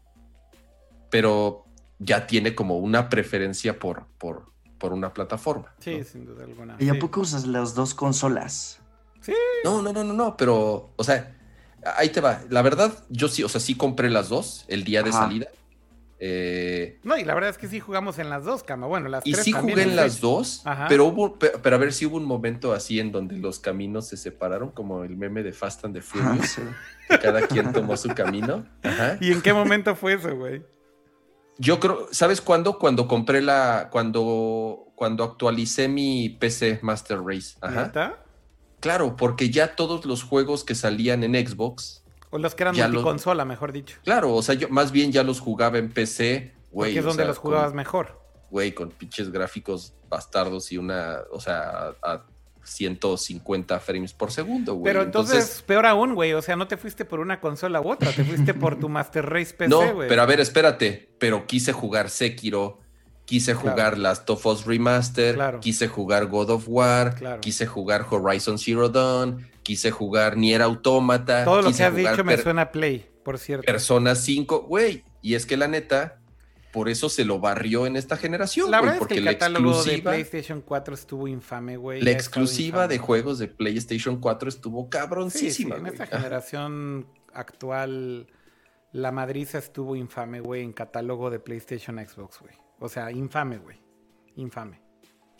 [1.09, 1.65] pero
[1.97, 5.73] ya tiene como una preferencia por, por, por una plataforma.
[5.79, 6.75] Sí, sin duda alguna.
[6.77, 8.79] ¿Y a poco usas las dos consolas?
[9.21, 9.33] Sí.
[9.63, 11.35] No, no, no, no, no, pero, o sea,
[11.97, 12.43] ahí te va.
[12.51, 15.47] La verdad, yo sí, o sea, sí compré las dos el día de salida.
[16.19, 18.87] Eh, no, y la verdad es que sí jugamos en las dos, cama.
[18.87, 22.17] Bueno, las y sí jugué en las dos, pero hubo, pero, a ver si hubo
[22.17, 25.95] un momento así en donde los caminos se separaron, como el meme de Fast and
[25.95, 26.59] the Furious,
[27.09, 28.65] que cada quien tomó su camino.
[29.19, 30.63] ¿Y en qué momento fue eso, güey?
[31.57, 32.79] Yo creo, ¿sabes cuándo?
[32.79, 37.57] Cuando compré la, cuando, cuando actualicé mi PC Master Race.
[37.61, 38.23] Ajá.
[38.79, 42.02] Claro, porque ya todos los juegos que salían en Xbox
[42.33, 43.97] o los que eran multiconsola, mejor dicho.
[44.03, 46.93] Claro, o sea, yo más bien ya los jugaba en PC, güey.
[46.93, 48.19] Que es donde los jugabas mejor.
[48.49, 52.23] Güey, con pinches gráficos bastardos y una, o sea, a,
[52.63, 54.91] 150 frames por segundo, güey.
[54.91, 56.33] Pero entonces, peor aún, güey.
[56.33, 59.29] O sea, no te fuiste por una consola u otra, te fuiste por tu Master
[59.29, 59.89] Race PC, güey.
[59.91, 61.13] No, pero a ver, espérate.
[61.19, 62.79] Pero quise jugar Sekiro,
[63.25, 68.89] quise jugar Last of Us Remaster, quise jugar God of War, quise jugar Horizon Zero
[68.89, 71.45] Dawn, quise jugar Nier Automata.
[71.45, 73.65] Todo lo que has dicho me suena a Play, por cierto.
[73.65, 75.03] Persona 5, güey.
[75.21, 76.19] Y es que la neta,
[76.71, 78.69] por eso se lo barrió en esta generación.
[78.69, 82.01] La verdad es que el catálogo de PlayStation 4 estuvo infame, güey.
[82.01, 85.77] La exclusiva de juegos de PlayStation 4 estuvo cabroncísima.
[85.77, 88.27] en esta generación actual,
[88.91, 92.62] la madriza estuvo infame, güey, en catálogo de PlayStation Xbox, güey.
[92.83, 93.79] O sea, infame, güey.
[94.35, 94.81] Infame.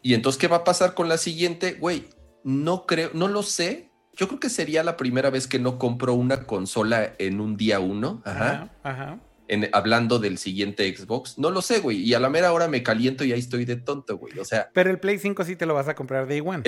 [0.02, 1.74] Y entonces, ¿qué va a pasar con la siguiente?
[1.74, 2.06] Güey,
[2.46, 6.14] no creo, no lo sé, yo creo que sería la primera vez que no compro
[6.14, 8.22] una consola en un día uno.
[8.24, 8.72] Ajá.
[8.82, 9.20] Ajá.
[9.50, 11.38] En, hablando del siguiente Xbox.
[11.38, 11.98] No lo sé, güey.
[11.98, 14.40] Y a la mera hora me caliento y ahí estoy de tonto, güey.
[14.40, 14.70] O sea.
[14.74, 16.64] Pero el Play 5 sí te lo vas a comprar de igual.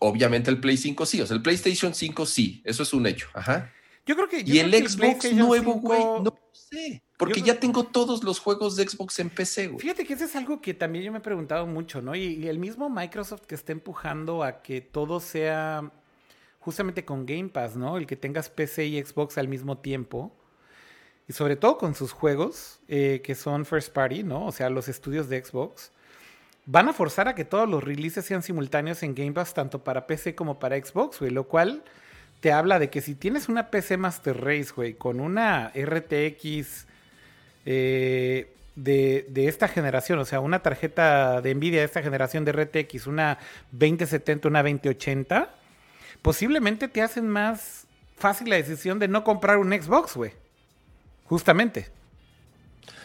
[0.00, 1.20] obviamente el Play 5 sí.
[1.20, 2.62] O sea, el PlayStation 5 sí.
[2.64, 3.28] Eso es un hecho.
[3.32, 3.72] Ajá.
[4.04, 4.42] Yo creo que.
[4.44, 7.05] y el Xbox nuevo, güey, no sé.
[7.16, 9.80] Porque ya tengo todos los juegos de Xbox en PC, güey.
[9.80, 12.14] Fíjate que eso es algo que también yo me he preguntado mucho, ¿no?
[12.14, 15.90] y el mismo Microsoft que está empujando a que todo sea
[16.66, 17.96] justamente con Game Pass, ¿no?
[17.96, 20.32] El que tengas PC y Xbox al mismo tiempo.
[21.28, 24.46] Y sobre todo con sus juegos, eh, que son first party, ¿no?
[24.46, 25.92] O sea, los estudios de Xbox.
[26.64, 30.08] Van a forzar a que todos los releases sean simultáneos en Game Pass, tanto para
[30.08, 31.30] PC como para Xbox, güey.
[31.30, 31.84] Lo cual
[32.40, 36.88] te habla de que si tienes una PC Master Race, güey, con una RTX
[37.66, 42.52] eh, de, de, esta generación, o sea, una tarjeta de Nvidia de esta generación de
[42.52, 43.38] RTX, una
[43.72, 45.50] 2070, una 2080
[46.26, 47.86] posiblemente te hacen más
[48.16, 50.32] fácil la decisión de no comprar un Xbox, güey.
[51.26, 51.88] Justamente.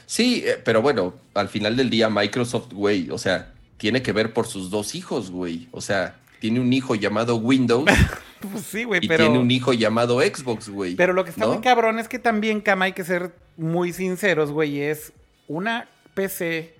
[0.07, 4.33] Sí, eh, pero bueno, al final del día Microsoft, güey, o sea, tiene que ver
[4.33, 5.67] por sus dos hijos, güey.
[5.71, 7.85] O sea, tiene un hijo llamado Windows.
[8.51, 10.95] pues sí, güey, y tiene un hijo llamado Xbox, güey.
[10.95, 14.51] Pero lo que está muy cabrón es que también, Cama, hay que ser muy sinceros,
[14.51, 15.13] güey, es
[15.47, 16.75] una PC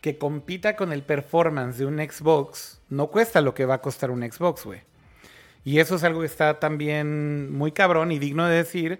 [0.00, 4.10] que compita con el performance de un Xbox no cuesta lo que va a costar
[4.10, 4.80] un Xbox, güey.
[5.64, 8.98] Y eso es algo que está también muy cabrón y digno de decir.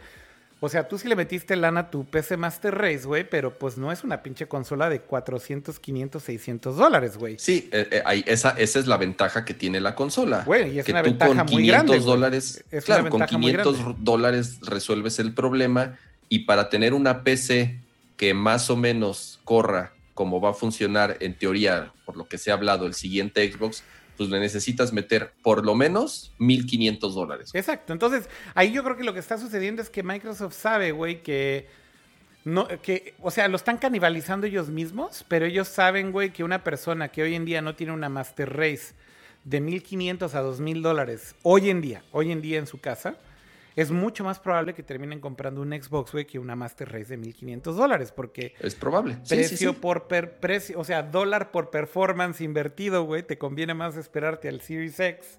[0.60, 3.78] O sea, tú sí le metiste lana a tu PC Master Race, güey, pero pues
[3.78, 7.38] no es una pinche consola de 400, 500, 600 dólares, güey.
[7.38, 10.42] Sí, eh, eh, esa, esa es la ventaja que tiene la consola.
[10.44, 15.20] Güey, y es que una tú ventaja con 500 dólares, claro, con 500 dólares resuelves
[15.20, 15.96] el problema
[16.28, 17.80] y para tener una PC
[18.16, 22.50] que más o menos corra como va a funcionar en teoría, por lo que se
[22.50, 23.84] ha hablado, el siguiente Xbox,
[24.16, 27.50] pues le necesitas meter por lo menos 1.500 dólares.
[27.54, 27.92] Exacto.
[27.92, 31.68] Entonces, ahí yo creo que lo que está sucediendo es que Microsoft sabe, güey, que...
[32.44, 36.64] No, que, o sea, lo están canibalizando ellos mismos, pero ellos saben, güey, que una
[36.64, 38.94] persona que hoy en día no tiene una Master Race
[39.44, 43.16] de 1.500 a 2.000 dólares, hoy en día, hoy en día en su casa,
[43.80, 47.16] es mucho más probable que terminen comprando un Xbox, güey, que una Master Race de
[47.16, 48.54] 1500 dólares, porque...
[48.58, 49.18] Es probable.
[49.28, 54.60] Precio por precio, o sea, dólar por performance invertido, güey, te conviene más esperarte al
[54.62, 55.38] Series X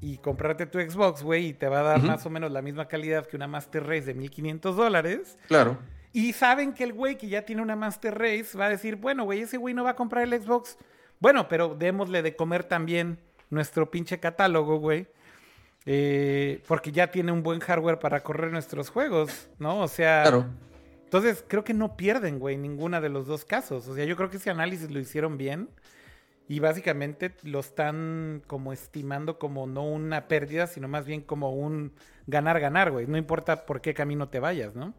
[0.00, 2.86] y comprarte tu Xbox, güey, y te va a dar más o menos la misma
[2.86, 5.36] calidad que una Master Race de 1500 dólares.
[5.48, 5.78] Claro.
[6.12, 9.24] Y saben que el güey que ya tiene una Master Race va a decir, bueno,
[9.24, 10.78] güey, ese güey no va a comprar el Xbox.
[11.18, 13.18] Bueno, pero démosle de comer también
[13.50, 15.08] nuestro pinche catálogo, güey.
[15.90, 19.80] Eh, porque ya tiene un buen hardware para correr nuestros juegos, ¿no?
[19.80, 20.20] O sea.
[20.22, 20.44] Claro.
[21.04, 23.88] Entonces, creo que no pierden, güey, ninguna de los dos casos.
[23.88, 25.70] O sea, yo creo que ese análisis lo hicieron bien.
[26.46, 31.94] Y básicamente lo están como estimando como no una pérdida, sino más bien como un
[32.26, 33.06] ganar-ganar, güey.
[33.06, 34.92] No importa por qué camino te vayas, ¿no?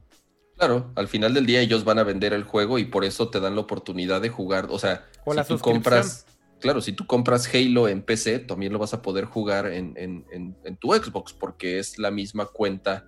[0.58, 3.40] Claro, al final del día ellos van a vender el juego y por eso te
[3.40, 4.68] dan la oportunidad de jugar.
[4.72, 6.26] O sea, si tú compras
[6.60, 10.26] claro, si tú compras Halo en PC, también lo vas a poder jugar en,
[10.80, 13.08] tu Xbox, porque es la misma cuenta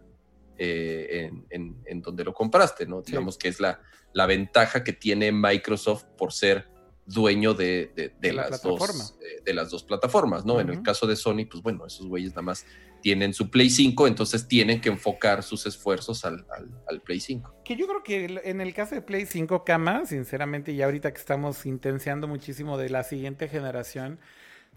[0.58, 3.02] eh, en, donde lo compraste, ¿no?
[3.02, 3.80] Digamos que es la,
[4.14, 6.70] la ventaja que tiene Microsoft por ser
[7.06, 10.60] dueño de, las, dos, eh, de las dos plataformas, ¿no?
[10.60, 12.66] En el caso de Sony, pues bueno, esos güeyes nada más
[13.02, 16.46] tienen su Play 5, entonces tienen que enfocar sus esfuerzos al,
[17.04, 17.62] Play 5.
[17.64, 21.20] Que yo creo que en el caso de Play 5, Cama, sinceramente, y ahorita que
[21.20, 24.20] estamos intenseando muchísimo de la siguiente generación,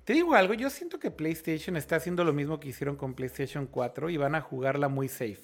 [0.05, 3.67] te digo algo, yo siento que PlayStation está haciendo lo mismo que hicieron con PlayStation
[3.67, 5.43] 4 y van a jugarla muy safe.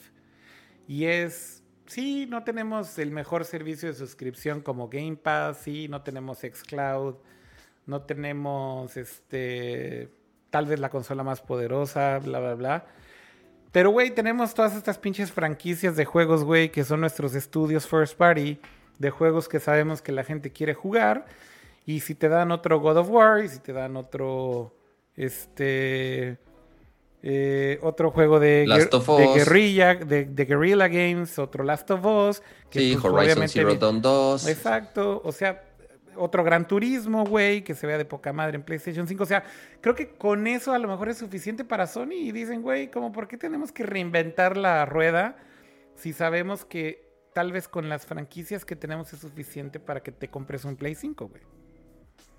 [0.87, 6.03] Y es, sí, no tenemos el mejor servicio de suscripción como Game Pass, sí, no
[6.03, 7.17] tenemos Xcloud,
[7.87, 10.11] no tenemos este
[10.51, 12.87] tal vez la consola más poderosa, bla, bla, bla.
[13.73, 18.17] Pero, güey, tenemos todas estas pinches franquicias de juegos, güey, que son nuestros estudios first
[18.17, 18.59] party,
[18.99, 21.27] de juegos que sabemos que la gente quiere jugar.
[21.87, 24.75] Y si te dan otro God of War, y si te dan otro,
[25.17, 26.39] este,
[27.23, 32.43] eh, otro juego de, de guerrilla, de, Guerrilla Games, otro Last of Us.
[32.71, 34.49] Que sí, pues, Horizon Zero Dawn 2.
[34.49, 35.63] Exacto, o sea,
[36.17, 39.23] otro Gran Turismo, güey, que se vea de poca madre en PlayStation 5.
[39.23, 39.45] O sea,
[39.81, 43.13] creo que con eso a lo mejor es suficiente para Sony y dicen, güey, como
[43.13, 45.37] por qué tenemos que reinventar la rueda
[45.97, 50.29] si sabemos que tal vez con las franquicias que tenemos es suficiente para que te
[50.29, 51.43] compres un Play 5, güey.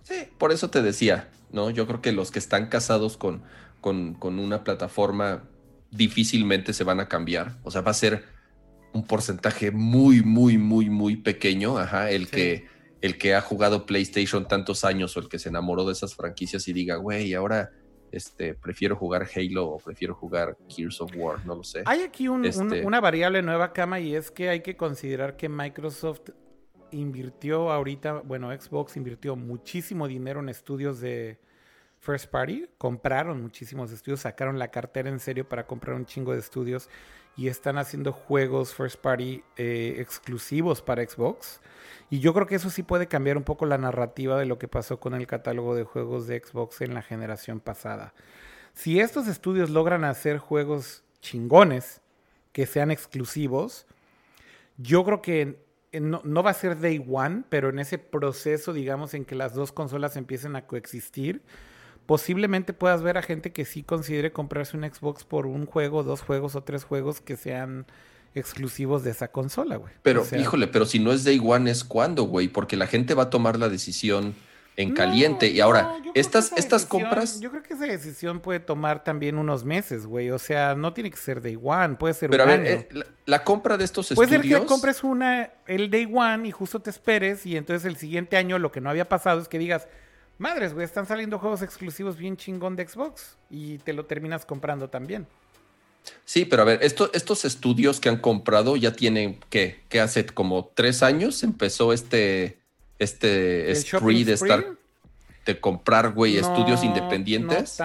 [0.03, 1.69] Sí, por eso te decía, ¿no?
[1.69, 3.43] Yo creo que los que están casados con,
[3.81, 5.43] con, una plataforma
[5.91, 7.57] difícilmente se van a cambiar.
[7.63, 8.25] O sea, va a ser
[8.93, 12.67] un porcentaje muy, muy, muy, muy pequeño, ajá, el que
[13.01, 16.67] el que ha jugado PlayStation tantos años o el que se enamoró de esas franquicias
[16.67, 17.71] y diga, güey, ahora
[18.11, 21.83] este, prefiero jugar Halo o prefiero jugar Gears of War, no lo sé.
[21.85, 26.29] Hay aquí este una variable nueva, Cama, y es que hay que considerar que Microsoft
[26.91, 31.39] invirtió ahorita, bueno, Xbox invirtió muchísimo dinero en estudios de
[31.99, 36.39] first party, compraron muchísimos estudios, sacaron la cartera en serio para comprar un chingo de
[36.39, 36.89] estudios
[37.37, 41.61] y están haciendo juegos first party eh, exclusivos para Xbox.
[42.09, 44.67] Y yo creo que eso sí puede cambiar un poco la narrativa de lo que
[44.67, 48.13] pasó con el catálogo de juegos de Xbox en la generación pasada.
[48.73, 52.01] Si estos estudios logran hacer juegos chingones
[52.51, 53.85] que sean exclusivos,
[54.77, 55.63] yo creo que
[55.99, 59.71] no, va a ser day one, pero en ese proceso, digamos, en que las dos
[59.71, 61.41] consolas empiecen a coexistir,
[62.05, 66.21] posiblemente puedas ver a gente que sí considere comprarse un Xbox por un juego, dos
[66.21, 67.85] juegos o tres juegos que sean
[68.33, 69.93] exclusivos de esa consola, güey.
[70.03, 72.47] Pero, híjole, pero si no es Day One, ¿es cuándo, güey?
[72.47, 74.35] Porque la gente va a tomar la decisión
[74.77, 75.47] en caliente.
[75.47, 77.39] y ahora, estas, estas compras.
[77.39, 80.31] Yo creo que esa decisión puede tomar también unos meses, güey.
[80.31, 82.89] O sea, no tiene que ser Day One, puede ser Pero a ver, eh,
[83.25, 84.41] la, compra de estos puede estudios.
[84.41, 87.97] Puede ser que compres una el Day One y justo te esperes, y entonces el
[87.97, 89.87] siguiente año lo que no había pasado es que digas.
[90.41, 94.89] Madres, güey, están saliendo juegos exclusivos bien chingón de Xbox y te lo terminas comprando
[94.89, 95.27] también.
[96.25, 99.83] Sí, pero a ver, estos estudios que han comprado ya tienen, ¿qué?
[99.87, 100.25] ¿Qué hace?
[100.25, 102.57] Como tres años empezó este,
[102.97, 104.65] este spree de estar...
[105.45, 107.77] de comprar, güey, estudios independientes.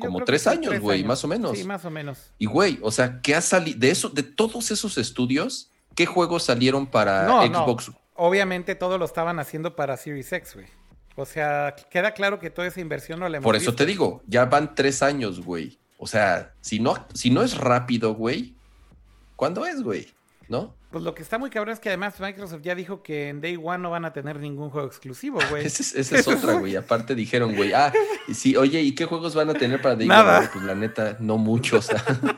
[0.00, 1.56] como tres años, güey, más o menos.
[1.56, 2.32] Sí, más o menos.
[2.40, 5.70] Y, güey, o sea, ¿qué ha salido de eso, de todos esos estudios?
[5.94, 7.92] ¿Qué juegos salieron para Xbox?
[8.16, 10.66] Obviamente todos lo estaban haciendo para Series X, güey.
[11.18, 14.22] O sea, queda claro que toda esa inversión no le hemos Por eso te digo,
[14.28, 15.76] ya van tres años, güey.
[15.98, 18.54] O sea, si no, si no es rápido, güey,
[19.34, 20.06] ¿cuándo es, güey?
[20.48, 20.76] ¿No?
[20.90, 23.60] Pues lo que está muy cabrón es que además Microsoft ya dijo que en Day
[23.62, 25.66] One no van a tener ningún juego exclusivo, güey.
[25.66, 26.76] esa es, otra, güey.
[26.76, 27.92] Aparte dijeron, güey, ah,
[28.32, 30.48] sí, oye, ¿y qué juegos van a tener para Day One?
[30.50, 31.90] Pues la neta, no muchos.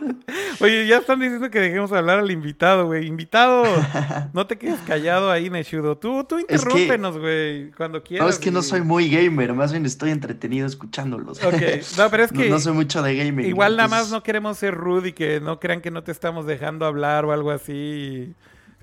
[0.60, 3.06] oye, ya están diciendo que dejemos hablar al invitado, güey.
[3.06, 3.62] Invitado,
[4.32, 5.96] no te quedes callado ahí, Neshudo.
[5.96, 8.26] Tú, tú interrúmpenos, güey, cuando quieras.
[8.26, 11.40] No, es que no soy muy gamer, más bien estoy entretenido escuchándolos.
[11.44, 11.62] Ok,
[11.96, 12.50] no, pero es que...
[12.50, 13.46] No, soy mucho de gamer.
[13.46, 16.46] Igual nada más no queremos ser rude y que no crean que no te estamos
[16.46, 18.34] dejando hablar o algo así.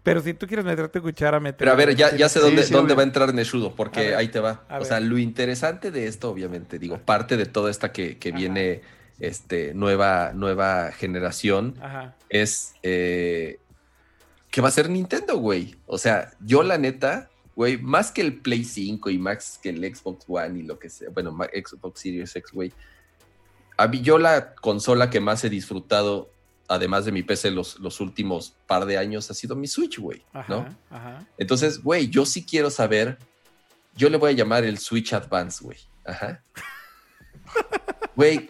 [0.07, 1.57] Pero si tú quieres meterte cuchara, meter.
[1.57, 4.39] Pero a ver, ya, ya sé dónde, dónde va a entrar Neshudo, porque ahí te
[4.39, 4.65] va.
[4.79, 8.79] O sea, lo interesante de esto, obviamente, digo, parte de toda esta que, que viene
[9.19, 11.75] este, nueva, nueva generación
[12.29, 13.59] es eh,
[14.49, 15.75] que va a ser Nintendo, güey.
[15.87, 19.93] O sea, yo la neta, güey, más que el Play 5 y más que el
[19.93, 22.71] Xbox One y lo que sea, bueno, Xbox Series X, güey.
[23.75, 26.31] A mí, yo la consola que más he disfrutado
[26.67, 30.23] además de mi PC los, los últimos par de años, ha sido mi Switch, güey,
[30.47, 30.65] ¿no?
[31.37, 33.17] Entonces, güey, yo sí quiero saber,
[33.95, 35.77] yo le voy a llamar el Switch Advance, güey.
[36.05, 36.41] Ajá.
[38.15, 38.49] Güey,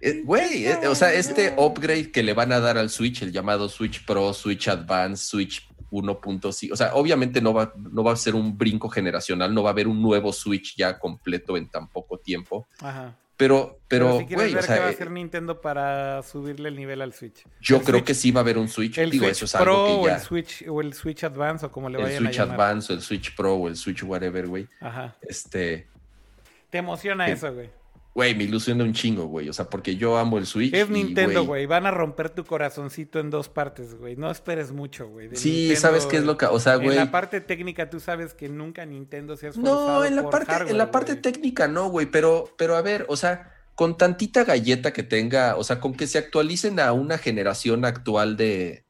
[0.00, 3.30] eh, güey, eh, o sea, este upgrade que le van a dar al Switch, el
[3.30, 8.16] llamado Switch Pro, Switch Advance, Switch 1.5, o sea, obviamente no va, no va a
[8.16, 11.86] ser un brinco generacional, no va a haber un nuevo Switch ya completo en tan
[11.86, 12.66] poco tiempo.
[12.80, 13.16] Ajá.
[13.42, 17.12] Pero, pero, güey, o sea, ¿qué va a hacer Nintendo para subirle el nivel al
[17.12, 17.44] Switch?
[17.60, 18.98] Yo creo que sí va a haber un Switch.
[18.98, 20.12] El Digo, Switch eso es Pro algo que ya...
[20.12, 22.30] o el Switch o el Switch Advance o como le vayan a llamar.
[22.30, 24.68] El Switch Advance o el Switch Pro o el Switch whatever, güey.
[24.80, 25.16] Ajá.
[25.22, 25.88] Este.
[26.70, 27.68] Te emociona eso, güey.
[28.14, 29.48] Güey, me ilusiona un chingo, güey.
[29.48, 30.74] O sea, porque yo amo el Switch.
[30.74, 31.64] Es Nintendo, güey.
[31.64, 34.16] Van a romper tu corazoncito en dos partes, güey.
[34.16, 35.30] No esperes mucho, güey.
[35.34, 36.44] Sí, sabes qué es lo que.
[36.46, 36.90] O sea, güey.
[36.90, 40.28] En la parte técnica, tú sabes que nunca Nintendo se ha esforzado No, en la
[40.28, 42.06] parte, en la parte técnica no, güey.
[42.06, 46.06] Pero, pero a ver, o sea con tantita galleta que tenga, o sea, con que
[46.06, 48.84] se actualicen a una generación actual de,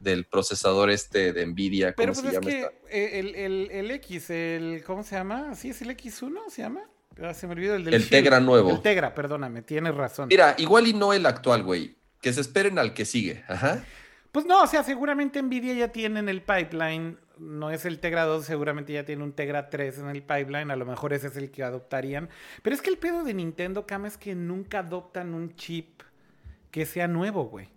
[0.00, 1.94] del procesador este de Nvidia.
[1.96, 5.54] Pero pues es que el, el, X, el, ¿cómo se llama?
[5.54, 6.50] ¿Sí es el X1?
[6.50, 6.82] ¿Se llama?
[7.22, 8.70] Ah, se me olvidó el del El Tegra nuevo.
[8.70, 10.28] El Tegra, perdóname, tienes razón.
[10.28, 11.96] Mira, igual y no el actual, güey.
[12.20, 13.44] Que se esperen al que sigue.
[13.48, 13.84] Ajá.
[14.32, 18.24] Pues no, o sea, seguramente Nvidia ya tiene en el pipeline no es el Tegra
[18.24, 21.36] 2, seguramente ya tiene un Tegra 3 en el pipeline, a lo mejor ese es
[21.36, 22.28] el que adoptarían.
[22.62, 26.02] Pero es que el pedo de Nintendo, Kama, es que nunca adoptan un chip
[26.70, 27.68] que sea nuevo, güey.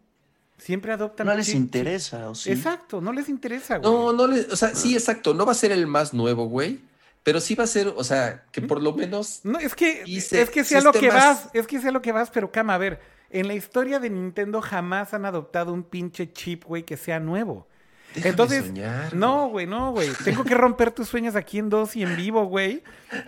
[0.57, 1.25] Siempre adoptan.
[1.25, 2.51] No les interesa, ¿o sí?
[2.51, 3.91] Exacto, no les interesa, güey.
[3.91, 4.51] No, no les.
[4.51, 5.33] O sea, sí, exacto.
[5.33, 6.79] No va a ser el más nuevo, güey.
[7.23, 9.41] Pero sí va a ser, o sea, que por lo menos.
[9.43, 10.03] No, es que.
[10.07, 11.49] es que sea lo que vas.
[11.53, 12.99] Es que sea lo que vas, pero Kama, a ver.
[13.29, 17.67] En la historia de Nintendo jamás han adoptado un pinche chip, güey, que sea nuevo.
[18.15, 18.71] Entonces,
[19.13, 20.09] no, güey, no, güey.
[20.23, 22.83] Tengo que romper tus sueños aquí en dos y en vivo, güey.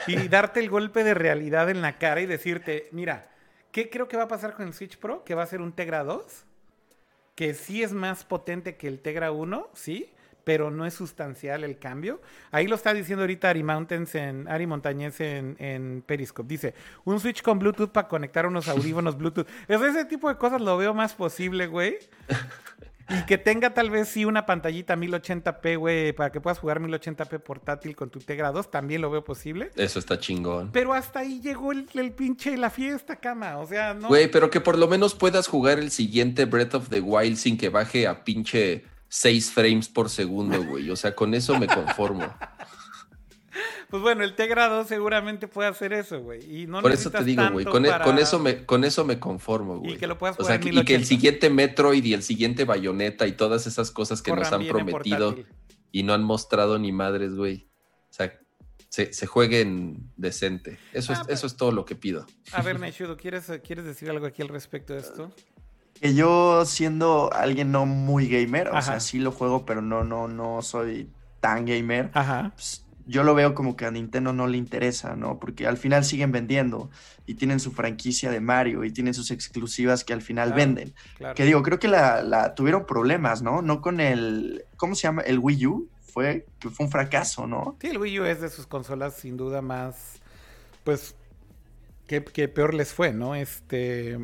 [0.07, 3.29] Y darte el golpe de realidad en la cara y decirte, mira,
[3.71, 5.23] ¿qué creo que va a pasar con el Switch Pro?
[5.23, 6.25] Que va a ser un Tegra 2,
[7.35, 10.12] que sí es más potente que el Tegra 1, sí,
[10.43, 12.21] pero no es sustancial el cambio.
[12.51, 16.47] Ahí lo está diciendo ahorita Ari Mountains en Ari Montañez en, en Periscope.
[16.47, 16.73] Dice,
[17.05, 19.47] un Switch con Bluetooth para conectar unos audífonos Bluetooth.
[19.67, 21.97] ese tipo de cosas lo veo más posible, güey.
[23.09, 27.39] Y que tenga tal vez sí una pantallita 1080p, güey, para que puedas jugar 1080p
[27.39, 29.71] portátil con tu Tegra 2, también lo veo posible.
[29.75, 30.69] Eso está chingón.
[30.71, 33.57] Pero hasta ahí llegó el, el pinche la fiesta, cama.
[33.57, 34.07] O sea, no.
[34.07, 37.57] Güey, pero que por lo menos puedas jugar el siguiente Breath of the Wild sin
[37.57, 40.89] que baje a pinche 6 frames por segundo, güey.
[40.89, 42.25] O sea, con eso me conformo.
[43.89, 46.63] Pues bueno, el Tegra 2 seguramente puede hacer eso, güey.
[46.63, 47.63] Y no Por eso te digo, güey.
[47.63, 49.93] Con, e, con, eso me, con eso me conformo, güey.
[49.93, 52.65] Y que lo puedas jugar o sea, Y que el siguiente Metroid y el siguiente
[52.65, 55.35] Bayonetta y todas esas cosas que nos han prometido
[55.91, 57.67] y no han mostrado ni madres, güey.
[58.09, 58.39] O sea,
[58.89, 60.79] se, se jueguen decente.
[60.91, 62.25] Eso, es, ah, eso es todo lo que pido.
[62.51, 65.31] A ver, Nechudo, ¿quieres, ¿quieres decir algo aquí al respecto de esto?
[65.99, 70.27] Que yo, siendo alguien no muy gamer, o sea, sí lo juego, pero no, no,
[70.27, 71.09] no soy
[71.39, 72.09] tan gamer.
[72.13, 72.51] Ajá.
[72.55, 75.39] Pues, yo lo veo como que a Nintendo no le interesa, ¿no?
[75.39, 76.89] Porque al final siguen vendiendo
[77.25, 80.93] y tienen su franquicia de Mario y tienen sus exclusivas que al final venden.
[81.35, 83.61] Que digo, creo que la, tuvieron problemas, ¿no?
[83.61, 85.21] No con el, ¿cómo se llama?
[85.23, 85.89] El Wii U.
[86.13, 87.75] Fue, que fue un fracaso, ¿no?
[87.81, 90.21] Sí, el Wii U es de sus consolas sin duda más,
[90.83, 91.15] pues,
[92.05, 93.33] que, peor les fue, ¿no?
[93.33, 94.19] Este,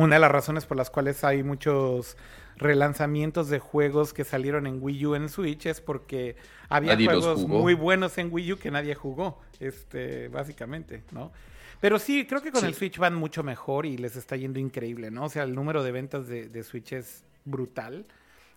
[0.00, 2.16] una de las razones por las cuales hay muchos
[2.56, 6.36] relanzamientos de juegos que salieron en Wii U en Switch es porque
[6.68, 11.32] había juegos muy buenos en Wii U que nadie jugó, este, básicamente, ¿no?
[11.80, 15.10] Pero sí, creo que con el Switch van mucho mejor y les está yendo increíble,
[15.10, 15.24] ¿no?
[15.24, 18.06] O sea, el número de ventas de, Switch es brutal.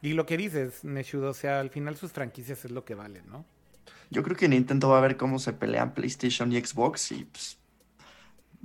[0.02, 3.24] Y lo que dices, Neshudo, o sea, al final sus franquicias es lo que valen,
[3.30, 3.46] ¿no?
[4.10, 7.58] Yo creo que Nintendo va a ver cómo se pelean PlayStation y Xbox y pues,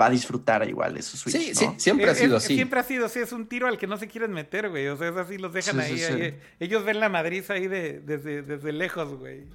[0.01, 1.37] va a disfrutar igual de su Switch.
[1.37, 2.55] Sí, sí, siempre ha sido así.
[2.55, 4.89] Siempre ha sido así, es un tiro al que no se quieren meter, güey.
[4.89, 8.73] O sea, es así, los dejan ahí, Ellos ven la Madrid ahí de, desde, desde
[8.73, 9.47] lejos, güey.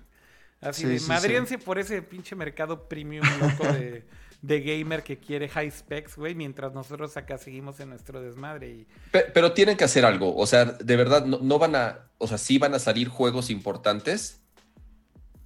[0.61, 4.05] Así de madriense por ese pinche mercado premium loco de
[4.43, 8.69] de gamer que quiere high specs, güey, mientras nosotros acá seguimos en nuestro desmadre.
[8.69, 8.87] Y...
[9.11, 12.57] Pero, tienen que hacer algo, o sea, de verdad, no, van a, o sea, sí
[12.57, 14.41] van a salir juegos importantes,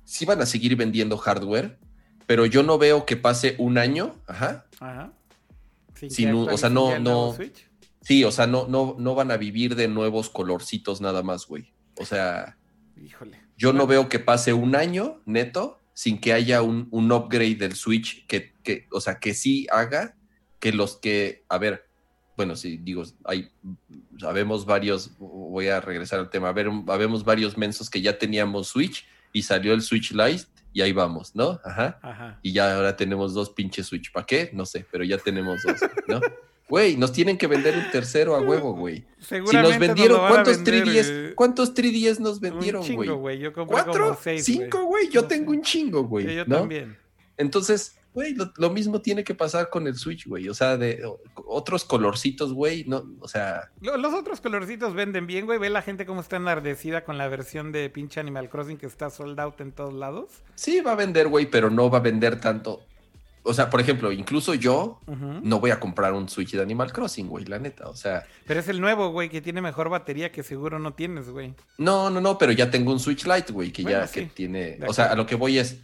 [0.04, 1.78] sí van a seguir vendiendo hardware,
[2.26, 4.66] pero yo no veo que pase un año, ajá.
[4.80, 5.14] Ajá.
[6.10, 7.36] Sin, o sea, no, no.
[8.02, 11.74] Sí, o sea, no, no, no van a vivir de nuevos colorcitos nada más, güey.
[11.98, 12.58] O sea.
[12.96, 13.42] Híjole.
[13.58, 17.74] Yo no veo que pase un año neto sin que haya un, un upgrade del
[17.74, 20.16] Switch que, que, o sea, que sí haga
[20.60, 21.88] que los que, a ver,
[22.36, 23.50] bueno, sí, digo, hay,
[24.20, 28.68] sabemos varios, voy a regresar al tema, a ver, habemos varios mensos que ya teníamos
[28.68, 31.60] Switch y salió el Switch Lite y ahí vamos, ¿no?
[31.64, 32.00] Ajá.
[32.02, 32.40] Ajá.
[32.42, 34.12] Y ya ahora tenemos dos pinches Switch.
[34.12, 34.50] ¿Para qué?
[34.54, 36.22] No sé, pero ya tenemos dos, ¿no?
[36.70, 39.06] Güey, nos tienen que vender un tercero a huevo, güey.
[39.20, 41.34] Si nos vendieron, ¿cuántos 3DS?
[41.34, 43.10] ¿Cuántos 3DS nos vendieron, güey?
[43.10, 43.40] güey.
[43.40, 44.18] Yo compré ¿Cuatro?
[44.22, 45.10] seis, ¿Cinco, güey?
[45.10, 46.36] Yo tengo un chingo, güey.
[46.36, 46.98] yo también.
[47.38, 50.50] Entonces, güey, lo, mismo tiene que pasar con el Switch, güey.
[50.50, 53.70] O sea, de otros colorcitos, güey, no, o sea.
[53.80, 55.60] Los, otros colorcitos venden bien, güey.
[55.60, 59.12] Ve la gente cómo está enardecida con la versión de pinche Animal Crossing que está
[59.12, 60.32] sold out en todos lados.
[60.56, 62.82] Sí, va a vender, güey, pero no va a vender tanto
[63.48, 65.00] o sea, por ejemplo, incluso yo
[65.42, 67.88] no voy a comprar un Switch de Animal Crossing, güey, la neta.
[67.88, 68.26] O sea.
[68.46, 71.54] Pero es el nuevo, güey, que tiene mejor batería que seguro no tienes, güey.
[71.78, 74.80] No, no, no, pero ya tengo un Switch Lite, güey, que ya que tiene.
[74.86, 75.80] O sea, a lo que voy es.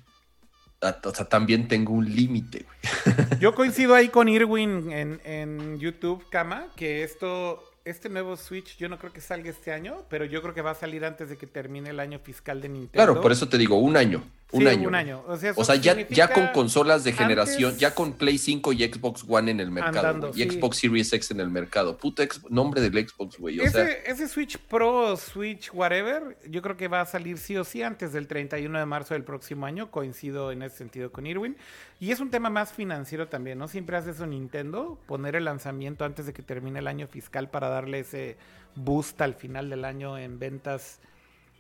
[1.04, 2.66] O sea, también tengo un límite.
[3.40, 8.88] Yo coincido ahí con Irwin en, en YouTube, Kama, que esto este nuevo Switch yo
[8.88, 11.38] no creo que salga este año, pero yo creo que va a salir antes de
[11.38, 12.94] que termine el año fiscal de Nintendo.
[12.94, 14.24] Claro, por eso te digo, un año.
[14.54, 14.88] Un año.
[14.88, 15.24] Un año.
[15.28, 19.60] O sea, ya, con consolas de generación, ya con Play 5 y Xbox One en
[19.60, 20.32] el mercado.
[20.36, 21.98] y Xbox Series X en el mercado.
[21.98, 23.60] Puta nombre del Xbox, güey.
[23.60, 27.82] ese, ese Switch Pro, Switch whatever, yo creo que va a salir sí o sí
[27.82, 29.92] antes del 31 de marzo del próximo año.
[29.92, 31.58] Coincido en ese sentido con Irwin.
[32.00, 33.68] Y es un tema más financiero también, ¿no?
[33.68, 37.70] Siempre hace eso Nintendo, poner el lanzamiento antes de que termine el año fiscal para
[37.70, 38.38] darle ese
[38.76, 41.00] boost al final del año en ventas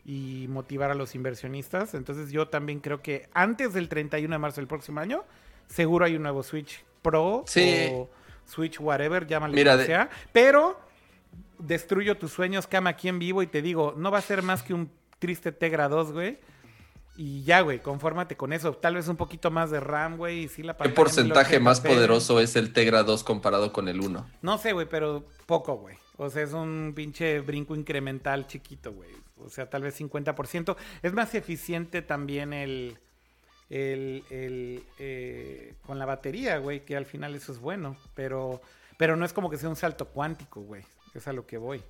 [0.05, 1.93] y motivar a los inversionistas.
[1.93, 5.23] Entonces yo también creo que antes del 31 de marzo del próximo año,
[5.67, 8.09] seguro hay un nuevo Switch Pro o
[8.45, 10.09] Switch whatever, llámale Mira, como sea.
[10.31, 10.80] Pero
[11.59, 14.63] destruyo tus sueños, cama aquí en vivo y te digo, no va a ser más
[14.63, 16.39] que un triste Tegra 2, güey
[17.15, 18.73] y ya, güey, confórmate con eso.
[18.73, 20.43] Tal vez un poquito más de RAM, güey.
[20.43, 24.27] Y sí la ¿Qué porcentaje más poderoso es el Tegra 2 comparado con el 1?
[24.41, 25.95] No sé, güey, pero poco, güey.
[26.17, 29.11] O sea, es un pinche brinco incremental chiquito, güey.
[29.45, 30.76] O sea, tal vez 50%.
[31.02, 32.98] Es más eficiente también el.
[33.70, 37.98] el, el eh, con la batería, güey, que al final eso es bueno.
[38.15, 38.61] Pero,
[38.98, 40.84] pero no es como que sea un salto cuántico, güey.
[41.14, 41.82] Es a lo que voy.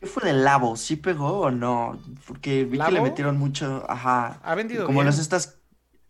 [0.00, 0.76] ¿Qué fue del Labo?
[0.76, 1.98] ¿Sí pegó o no?
[2.26, 3.84] Porque vi que le metieron mucho.
[3.88, 4.40] Ajá.
[4.42, 5.58] Ha vendido Como las estas.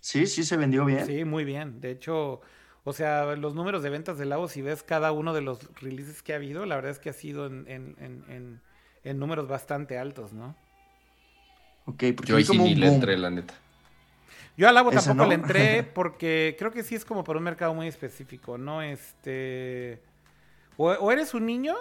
[0.01, 1.07] Sí, sí se vendió bien.
[1.07, 1.81] Sí, muy bien.
[1.81, 2.41] De hecho,
[2.85, 6.23] o sea, los números de ventas de Labo, si ves cada uno de los releases
[6.23, 8.61] que ha habido, la verdad es que ha sido en,
[9.13, 10.55] números bastante altos, ¿no?
[11.87, 13.55] Ok, porque yo ahí sí ni le entré, la neta.
[14.57, 17.75] Yo a Labo tampoco le entré porque creo que sí es como para un mercado
[17.75, 18.81] muy específico, ¿no?
[18.81, 20.01] Este.
[20.77, 21.75] o eres un niño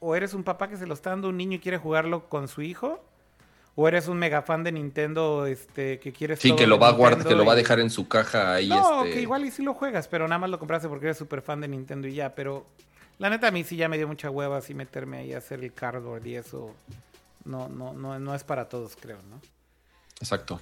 [0.00, 2.28] o eres un papá que se lo está dando a un niño y quiere jugarlo
[2.28, 3.02] con su hijo,
[3.74, 6.38] o eres un mega fan de Nintendo este, que quieres...
[6.40, 8.68] Sí, que lo va a guardar, que lo va a dejar en su caja ahí.
[8.68, 9.14] No, este...
[9.14, 11.60] que igual y sí lo juegas, pero nada más lo compraste porque eres súper fan
[11.60, 12.66] de Nintendo y ya, pero
[13.18, 15.62] la neta a mí sí ya me dio mucha hueva así meterme ahí a hacer
[15.62, 16.74] el cardboard y eso
[17.44, 19.40] no, no, no, no es para todos, creo, ¿no?
[20.20, 20.60] Exacto.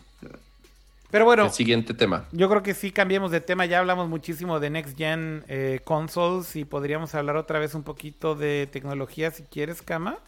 [1.11, 1.45] Pero bueno.
[1.45, 2.27] El siguiente tema.
[2.33, 3.67] Yo creo que sí cambiemos de tema.
[3.67, 8.35] Ya hablamos muchísimo de Next Gen eh, Consoles y podríamos hablar otra vez un poquito
[8.35, 10.19] de tecnología si quieres, Kama.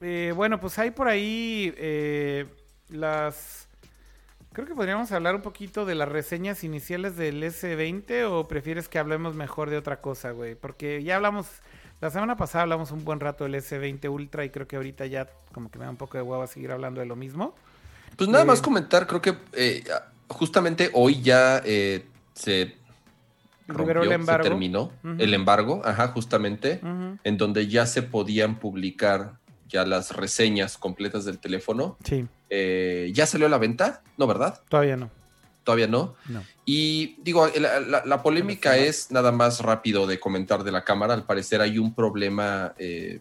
[0.00, 2.46] Eh, bueno, pues hay por ahí eh,
[2.88, 3.65] las...
[4.56, 8.98] Creo que podríamos hablar un poquito de las reseñas iniciales del S20 o prefieres que
[8.98, 10.54] hablemos mejor de otra cosa, güey.
[10.54, 11.46] Porque ya hablamos...
[12.00, 15.28] La semana pasada hablamos un buen rato del S20 Ultra y creo que ahorita ya
[15.52, 17.54] como que me da un poco de hueva seguir hablando de lo mismo.
[18.16, 19.84] Pues nada más comentar, creo que eh,
[20.28, 22.76] justamente hoy ya eh, se,
[23.68, 24.42] rompió, el embargo.
[24.42, 26.80] se terminó el embargo, ajá, justamente,
[27.24, 29.34] en donde ya se podían publicar
[29.68, 31.96] ya las reseñas completas del teléfono.
[32.04, 32.26] Sí.
[32.50, 34.02] Eh, ¿Ya salió a la venta?
[34.16, 34.60] No, ¿verdad?
[34.68, 35.10] Todavía no.
[35.64, 36.14] Todavía no.
[36.28, 36.44] no.
[36.64, 41.14] Y digo, la, polémica es nada más rápido de comentar de la cámara.
[41.14, 43.18] Al parecer hay un problema, eh,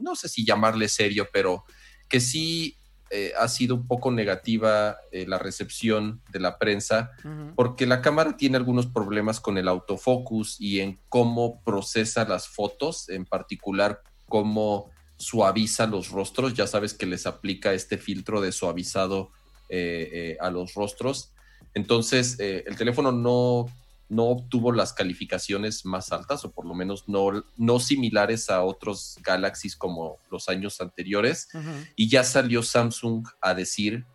[0.00, 1.64] no sé si llamarle serio, pero
[2.08, 2.76] que sí
[3.10, 7.12] eh, ha sido un poco negativa eh, la recepción de la prensa,
[7.56, 13.08] porque la cámara tiene algunos problemas con el autofocus y en cómo procesa las fotos,
[13.08, 16.54] en particular cómo suaviza los rostros.
[16.54, 19.30] Ya sabes que les aplica este filtro de suavizado
[19.68, 21.32] eh, a los rostros.
[21.74, 23.66] Entonces, el teléfono no
[24.08, 29.18] no obtuvo las calificaciones más altas o por lo menos no, no similares a otros
[29.22, 31.48] Galaxies como los años anteriores.
[31.94, 34.06] Y ya salió Samsung a decir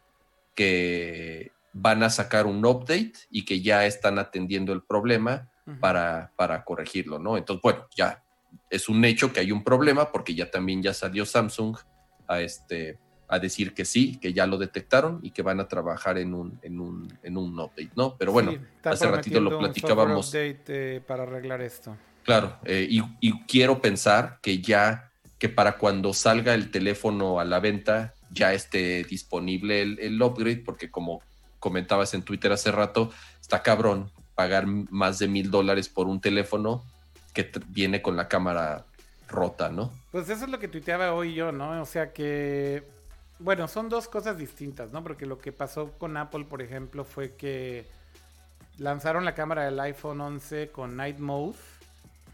[0.56, 5.50] que van a sacar un update y que ya están atendiendo el problema
[5.80, 7.38] para, para corregirlo, ¿no?
[7.38, 8.23] Entonces, bueno, ya
[8.70, 11.78] es un hecho que hay un problema porque ya también ya salió Samsung
[12.28, 12.98] a este
[13.34, 16.60] a decir que sí, que ya lo detectaron y que van a trabajar en un,
[16.62, 18.16] en un, en un update, ¿no?
[18.16, 18.54] Pero bueno,
[18.84, 20.32] hace ratito lo platicábamos.
[20.32, 21.98] Un update, eh, para arreglar esto.
[22.24, 27.60] Claro, eh, y, quiero pensar que ya, que para cuando salga el teléfono a la
[27.60, 31.22] venta, ya esté disponible el, el upgrade, porque como
[31.60, 33.12] comentabas en Twitter hace rato,
[33.42, 36.84] está cabrón pagar más de mil dólares por un teléfono
[37.34, 38.86] que viene con la cámara
[39.28, 39.92] rota, ¿no?
[40.12, 41.82] Pues eso es lo que tuiteaba hoy yo, ¿no?
[41.82, 42.84] O sea que
[43.44, 45.04] bueno, son dos cosas distintas, ¿no?
[45.04, 47.86] Porque lo que pasó con Apple, por ejemplo, fue que
[48.78, 51.58] lanzaron la cámara del iPhone 11 con Night Mode.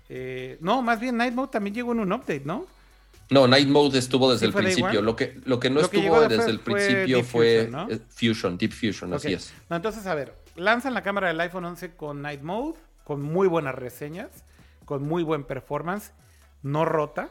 [0.09, 2.67] Eh, no, más bien Night Mode también llegó en un update, ¿no?
[3.31, 5.01] No, Night Mode estuvo desde el principio.
[5.01, 7.69] Lo que, lo que no estuvo desde el principio fue,
[8.09, 9.53] Fusion, Deep Fusion, así es.
[9.69, 13.47] No, entonces, a ver, lanzan la cámara del iPhone 11 con Night Mode, con muy
[13.47, 14.29] buenas reseñas,
[14.89, 16.13] con muy buen performance,
[16.63, 17.29] no rota.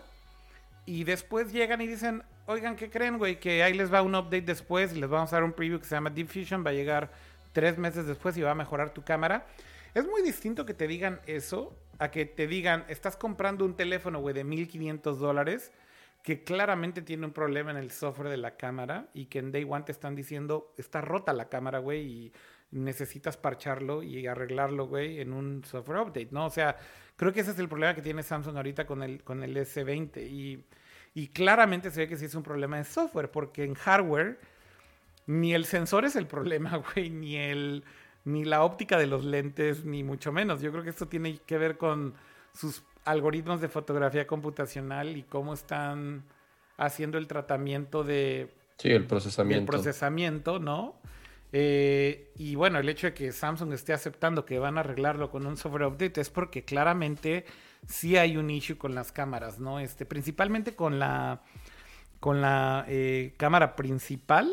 [0.87, 3.41] Y después llegan y dicen, oigan, ¿qué creen, güey?
[3.41, 5.85] Que ahí les va un update después y les vamos a dar un preview que
[5.85, 7.11] se llama Deep Fusion, va a llegar
[7.53, 9.45] tres meses después y va a mejorar tu cámara.
[9.93, 14.21] Es muy distinto que te digan eso a que te digan, estás comprando un teléfono,
[14.21, 15.73] güey, de 1500 dólares
[16.23, 19.67] que claramente tiene un problema en el software de la cámara y que en Day
[19.69, 22.33] One te están diciendo, está rota la cámara, güey, y
[22.71, 26.47] necesitas parcharlo y arreglarlo, güey, en un software update, ¿no?
[26.47, 26.77] O sea,
[27.19, 30.27] creo que ese es el problema que tiene Samsung ahorita con el, con el S20
[30.27, 30.65] y
[31.19, 34.39] y claramente se ve que sí es un problema de software, porque en hardware
[35.27, 37.85] ni el sensor es el problema, güey, ni el
[38.25, 40.61] ni la óptica de los lentes, ni mucho menos.
[40.61, 42.15] Yo creo que esto tiene que ver con
[42.53, 46.25] sus algoritmos de fotografía computacional y cómo están
[46.77, 48.55] haciendo el tratamiento de...
[48.77, 49.61] Sí, el procesamiento.
[49.61, 50.95] El procesamiento, ¿no?
[51.53, 55.47] Eh, y bueno, el hecho de que Samsung esté aceptando que van a arreglarlo con
[55.47, 57.47] un software update es porque claramente
[57.87, 59.81] sí hay un issue con las cámaras, ¿no?
[59.81, 61.43] Este, principalmente con la,
[62.21, 64.51] con la eh, cámara principal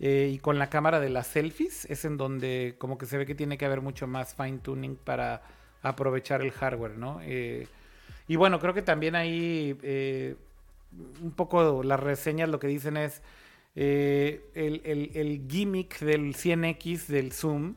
[0.00, 3.26] eh, y con la cámara de las selfies, es en donde como que se ve
[3.26, 5.42] que tiene que haber mucho más fine tuning para
[5.82, 7.20] aprovechar el hardware, ¿no?
[8.26, 9.78] Y bueno, creo que también ahí
[11.22, 13.22] un poco las reseñas lo que dicen es
[13.74, 17.74] el, el, el gimmick del 100X del zoom,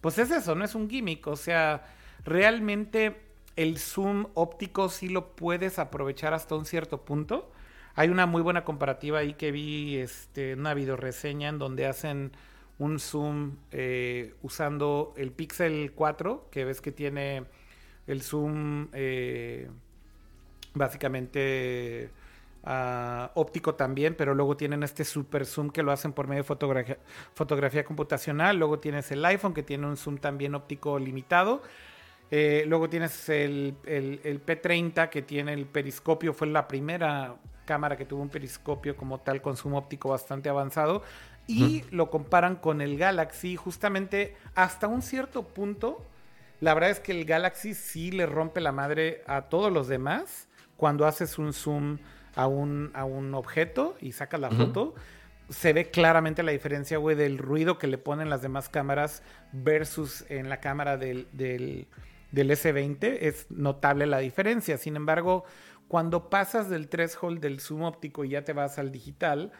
[0.00, 1.86] pues es eso, no es un gimmick, o sea,
[2.24, 3.16] realmente
[3.56, 7.50] el zoom óptico sí lo puedes aprovechar hasta un cierto punto.
[7.94, 12.32] Hay una muy buena comparativa ahí que vi, este, una video reseña en donde hacen
[12.78, 17.44] un zoom eh, usando el Pixel 4, que ves que tiene
[18.06, 19.68] el zoom eh,
[20.72, 22.10] básicamente
[22.64, 26.46] ah, óptico también, pero luego tienen este super zoom que lo hacen por medio de
[26.46, 26.98] fotografía,
[27.34, 28.58] fotografía computacional.
[28.58, 31.62] Luego tienes el iPhone que tiene un zoom también óptico limitado.
[32.30, 37.34] Eh, luego tienes el, P30 que tiene el periscopio, fue la primera
[37.64, 41.02] cámara que tuvo un periscopio como tal con zoom óptico bastante avanzado.
[41.46, 46.06] Y lo comparan con el Galaxy, justamente hasta un cierto punto.
[46.60, 50.46] La verdad es que el Galaxy sí le rompe la madre a todos los demás
[50.76, 51.98] cuando haces un zoom
[52.34, 54.94] a un, a un objeto y sacas la foto.
[55.48, 60.24] Se ve claramente la diferencia, güey, del ruido que le ponen las demás cámaras versus
[60.28, 61.86] en la cámara del, del
[62.32, 64.78] S20 es notable la diferencia.
[64.78, 65.44] Sin embargo,
[65.88, 69.50] cuando pasas del threshold del zoom óptico y ya te vas al digital,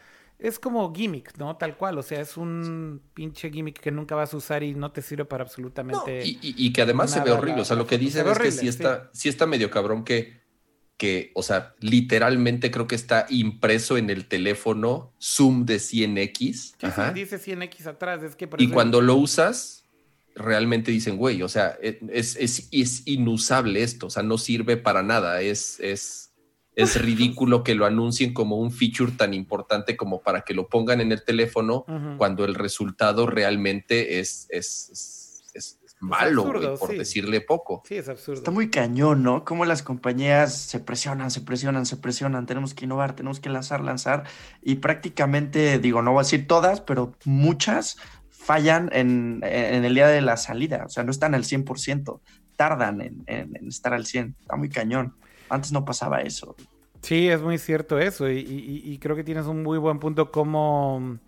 [0.40, 1.56] es como gimmick, ¿no?
[1.56, 4.90] Tal cual, o sea, es un pinche gimmick que nunca vas a usar y no
[4.90, 6.22] te sirve para absolutamente.
[6.24, 9.10] y, que además se ve horrible, o sea, lo que dicen es que sí está,
[9.12, 9.28] sí.
[9.28, 10.39] está medio cabrón que,
[11.00, 17.14] que, o sea, literalmente creo que está impreso en el teléfono zoom de 100x.
[17.14, 18.46] dice 100x atrás, es que...
[18.58, 19.86] y cuando lo usas,
[20.34, 24.76] realmente dicen, güey, o sea, e, es, es, es, inusable esto, o sea, no sirve
[24.76, 26.34] para nada, es, es,
[26.76, 31.00] es ridículo que lo anuncien como un feature tan importante como para que lo pongan
[31.00, 31.86] en el teléfono
[32.18, 34.90] cuando el resultado realmente es, es,
[36.00, 36.44] malo,
[36.78, 37.82] por decirle poco.
[37.86, 38.38] Sí, es absurdo.
[38.38, 39.44] Está muy cañón, ¿no?
[39.44, 43.82] Como las compañías se presionan, se presionan, se presionan, tenemos que innovar, tenemos que lanzar,
[43.82, 44.24] lanzar,
[44.62, 47.98] y prácticamente, digo, no voy a decir todas, pero muchas
[48.28, 52.20] fallan en, el día de la salida, o sea, no están al 100%,
[52.56, 55.14] tardan en, en estar al 100, está muy cañón.
[55.50, 56.56] Antes no pasaba eso.
[57.02, 61.18] Sí, es muy cierto eso, y, creo que tienes un muy buen punto como,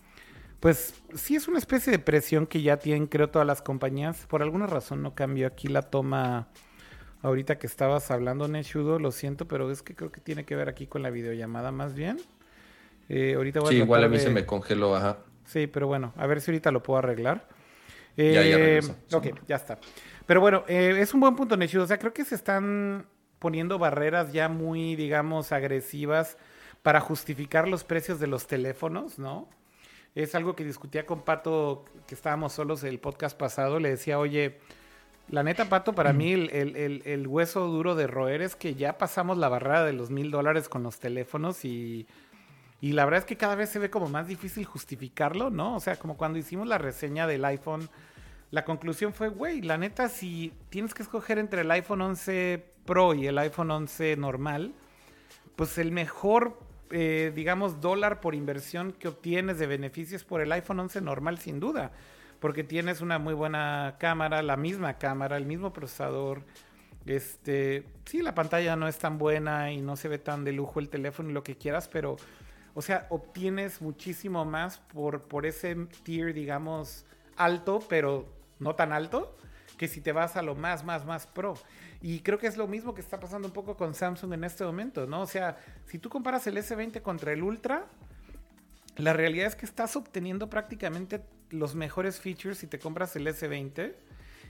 [0.63, 4.27] pues sí es una especie de presión que ya tienen, creo, todas las compañías.
[4.29, 6.47] Por alguna razón no cambió aquí la toma
[7.21, 10.69] ahorita que estabas hablando, Neshudo, lo siento, pero es que creo que tiene que ver
[10.69, 12.21] aquí con la videollamada más bien.
[13.09, 15.19] Eh, ahorita voy sí, igual a mí se me congeló, ajá.
[15.47, 17.49] Sí, pero bueno, a ver si ahorita lo puedo arreglar.
[18.17, 18.81] ya, ya eh,
[19.11, 19.81] Ok, ya está.
[20.27, 21.83] Pero bueno, eh, es un buen punto, Neshudo.
[21.83, 23.07] O sea, creo que se están
[23.41, 26.39] poniendo barreras ya muy, digamos, agresivas
[26.83, 29.49] para justificar los precios de los teléfonos, ¿no?
[30.15, 34.59] Es algo que discutía con Pato, que estábamos solos el podcast pasado, le decía, oye,
[35.29, 39.49] la neta, Pato, para mí el, hueso duro de roer es que ya pasamos la
[39.49, 42.07] barrera de los mil dólares con los teléfonos y,
[42.81, 45.77] y la verdad es que cada vez se ve como más difícil justificarlo, ¿no?
[45.77, 47.89] O sea, como cuando hicimos la reseña del iPhone,
[48.51, 53.15] la conclusión fue, güey, la neta, si tienes que escoger entre el iPhone 11 Pro
[53.15, 54.75] y el iPhone 11 normal,
[55.57, 56.59] pues el mejor,
[56.93, 61.59] eh, digamos, dólar por inversión que obtienes de beneficios por el iPhone 11 normal, sin
[61.59, 61.93] duda,
[62.39, 66.43] porque tienes una muy buena cámara, la misma cámara, el mismo procesador.
[67.07, 70.81] Este, sí, la pantalla no es tan buena y no se ve tan de lujo
[70.81, 72.17] el teléfono y lo que quieras, pero,
[72.75, 75.75] o sea, obtienes muchísimo más por, por ese
[76.05, 77.07] tier, digamos,
[77.37, 78.27] alto, pero
[78.59, 79.37] no tan alto,
[79.79, 81.55] que si te vas a lo más, más, más pro.
[82.03, 84.65] Y creo que es lo mismo que está pasando un poco con Samsung en este
[84.65, 85.23] momento, ¿no?
[85.23, 85.57] O sea,
[85.87, 87.87] si tú comparas el S20 contra el Ultra,
[88.97, 93.95] la realidad es que estás obteniendo prácticamente los mejores features si te compras el S20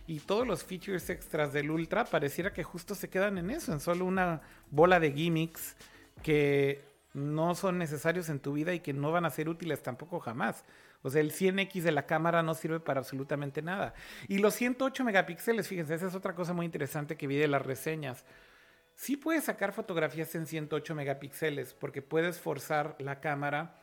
[0.07, 3.81] y todos los features extras del Ultra pareciera que justo se quedan en eso, en
[3.81, 5.77] solo una bola de gimmicks
[6.23, 6.81] que
[7.12, 10.65] no son necesarios en tu vida y que no van a ser útiles tampoco jamás.
[11.03, 13.95] O sea, el 100X de la cámara no sirve para absolutamente nada.
[14.29, 17.62] Y los 108 megapíxeles, fíjense, esa es otra cosa muy interesante que vi de las
[17.62, 18.24] reseñas.
[18.95, 23.79] Sí puedes sacar fotografías en 108 megapíxeles porque puedes forzar la cámara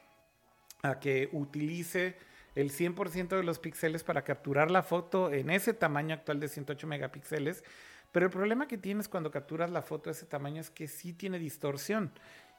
[0.82, 2.18] a que utilice
[2.56, 6.88] el 100% de los píxeles para capturar la foto en ese tamaño actual de 108
[6.88, 7.64] megapíxeles.
[8.12, 11.14] Pero el problema que tienes cuando capturas la foto de ese tamaño es que sí
[11.14, 12.12] tiene distorsión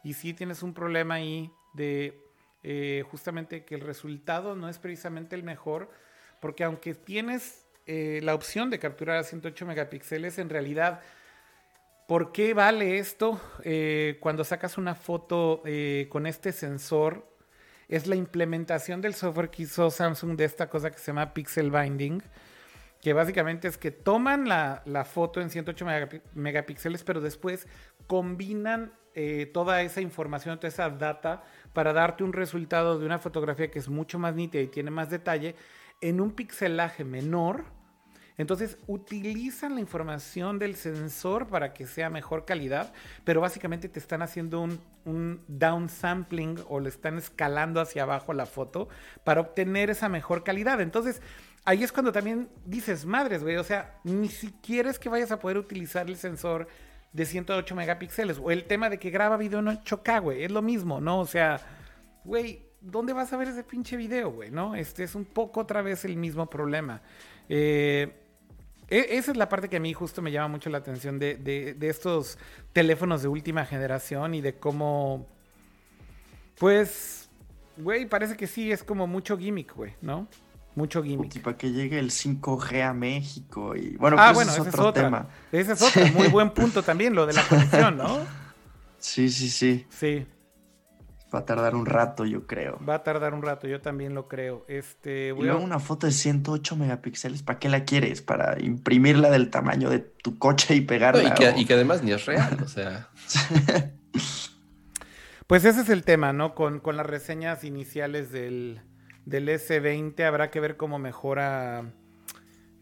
[0.05, 2.30] y sí tienes un problema ahí de
[2.63, 5.91] eh, justamente que el resultado no es precisamente el mejor,
[6.41, 11.01] porque aunque tienes eh, la opción de capturar a 108 megapíxeles, en realidad,
[12.07, 15.63] ¿por qué vale esto eh, cuando sacas una foto
[16.11, 17.27] con este sensor?
[17.89, 21.71] Es la implementación del software que hizo Samsung de esta cosa que se llama Pixel
[21.71, 22.23] Binding,
[23.01, 25.87] que básicamente es que toman la, la foto en 108
[26.35, 27.67] megapíxeles, pero después
[28.07, 28.93] combinan
[29.53, 31.43] toda esa información, toda esa data
[31.73, 35.11] para darte un resultado de una fotografía que es mucho más nítida y tiene más
[35.11, 35.55] detalle
[36.01, 37.65] en un pixelaje menor.
[38.37, 42.93] Entonces utilizan la información del sensor para que sea mejor calidad,
[43.25, 48.47] pero básicamente te están haciendo un, un downsampling o le están escalando hacia abajo la
[48.47, 48.89] foto
[49.25, 50.81] para obtener esa mejor calidad.
[50.81, 51.21] Entonces
[51.65, 55.39] ahí es cuando también dices, madres, güey, o sea, ni siquiera es que vayas a
[55.39, 56.69] poder utilizar el sensor
[57.13, 58.39] de 108 megapíxeles.
[58.39, 60.45] O el tema de que graba video en 8K, güey.
[60.45, 61.21] Es lo mismo, ¿no?
[61.21, 61.61] O sea,
[62.25, 64.51] güey, ¿dónde vas a ver ese pinche video, güey?
[64.51, 64.75] ¿No?
[64.75, 67.03] Este es un poco otra vez el mismo problema.
[67.49, 68.13] Eh,
[68.89, 71.37] e, esa es la parte que a mí justo me llama mucho la atención de,
[71.37, 72.39] de estos
[72.73, 75.27] teléfonos de última generación y de cómo,
[76.59, 77.29] pues,
[77.77, 80.29] güey, parece que sí, es como mucho gimmick, güey, ¿no?
[80.75, 81.37] Mucho gimmick.
[81.37, 83.75] Y para que llegue el 5G a México.
[83.75, 85.29] Y bueno, ah, pues bueno, ese es otro tema.
[85.51, 88.19] Ese es otro muy buen punto también, lo de la conexión, ¿no?
[89.01, 89.87] Sí, sí, sí.
[89.89, 90.27] Sí.
[91.35, 92.79] Va a tardar un rato, yo creo.
[92.87, 94.65] Va a tardar un rato, yo también lo creo.
[94.69, 98.21] Este, voy una foto de 108 megapíxeles, ¿para qué la quieres?
[98.21, 101.23] ¿Para imprimirla del tamaño de tu coche y pegarla?
[101.23, 103.09] y, que, y, que, además ni es real, o sea.
[105.47, 106.55] pues ese es el tema, ¿no?
[106.55, 108.81] Con, con las reseñas iniciales del,
[109.31, 110.23] del S20.
[110.25, 111.85] Habrá que ver cómo mejora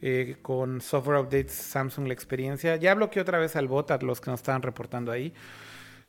[0.01, 2.77] eh, con software updates Samsung la experiencia.
[2.77, 5.33] Ya bloqueé otra vez al bot a los que nos estaban reportando ahí.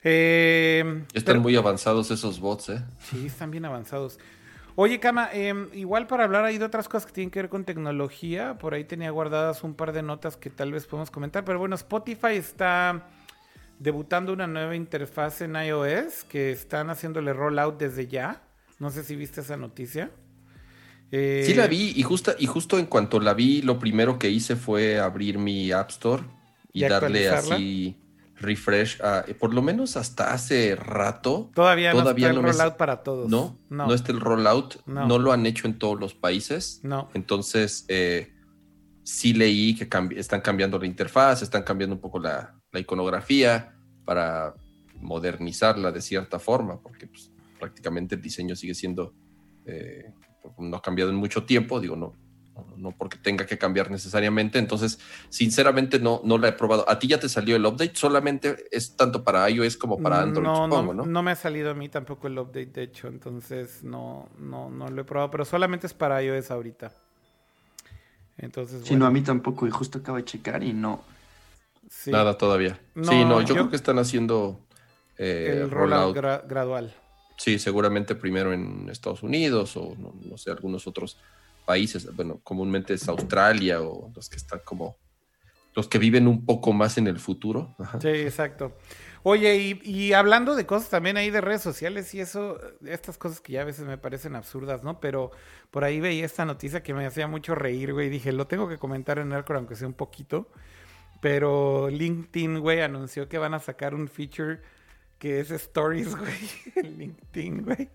[0.03, 2.82] Eh, están muy avanzados esos bots, ¿eh?
[2.99, 4.18] Sí, están bien avanzados.
[4.76, 7.66] Oye, Kama, em, igual para hablar ahí de otras cosas que tienen que ver con
[7.66, 11.60] tecnología, por ahí tenía guardadas un par de notas que tal vez podemos comentar, pero
[11.60, 13.10] bueno, Spotify está
[13.78, 18.41] debutando una nueva interfaz en iOS que están haciéndole rollout desde ya.
[18.78, 20.11] No sé si viste esa noticia.
[21.11, 24.30] Sí la eh, vi y, justa, y justo en cuanto la vi, lo primero que
[24.30, 26.23] hice fue abrir mi App Store
[26.73, 27.98] y, darle así
[28.40, 28.99] refresh.
[29.40, 31.52] por lo menos hasta hace rato.
[31.53, 33.30] Todavía, no está el rollout para todos.
[33.30, 34.86] No, no, está el rollout.
[34.86, 35.19] No.
[35.19, 36.80] lo han hecho en todos los países.
[36.84, 37.10] No.
[37.14, 38.34] Entonces, eh,
[39.03, 43.76] sí leí que están cambiando la interfaz, están cambiando un poco la, iconografía
[44.06, 44.53] para
[45.02, 49.14] modernizarla de cierta forma, porque pues, prácticamente el diseño sigue siendo,
[49.65, 50.14] eh,
[50.57, 52.14] no ha cambiado en mucho tiempo, digo, no,
[52.78, 54.60] no porque tenga que cambiar necesariamente.
[54.60, 54.99] Entonces,
[55.30, 56.90] sinceramente no, no la he probado.
[56.90, 57.95] ¿A ti ya te salió el update?
[57.95, 60.45] ¿Solamente es tanto para iOS como para Android?
[60.45, 63.07] No, no, no, me ha salido a mí tampoco el update, de hecho.
[63.07, 66.91] Entonces, no, no, no lo he probado, pero solamente es para iOS ahorita.
[68.38, 69.68] Entonces, sí, no, a mí tampoco.
[69.68, 71.03] Y justo acabo de checar y no.
[72.06, 72.80] Nada todavía.
[72.95, 74.60] sí, no, yo, creo que están haciendo
[75.18, 76.94] eh, el rollout, gradual.
[77.40, 81.18] Sí, seguramente primero en Estados Unidos o no sé, algunos otros
[81.66, 84.98] países, bueno, comúnmente es Australia o los que están como
[85.76, 87.76] los que viven un poco más en el futuro.
[88.02, 88.76] Sí, exacto.
[89.24, 93.53] Oye, y, hablando de cosas también ahí de redes sociales y eso, estas cosas que
[93.53, 94.99] ya a veces me parecen absurdas, ¿no?
[94.99, 95.32] Pero
[95.72, 98.78] por ahí veía esta noticia que me hacía mucho reír, güey, dije, lo tengo que
[98.78, 100.49] comentar en Alcor, aunque sea un poquito.
[101.22, 104.61] Pero LinkedIn, güey, anunció que van a sacar un feature
[105.20, 107.90] que es Stories, güey, LinkedIn, güey.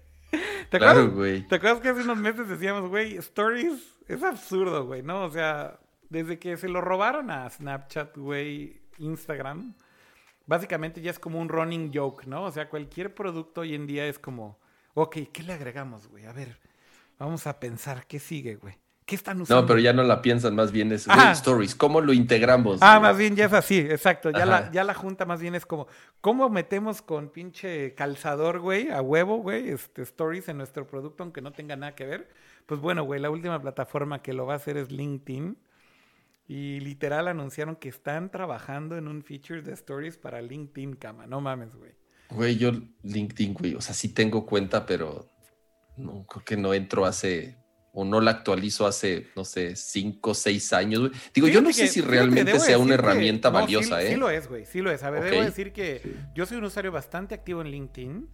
[0.70, 1.46] ¿Te acuerdas, güey.
[1.46, 5.24] ¿Te acuerdas que hace unos meses decíamos, güey, Stories es absurdo, güey, ¿no?
[5.24, 5.80] O sea,
[6.10, 9.74] desde que se lo robaron a Snapchat, güey, Instagram,
[10.46, 12.44] básicamente ya es como un running joke, ¿no?
[12.44, 14.59] O sea, cualquier producto hoy en día es como,
[14.94, 16.26] ok, ¿qué le agregamos, güey?
[16.26, 16.59] A ver,
[17.18, 18.76] vamos a pensar, ¿qué sigue, güey?
[19.05, 19.60] ¿Qué están usando?
[19.60, 21.74] No, pero ya no la piensan, más bien es stories.
[21.74, 22.78] ¿Cómo lo integramos?
[22.81, 24.31] Ah, más bien ya es así, exacto.
[24.31, 25.86] Ya la, ya la junta más bien es como,
[26.22, 31.43] ¿cómo metemos con pinche calzador, güey, a huevo, güey, este, stories en nuestro producto, aunque
[31.43, 32.31] no tenga nada que ver?
[32.64, 35.59] Pues bueno, güey, la última plataforma que lo va a hacer es LinkedIn.
[36.47, 41.26] Y literal anunciaron que están trabajando en un feature de stories para LinkedIn, cama.
[41.26, 41.93] No mames, güey.
[42.31, 42.72] Güey, yo
[43.02, 45.28] LinkedIn, güey, o sea, sí tengo cuenta, pero
[45.97, 47.59] no, creo que no entro hace
[47.94, 51.10] o no la actualizo hace, no sé, cinco seis años.
[51.32, 54.10] Digo, yo no sé si realmente sea una herramienta valiosa, ¿eh?
[54.10, 55.02] Sí lo es, güey, sí lo es.
[55.04, 56.02] A ver, debo decir que
[56.34, 58.28] yo soy un usuario bastante activo en LinkedIn.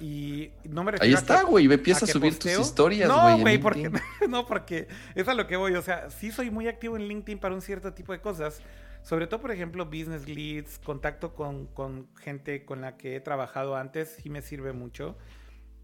[0.00, 3.36] Y no me Ahí está, güey, me empieza a, subir tus historias, güey.
[3.36, 3.90] No, güey, porque,
[4.28, 5.74] no, porque es a lo que voy.
[5.74, 8.60] O sea, sí soy muy activo en LinkedIn para un cierto tipo de cosas.
[9.02, 13.74] Sobre todo, por ejemplo, business leads, contacto con, con gente con la que he trabajado
[13.74, 15.16] antes, sí me sirve mucho.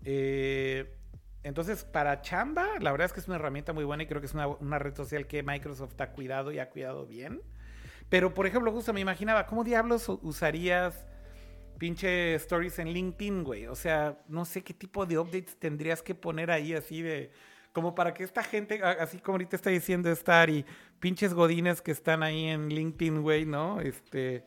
[0.04, 0.94] Eh,
[1.44, 4.26] entonces, para chamba, la verdad es que es una herramienta muy buena y creo que
[4.26, 7.42] es una, red social que Microsoft ha cuidado y ha cuidado bien.
[8.08, 11.06] Pero, por ejemplo, justo me imaginaba, ¿cómo diablos usarías
[11.78, 13.66] pinche stories en LinkedIn, güey?
[13.66, 17.30] O sea, no sé qué tipo de updates tendrías que poner ahí así de...
[17.74, 20.64] Como para que esta gente, así como ahorita está diciendo Star y
[20.98, 23.80] pinches godines que están ahí en LinkedIn, güey, ¿no?
[23.80, 24.44] Este...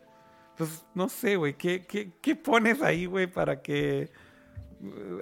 [0.55, 4.09] Pues no sé, güey, ¿qué, qué, qué pones ahí, güey, para que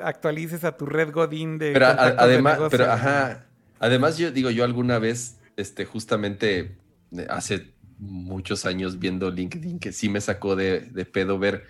[0.02, 1.74] actualices a tu red Godín de.
[1.74, 3.46] Pero además, pero ajá.
[3.80, 6.78] Además, yo digo, yo alguna vez, este, justamente
[7.12, 11.64] eh, hace muchos años viendo LinkedIn, que sí me sacó de, pedo ver,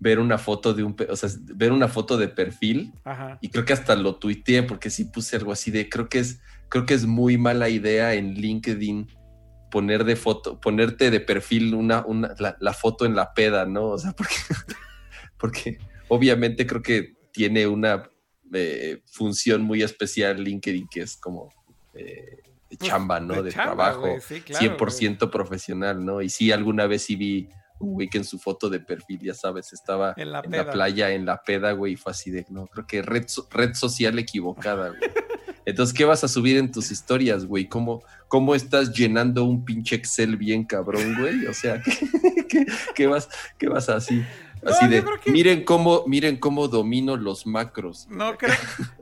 [0.00, 2.92] ver una foto de un, o sea, ver una foto de perfil.
[3.40, 6.40] Y creo que hasta lo tuiteé porque sí puse algo así de, creo que es,
[6.68, 9.08] creo que es muy mala idea en LinkedIn
[9.70, 13.86] poner de foto, ponerte de perfil una, una la, foto en la peda, ¿no?
[13.86, 14.34] O sea, porque,
[15.38, 15.78] porque
[16.08, 18.10] obviamente creo que tiene una
[18.52, 21.48] eh, función muy especial LinkedIn que es como
[21.94, 23.42] eh, de pues, chamba, ¿no?
[23.42, 26.22] De, trabajo, 100% profesional, ¿no?
[26.22, 27.48] Y sí, alguna vez sí vi
[27.78, 31.26] un güey que en su foto de perfil, ya sabes, estaba en la, playa, en
[31.26, 35.00] la peda, güey, y fue así de, no, creo que red, red social equivocada, güey.
[35.64, 37.68] Entonces, ¿qué vas a subir en tus historias, güey?
[37.68, 41.46] ¿Cómo, ¿Cómo estás llenando un pinche Excel bien cabrón, güey?
[41.46, 41.80] O sea,
[42.94, 43.28] ¿qué, vas,
[43.58, 44.24] qué vas así?
[44.64, 48.06] Así de, miren cómo, miren cómo domino los macros.
[48.08, 48.54] No creo,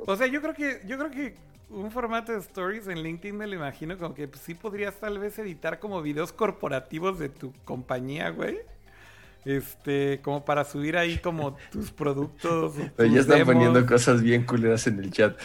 [0.06, 1.34] o sea, yo creo que, yo creo que
[1.70, 5.38] un formato de stories en LinkedIn me lo imagino como que sí podrías tal vez
[5.38, 8.58] editar como videos corporativos de tu compañía, güey.
[9.44, 12.74] Este, como para subir ahí como tus productos.
[12.98, 15.38] ya están poniendo cosas bien culeras en el chat.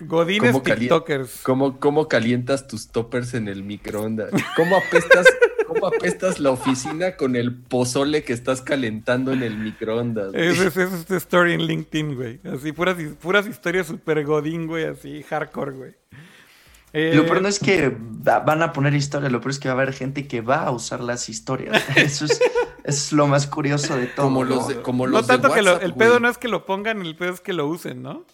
[0.00, 1.42] Godines TikTokers.
[1.42, 4.30] ¿cómo, ¿Cómo calientas tus toppers en el microondas?
[4.56, 5.26] ¿Cómo apestas
[5.70, 10.34] ¿Cómo apestas la oficina con el pozole que estás calentando en el microondas?
[10.34, 12.40] Ese es, este story en LinkedIn, güey.
[12.52, 15.94] Así, puras, puras historias super godín, güey, así, hardcore, güey.
[16.92, 19.74] Eh, lo peor no es que van a poner historias, lo peor es que va
[19.74, 21.84] a haber gente que va a usar las historias.
[21.96, 22.26] Eso
[22.82, 24.26] es, lo más curioso de todo.
[24.26, 27.00] Como los de, como los no tanto que el pedo no es que lo pongan,
[27.02, 28.26] el pedo es que lo usen, ¿no?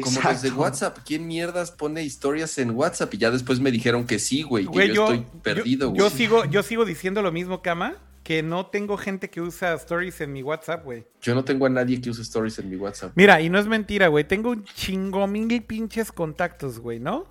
[0.00, 0.98] Como los de WhatsApp.
[1.04, 3.12] ¿Quién mierdas pone historias en WhatsApp?
[3.14, 4.66] Y ya después me dijeron que sí, güey.
[4.66, 5.98] Que yo, estoy perdido, güey.
[5.98, 7.96] Yo sigo, yo sigo diciendo lo mismo, Kama.
[8.22, 11.06] Que no tengo gente que usa stories en mi WhatsApp, güey.
[11.22, 13.12] Yo no tengo a nadie que use stories en mi WhatsApp.
[13.16, 14.24] Mira, y no es mentira, güey.
[14.24, 17.26] Tengo un chingo mil pinches contactos, güey, ¿no?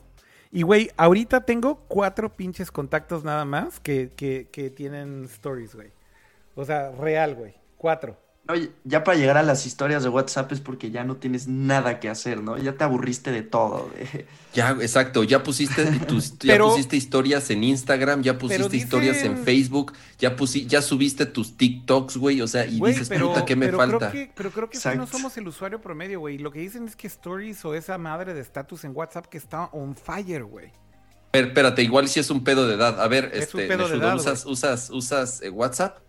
[0.51, 5.91] Y, güey, ahorita tengo cuatro pinches contactos nada más que, que, que tienen stories, güey.
[6.55, 7.53] O sea, real, güey.
[7.77, 8.17] Cuatro.
[8.49, 11.99] Oye, ya para llegar a las historias de WhatsApp es porque ya no tienes nada
[11.99, 12.57] que hacer, ¿no?
[12.57, 13.89] Ya te aburriste de todo.
[14.51, 15.85] Ya, exacto, ya pusiste
[16.39, 20.35] ya pusiste historias en Instagram, ya pusiste historias en Facebook, ya
[20.65, 24.11] ya subiste tus TikToks, güey, o sea, y dices, puta, ¿qué me falta?
[24.33, 26.39] pero creo que no somos el usuario promedio, güey.
[26.39, 29.65] Lo que dicen es que Stories o esa madre de estatus en WhatsApp que está
[29.65, 30.71] on fire, güey.
[31.31, 32.99] espérate, igual si es un pedo de edad.
[32.99, 33.69] A ver, este,
[34.15, 35.99] ¿usas, usas, usas eh, WhatsApp?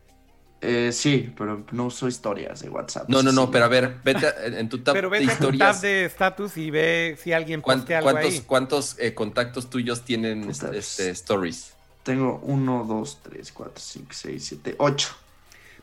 [0.62, 3.08] Eh, sí, pero no uso historias de WhatsApp.
[3.08, 5.68] No, no, no, pero a ver, vete en tu tab pero vete de historias.
[5.68, 8.40] A tu tab de status y ve si alguien postea algo ¿Cuántos, ahí.
[8.46, 11.74] ¿Cuántos eh, contactos tuyos tienen este, stories?
[12.02, 15.08] Tengo uno, dos, tres, cuatro, cinco, seis, siete, ocho.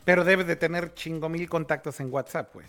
[0.04, 2.66] Pero debes de tener chingo mil contactos en WhatsApp, pues.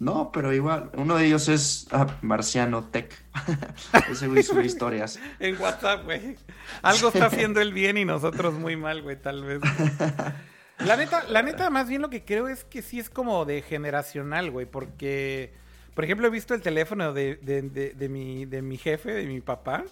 [0.00, 0.90] No, pero igual.
[0.94, 3.12] Uno de ellos es ah, Marciano Tech.
[4.10, 5.18] Ese güey sube historias.
[5.40, 6.36] en WhatsApp, güey.
[6.82, 9.60] Algo está haciendo él bien y nosotros muy mal, güey, tal vez.
[10.80, 13.62] La neta, la neta, más bien lo que creo es que sí es como de
[13.62, 15.52] generacional, güey, porque,
[15.94, 19.84] por ejemplo, he visto el teléfono de, de, mi, de mi jefe, de mi papá,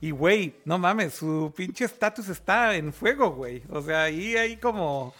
[0.00, 3.62] y, güey, no mames, su pinche estatus está en fuego, güey.
[3.70, 5.14] O sea, ahí hay como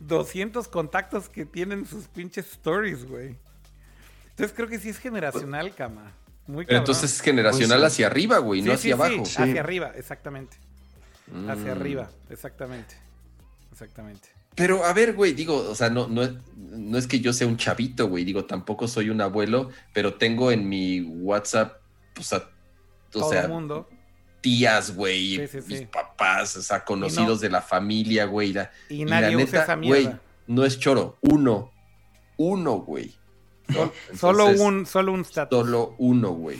[0.00, 3.36] 200 contactos que tienen sus pinches stories, güey.
[4.30, 6.12] Entonces creo que sí es generacional, cama.
[6.46, 9.24] Muy Pero entonces es generacional pues hacia arriba, güey, no hacia abajo.
[9.24, 10.56] Sí, hacia arriba, exactamente.
[11.48, 11.78] Hacia mm.
[11.78, 13.05] arriba, exactamente.
[13.76, 14.30] Exactamente.
[14.54, 16.22] Pero a ver, güey, digo, o sea, no, no,
[16.56, 20.50] no es que yo sea un chavito, güey, digo, tampoco soy un abuelo, pero tengo
[20.50, 21.82] en mi WhatsApp,
[22.14, 22.48] pues, a,
[23.12, 23.86] o sea, mundo.
[24.40, 28.54] tías, güey, mis papás, o sea, conocidos de la familia, güey.
[28.88, 30.08] y, nadie usa esa Güey,
[30.46, 31.70] no es choro, uno,
[32.38, 33.14] uno, güey
[34.14, 35.58] solo un, solo un status.
[35.58, 36.58] Solo uno, güey.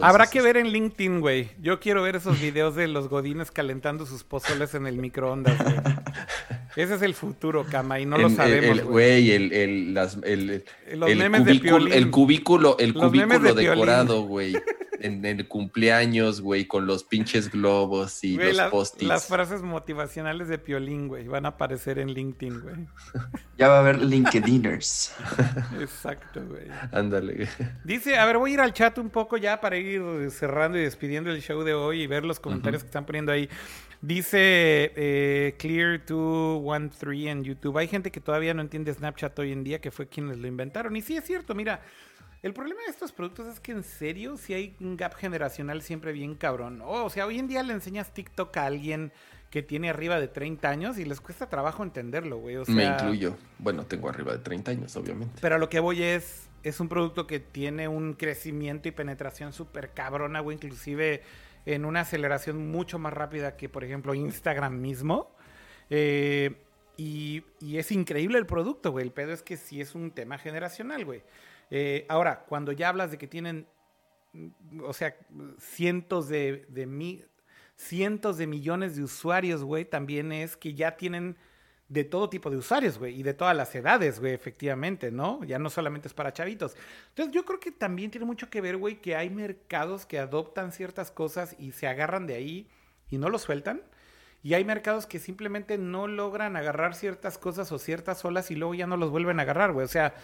[0.00, 1.50] Habrá que ver en LinkedIn, güey.
[1.60, 5.76] Yo quiero ver esos videos de los godines calentando sus pozoles en el microondas, güey.
[6.76, 8.82] Ese es el futuro, cama, y no lo sabemos.
[8.82, 14.54] Güey, el, el, el, el, memes cubículo, de el cubículo, el cubículo decorado, güey
[15.00, 19.08] en el cumpleaños, güey, con los pinches globos y los post-its.
[19.08, 22.76] Las frases motivacionales de Piolín, güey, van a aparecer en LinkedIn, güey.
[23.56, 25.14] Ya va a haber LinkedIners.
[25.80, 26.64] Exacto, güey.
[26.92, 27.48] Ándale.
[27.84, 30.82] Dice, a ver, voy a ir al chat un poco ya para ir cerrando y
[30.82, 33.48] despidiendo el show de hoy y ver los comentarios que están poniendo ahí.
[34.02, 37.78] Dice eh, Clear213 en YouTube.
[37.78, 40.96] Hay gente que todavía no entiende Snapchat hoy en día, que fue quienes lo inventaron.
[40.96, 41.80] Y sí es cierto, mira,
[42.42, 46.12] el problema de estos productos es que en serio si hay un gap generacional siempre
[46.12, 46.80] bien cabrón.
[46.84, 49.12] o sea, hoy en día le enseñas TikTok a alguien
[49.50, 52.56] que tiene arriba de 30 años y les cuesta trabajo entenderlo, güey.
[52.68, 53.36] Me incluyo.
[53.58, 55.38] Bueno, tengo arriba de 30 años, obviamente.
[55.40, 59.52] Pero a lo que voy es, es un producto que tiene un crecimiento y penetración
[59.52, 60.56] súper cabrona, güey.
[60.56, 61.22] Inclusive
[61.66, 65.36] en una aceleración mucho más rápida que, por ejemplo, Instagram mismo.
[65.90, 66.62] Eh,
[66.96, 69.04] y, y, es increíble el producto, güey.
[69.04, 71.22] El pedo es que sí es un tema generacional, güey.
[71.70, 73.66] Eh, ahora, cuando ya hablas de que tienen,
[74.82, 75.16] o sea,
[75.58, 76.66] cientos de,
[77.76, 81.36] cientos de millones de usuarios, güey, también es que ya tienen
[81.88, 85.44] de todo tipo de usuarios, güey, y de todas las edades, güey, efectivamente, ¿no?
[85.44, 86.76] Ya no solamente es para chavitos.
[87.10, 90.72] Entonces yo creo que también tiene mucho que ver, güey, que hay mercados que adoptan
[90.72, 92.68] ciertas cosas y se agarran de ahí
[93.08, 93.82] y no lo sueltan.
[94.42, 98.74] Y hay mercados que simplemente no logran agarrar ciertas cosas o ciertas olas y luego
[98.74, 99.84] ya no los vuelven a agarrar, güey.
[99.84, 100.14] O sea,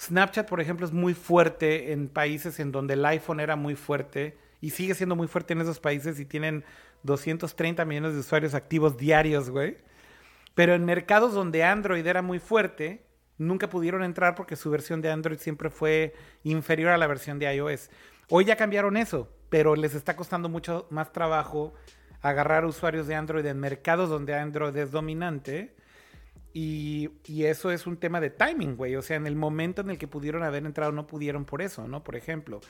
[0.00, 4.36] Snapchat, por ejemplo, es muy fuerte en países en donde el iPhone era muy fuerte
[4.60, 6.64] y sigue siendo muy fuerte en esos países y tienen
[7.02, 9.76] 230 millones de usuarios activos diarios, güey.
[10.60, 13.02] Pero en mercados donde Android era muy fuerte,
[13.38, 16.12] nunca pudieron entrar porque su versión de Android siempre fue
[16.44, 17.88] inferior a la versión de iOS.
[18.28, 21.72] Hoy ya cambiaron eso, pero les está costando mucho más trabajo
[22.20, 25.74] agarrar usuarios de Android en mercados donde Android es dominante
[26.52, 28.96] y, eso es un tema de timing, güey.
[28.96, 31.88] O sea, en el momento en el que pudieron haber entrado, no pudieron por eso,
[31.88, 32.04] ¿no?
[32.04, 32.60] Por ejemplo.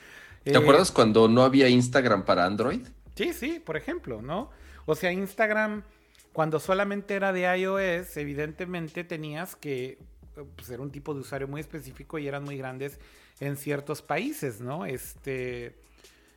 [0.44, 2.86] ¿Te acuerdas cuando no había Instagram para Android?
[3.16, 4.50] Sí, sí, por ejemplo, ¿no?
[4.86, 5.82] O sea, Instagram
[6.32, 9.98] Cuando solamente era de iOS, evidentemente tenías que
[10.34, 12.98] pues, ser un tipo de usuario muy específico y eran muy grandes
[13.40, 14.86] en ciertos países, ¿no?
[14.86, 15.76] Este.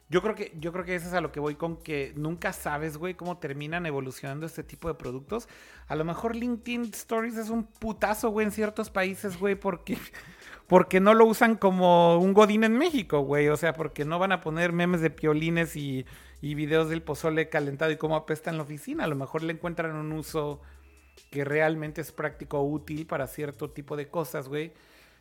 [0.10, 2.53] Yo creo que, yo creo que eso es a lo que voy con que nunca
[2.53, 5.48] sabes, güey, cómo terminan evolucionando este tipo de productos.
[5.88, 9.98] A lo mejor LinkedIn Stories es un putazo, güey, en ciertos países, güey, porque,
[10.68, 13.48] porque no lo usan como un godín en México, güey.
[13.48, 16.06] O sea, porque no van a poner memes de piolines y,
[16.44, 19.06] y videos del pozole calentado y cómo apesta en la oficina.
[19.06, 20.60] A lo mejor le encuentran un uso
[21.32, 24.74] que realmente es práctico o útil para cierto tipo de cosas, güey.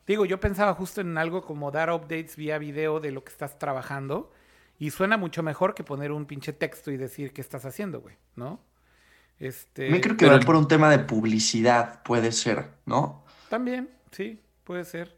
[0.05, 3.57] Digo, yo pensaba justo en algo como dar updates vía video de lo que estás
[3.57, 4.33] trabajando
[4.81, 8.17] y suena mucho mejor que poner un pinche texto y decir qué estás haciendo, güey,
[8.35, 8.61] ¿no?
[9.39, 9.91] Este...
[9.91, 13.25] Me creo que va por un tema de publicidad, puede ser, ¿no?
[13.49, 15.17] También, sí, puede ser.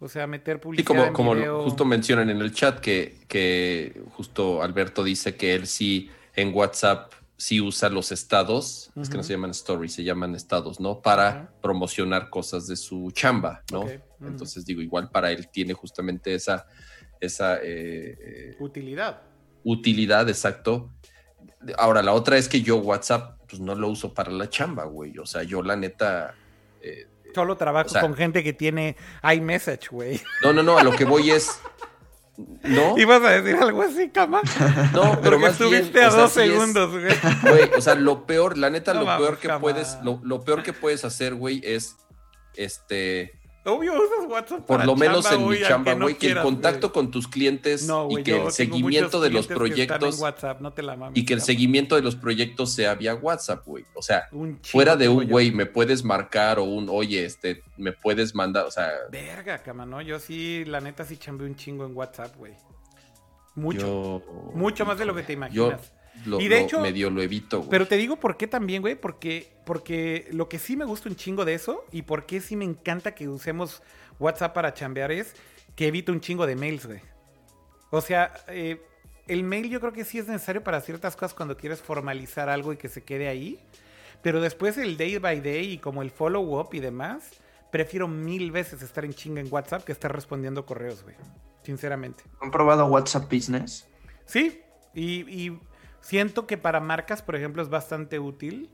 [0.00, 0.94] O sea, meter publicidad.
[0.94, 5.66] Sí, como, como justo mencionan en el chat que, que justo Alberto dice que él
[5.66, 10.34] sí en WhatsApp sí usa los estados, es que no se llaman stories, se llaman
[10.34, 11.00] estados, ¿no?
[11.00, 13.86] Para promocionar cosas de su chamba, ¿no?
[14.20, 16.66] Entonces digo, igual para él tiene justamente esa
[17.20, 19.22] esa eh, eh, utilidad.
[19.62, 20.90] Utilidad, exacto.
[21.76, 25.18] Ahora, la otra es que yo WhatsApp, pues no lo uso para la chamba, güey.
[25.18, 26.34] O sea, yo la neta...
[26.82, 30.20] Eh, Solo trabajo con gente que tiene iMessage, güey.
[30.42, 31.60] No, no, no, a lo que voy es...
[32.62, 32.94] ¿No?
[32.98, 34.40] ¿Ibas a decir algo así, cama?
[34.92, 37.14] No, pero más estuviste a dos segundos, güey.
[37.42, 41.04] Güey, o sea, lo peor, la neta, lo peor que puedes, lo, peor que puedes
[41.04, 41.96] hacer, güey, es
[42.54, 44.60] este Obvio, usas WhatsApp.
[44.66, 48.36] Por lo menos en mi chamba, güey, que, el contacto con tus clientes y que
[48.42, 50.20] el seguimiento de los proyectos.
[51.14, 53.84] y que el seguimiento de los proyectos sea vía WhatsApp, güey.
[53.94, 54.28] O sea,
[54.62, 58.70] fuera de un güey, me puedes marcar o un, oye, este, me puedes mandar, o
[58.70, 58.90] sea.
[59.10, 60.00] Verga, cama, ¿no?
[60.00, 62.54] Yo sí, la neta, sí chambeé un chingo en WhatsApp, güey.
[63.54, 64.22] Mucho.
[64.54, 65.92] mucho más de lo que te imaginas
[66.38, 70.28] y de hecho, medio lo evito, Pero te digo por qué también, güey, porque, porque
[70.32, 73.14] lo que sí me gusta un chingo de eso y por qué sí me encanta
[73.14, 73.82] que usemos
[74.18, 75.34] WhatsApp para chambear es
[75.76, 77.00] que evito un chingo de mails, güey.
[77.90, 78.80] O sea, eh,
[79.26, 82.72] el mail yo creo que sí es necesario para ciertas cosas cuando quieres formalizar algo
[82.72, 83.58] y que se quede ahí.
[84.22, 87.30] Pero después el day by day y como el follow up y demás,
[87.70, 91.16] prefiero mil veces estar en chinga en WhatsApp que estar respondiendo correos, güey.
[91.62, 92.24] Sinceramente.
[92.40, 93.86] ¿Han probado WhatsApp Business?
[94.26, 94.60] Sí,
[94.94, 95.52] y
[96.00, 98.70] Siento que para marcas, por ejemplo, es bastante útil,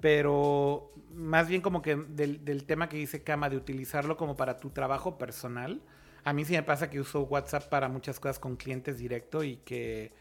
[0.00, 4.70] pero más bien como que del, tema que dice Kama, de utilizarlo como para tu
[4.70, 5.80] trabajo personal.
[6.24, 9.56] A mí sí me pasa que uso WhatsApp para muchas cosas con clientes directo y
[9.58, 10.12] que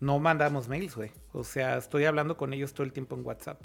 [0.00, 1.12] no mandamos mails, güey.
[1.32, 3.62] O sea, estoy hablando con ellos todo el tiempo en WhatsApp.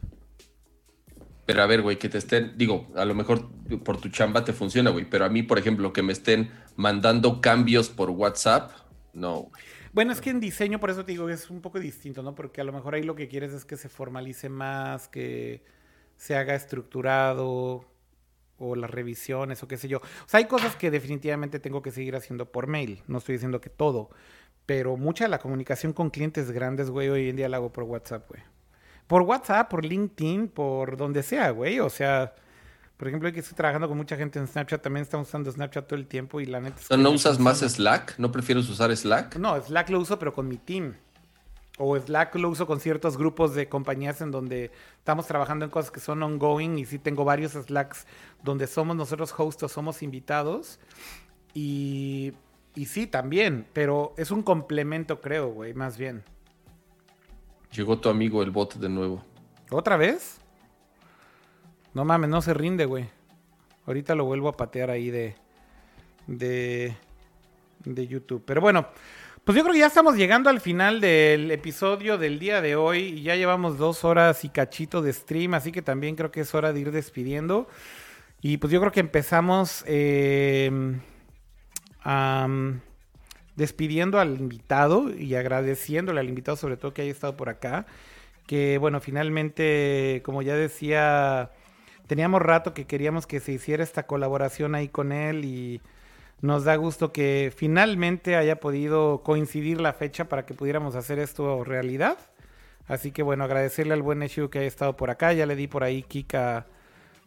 [1.46, 3.50] Pero a ver, güey, que te estén, digo, a lo mejor
[3.84, 7.42] por tu chamba te funciona, güey, pero a mí, por ejemplo, que me estén mandando
[7.42, 8.72] cambios por WhatsApp,
[9.14, 9.52] no.
[9.94, 12.34] Bueno, es que en diseño, por eso te digo, es un poco distinto, ¿no?
[12.34, 15.64] Porque a lo mejor ahí lo que quieres es que se formalice más, que
[16.16, 17.86] se haga estructurado
[18.58, 19.98] o las revisiones o qué sé yo.
[19.98, 23.04] O sea, hay cosas que definitivamente tengo que seguir haciendo por mail.
[23.08, 24.10] No estoy diciendo que todo,
[24.66, 27.84] pero mucha de la comunicación con clientes grandes, güey, hoy en día la hago por
[27.84, 28.42] WhatsApp, güey.
[29.08, 31.82] Por WhatsApp, por LinkedIn, por donde sea, güey.
[31.82, 32.34] O sea,
[33.02, 35.98] por ejemplo, que estoy trabajando con mucha gente en Snapchat, también estamos usando Snapchat todo
[35.98, 38.20] el tiempo y la neta es ¿No usas más Slack?
[38.20, 39.38] ¿No prefieres usar Slack?
[39.38, 40.94] No, Slack lo uso pero con mi team.
[41.80, 45.90] O Slack lo uso con ciertos grupos de compañías en donde estamos trabajando en cosas
[45.90, 48.06] que son ongoing y sí tengo varios Slacks
[48.44, 50.80] donde somos nosotros hosts o somos invitados.
[51.56, 52.34] Y,
[52.76, 56.24] y sí, también, pero es un complemento creo, güey, más bien.
[57.72, 59.26] Llegó tu amigo el bot de nuevo.
[59.72, 60.41] ¿Otra vez?
[61.94, 63.10] No mames, no se rinde, güey.
[63.86, 65.36] Ahorita lo vuelvo a patear ahí de,
[66.28, 66.96] de,
[67.84, 68.44] de YouTube.
[68.46, 68.88] Pero bueno,
[69.44, 73.00] pues yo creo que ya estamos llegando al final del episodio del día de hoy.
[73.00, 76.54] Y ya llevamos dos horas y cachito de stream, así que también creo que es
[76.54, 77.68] hora de ir despidiendo.
[78.42, 81.00] Y pues yo creo que empezamos em,
[83.56, 87.86] despidiendo al invitado y agradeciéndole al invitado sobre todo que haya estado por acá.
[88.48, 91.52] Que bueno, finalmente, como ya decía
[92.12, 95.80] teníamos rato que queríamos que se hiciera esta colaboración ahí con él y
[96.42, 101.64] nos da gusto que finalmente haya podido coincidir la fecha para que pudiéramos hacer esto
[101.64, 102.18] realidad.
[102.86, 105.32] Así que bueno, agradecerle al buen Eshu que haya estado por acá.
[105.32, 106.66] Ya le di por ahí Kika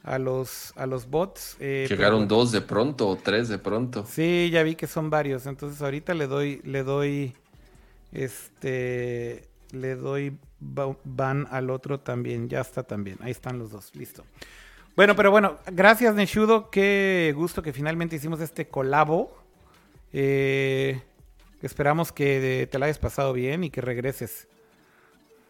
[0.03, 1.57] a los, a los bots.
[1.61, 4.05] Eh, Llegaron dos de pronto o tres de pronto.
[4.07, 5.47] Sí, ya vi que son varios.
[5.47, 7.33] Entonces ahorita le doy, le doy,
[8.13, 12.51] este, le doy van al otro también.
[12.51, 13.17] Ya está también.
[13.23, 13.91] Ahí están los dos.
[13.95, 14.25] Listo.
[14.97, 19.37] Bueno, pero bueno, gracias Neshudo, qué gusto que finalmente hicimos este colabo.
[20.13, 21.03] Eh,
[21.63, 24.47] esperamos que te la hayas pasado bien y que regreses.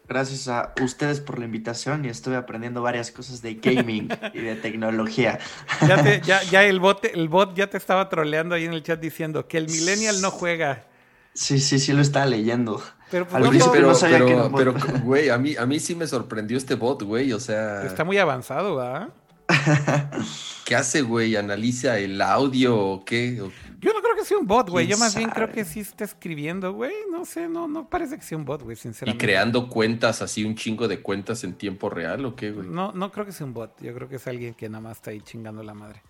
[0.07, 4.55] Gracias a ustedes por la invitación y estuve aprendiendo varias cosas de gaming y de
[4.55, 5.39] tecnología.
[6.25, 9.47] Ya, ya, el, bot, el bot ya te estaba troleando ahí en el chat diciendo
[9.47, 10.85] que el millennial no juega.
[11.33, 12.81] Sí, sí, sí lo estaba leyendo.
[13.11, 17.33] Pero, pues, pero, pero, güey, a mí, a mí sí me sorprendió este bot, güey,
[17.33, 17.83] o sea...
[17.85, 19.09] Está muy avanzado, ¿ah?
[20.65, 21.35] ¿Qué hace, güey?
[21.35, 23.35] ¿Analiza el audio o qué?
[23.35, 24.87] Yo no creo que sea un bot, güey.
[24.87, 26.93] Yo más bien creo que sí está escribiendo, güey.
[27.11, 29.23] No sé, no, no parece que sea un bot, güey, sinceramente.
[29.23, 32.67] ¿Y creando cuentas así, un chingo de cuentas en tiempo real o qué, güey?
[32.67, 33.79] No, no creo que sea un bot.
[33.79, 36.01] Yo creo que es alguien que nada más está ahí chingando la madre.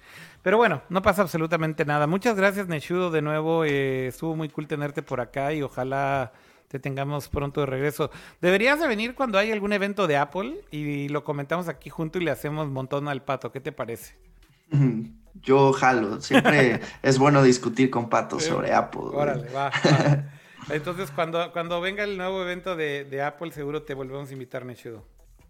[0.42, 2.08] Pero bueno, no pasa absolutamente nada.
[2.08, 3.66] Muchas gracias, Neshudo, de nuevo.
[3.66, 6.32] Eh, estuvo muy cool tenerte por acá y ojalá
[6.68, 8.12] te tengamos pronto de regreso.
[8.42, 12.24] Deberías de venir cuando haya algún evento de Apple y lo comentamos aquí junto y
[12.24, 13.52] le hacemos montón al pato.
[13.52, 14.16] ¿Qué te parece?
[15.42, 16.22] Yo jalo.
[16.22, 19.02] Siempre es bueno discutir con patos sobre Apple.
[19.14, 19.72] Órale, va,
[20.70, 25.06] Entonces, cuando, cuando venga el nuevo evento de, Apple, seguro te volvemos a invitar, Nechudo.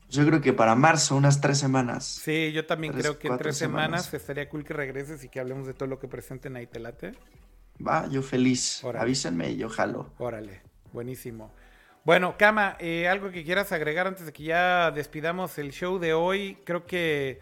[0.09, 2.05] Yo creo que para marzo, unas tres semanas.
[2.05, 4.13] Sí, yo también creo que en tres semanas.
[4.13, 7.13] estaría cool que regreses y que hablemos de todo lo que presenten ahí, ¿te late?
[7.85, 8.83] Va, yo feliz.
[8.83, 10.11] Avísenme y yo jalo.
[10.17, 10.61] Órale.
[10.95, 11.51] Buenísimo.
[12.05, 16.13] Bueno, Kama, eh, algo que quieras agregar antes de que ya despidamos el show de
[16.13, 16.57] hoy.
[16.63, 17.41] Creo que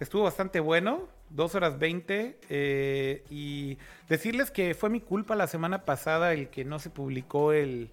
[0.00, 2.38] estuvo bastante bueno, dos horas veinte.
[2.50, 7.54] Eh, y decirles que fue mi culpa la semana pasada el que no se publicó
[7.54, 7.90] el,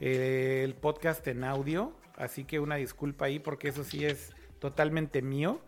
[0.00, 1.94] el podcast en audio.
[2.18, 5.60] Así que una disculpa ahí porque eso sí es totalmente mío.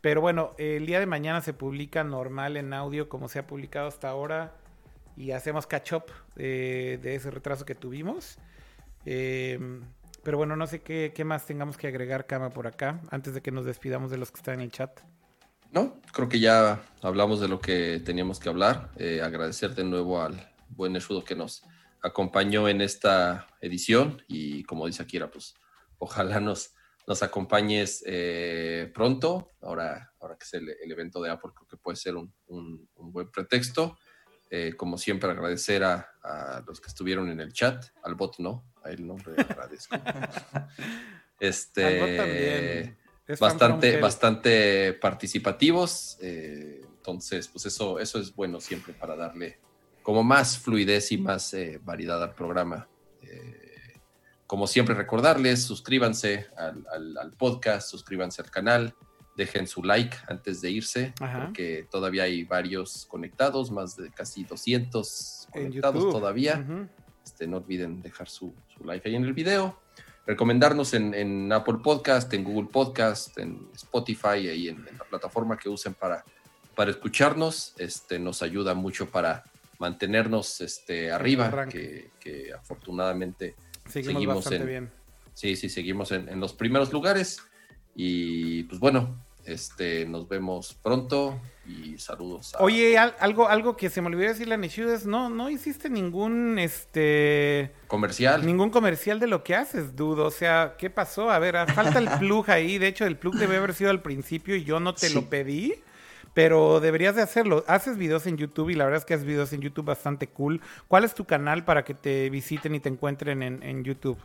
[0.00, 3.86] Pero bueno, el día de mañana se publica normal en audio como se ha publicado
[3.86, 4.52] hasta ahora
[5.16, 6.04] y hacemos catch up
[6.36, 8.38] de ese retraso que tuvimos.
[9.06, 9.58] Eh,
[10.22, 13.52] pero bueno, no sé qué, más tengamos que agregar, Cama, por acá, antes de que
[13.52, 15.00] nos despidamos de los que están en el chat.
[15.70, 18.90] No, creo que ya hablamos de lo que teníamos que hablar.
[18.96, 21.62] Eh, agradecer de nuevo al buen Eshudo que nos
[22.02, 25.54] acompañó en esta edición y como dice Akira, pues
[25.98, 26.74] ojalá nos,
[27.06, 29.52] nos acompañes eh, pronto.
[29.62, 33.30] Ahora, ahora que es el, evento de Apple, creo que puede ser un, un buen
[33.30, 33.96] pretexto.
[34.48, 36.12] Eh, como siempre, agradecer a,
[36.66, 39.96] los que estuvieron en el chat, al bot no, a él no le agradezco.
[41.38, 42.96] este,
[43.38, 49.60] bastante, bastante participativos, eh, entonces, pues eso, eso es bueno siempre para darle
[50.02, 52.88] como más fluidez y más eh, variedad al programa.
[54.46, 58.94] como siempre, recordarles, suscríbanse al podcast, suscríbanse al canal
[59.36, 65.48] dejen su like antes de irse, porque todavía hay varios conectados, más de casi 200
[65.52, 66.88] conectados todavía.
[67.24, 69.78] este, no olviden dejar su, like ahí en el video.
[70.26, 75.94] Recomendarnos en, Apple Podcast, en Google Podcast, en Spotify, ahí en, la plataforma que usen
[75.94, 76.24] para,
[76.74, 77.74] para escucharnos.
[77.78, 79.44] Este, nos ayuda mucho para
[79.78, 82.10] mantenernos este, arriba, que,
[82.58, 83.54] afortunadamente
[83.88, 84.90] seguimos, en, bien.
[85.34, 87.38] Sí, sí, seguimos en, en los primeros lugares.
[87.94, 92.54] Y pues bueno, este, nos vemos pronto y saludos.
[92.58, 97.72] Oye, algo, algo que se me olvidó decirle a es, no, no hiciste ningún este
[97.86, 98.44] comercial.
[98.44, 100.26] Ningún comercial de lo que haces, dudo.
[100.26, 101.30] O sea, ¿qué pasó?
[101.30, 102.78] A ver, falta el plug ahí.
[102.78, 105.74] De hecho, el plug debe haber sido al principio y yo no te lo pedí.
[106.34, 107.64] Pero deberías de hacerlo.
[107.66, 110.60] Haces videos en YouTube y la verdad es que haces videos en YouTube bastante cool.
[110.86, 114.18] ¿Cuál es tu canal para que te visiten y te encuentren en, en YouTube?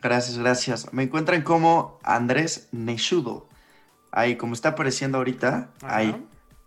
[0.00, 0.92] Gracias, gracias.
[0.92, 3.48] Me encuentran como Andrés Neshudo
[4.12, 6.14] ahí, como está apareciendo ahorita, ahí,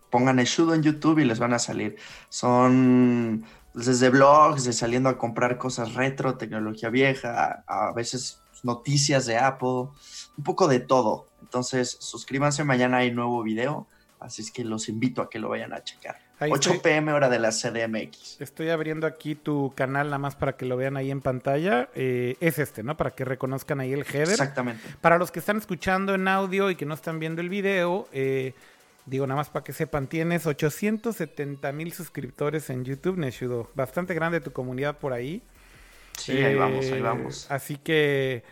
[0.09, 1.95] pongan Eshudo en YouTube y les van a salir.
[2.29, 9.37] Son desde blogs, de saliendo a comprar cosas retro, tecnología vieja, a, veces noticias de
[9.37, 9.89] Apple,
[10.37, 11.27] un poco de todo.
[11.41, 13.87] Entonces, suscríbanse, mañana hay nuevo video,
[14.19, 16.24] así es que los invito a que lo vayan a checar.
[16.39, 18.41] 8 pm hora de la CDMX.
[18.41, 21.89] Estoy abriendo aquí tu canal nada más para que lo vean ahí en pantalla.
[21.95, 22.97] Eh, es este, ¿no?
[22.97, 24.29] Para que reconozcan ahí el header.
[24.29, 24.83] Exactamente.
[25.01, 28.53] Para los que están escuchando en audio y que no están viendo el video, eh,
[29.05, 33.69] digo nada más para que sepan, tienes 870 mil suscriptores en YouTube, Neshudo.
[33.73, 35.41] Bastante grande tu comunidad por ahí.
[36.17, 37.45] Sí, ahí vamos, ahí vamos.
[37.45, 38.43] Eh, así que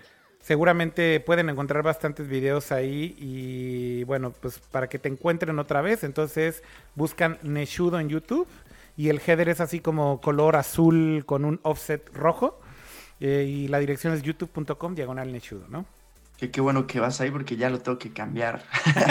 [0.44, 6.04] Seguramente pueden encontrar bastantes videos ahí y bueno, pues para que te encuentren otra vez,
[6.04, 6.64] entonces
[6.96, 8.46] buscan Neshudo en YouTube
[8.98, 12.60] y el header es así como color azul con un offset rojo
[13.22, 15.86] eh, y la dirección es youtube.com diagonal Neshudo, ¿no?
[16.38, 18.64] Qué, qué bueno que vas ahí porque ya lo tengo que cambiar.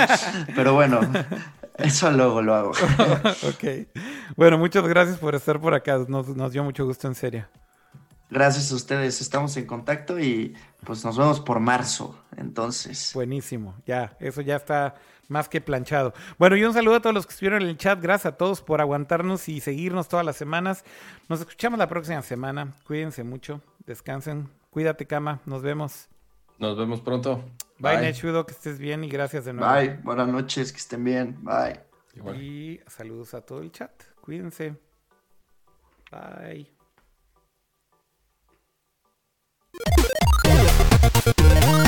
[0.54, 1.00] Pero bueno,
[1.78, 2.70] eso luego lo hago.
[3.48, 3.88] ok.
[4.36, 6.04] Bueno, muchas gracias por estar por acá.
[6.06, 7.46] Nos, nos dio mucho gusto, en serio.
[8.32, 13.10] Gracias a ustedes, estamos en contacto y pues nos vemos por marzo, entonces.
[13.12, 14.94] Buenísimo, ya, eso ya está
[15.28, 16.14] más que planchado.
[16.38, 18.62] Bueno, y un saludo a todos los que estuvieron en el chat, gracias a todos
[18.62, 20.82] por aguantarnos y seguirnos todas las semanas.
[21.28, 26.08] Nos escuchamos la próxima semana, cuídense mucho, descansen, cuídate cama, nos vemos.
[26.58, 27.44] Nos vemos pronto.
[27.78, 28.00] Bye, Bye.
[28.00, 29.70] Nechudo, que estés bien y gracias de nuevo.
[29.70, 31.36] Bye, buenas noches, que estén bien.
[31.42, 31.80] Bye.
[32.40, 33.92] Y saludos a todo el chat.
[34.22, 34.74] Cuídense.
[36.10, 36.81] Bye.
[41.02, 41.81] Thank.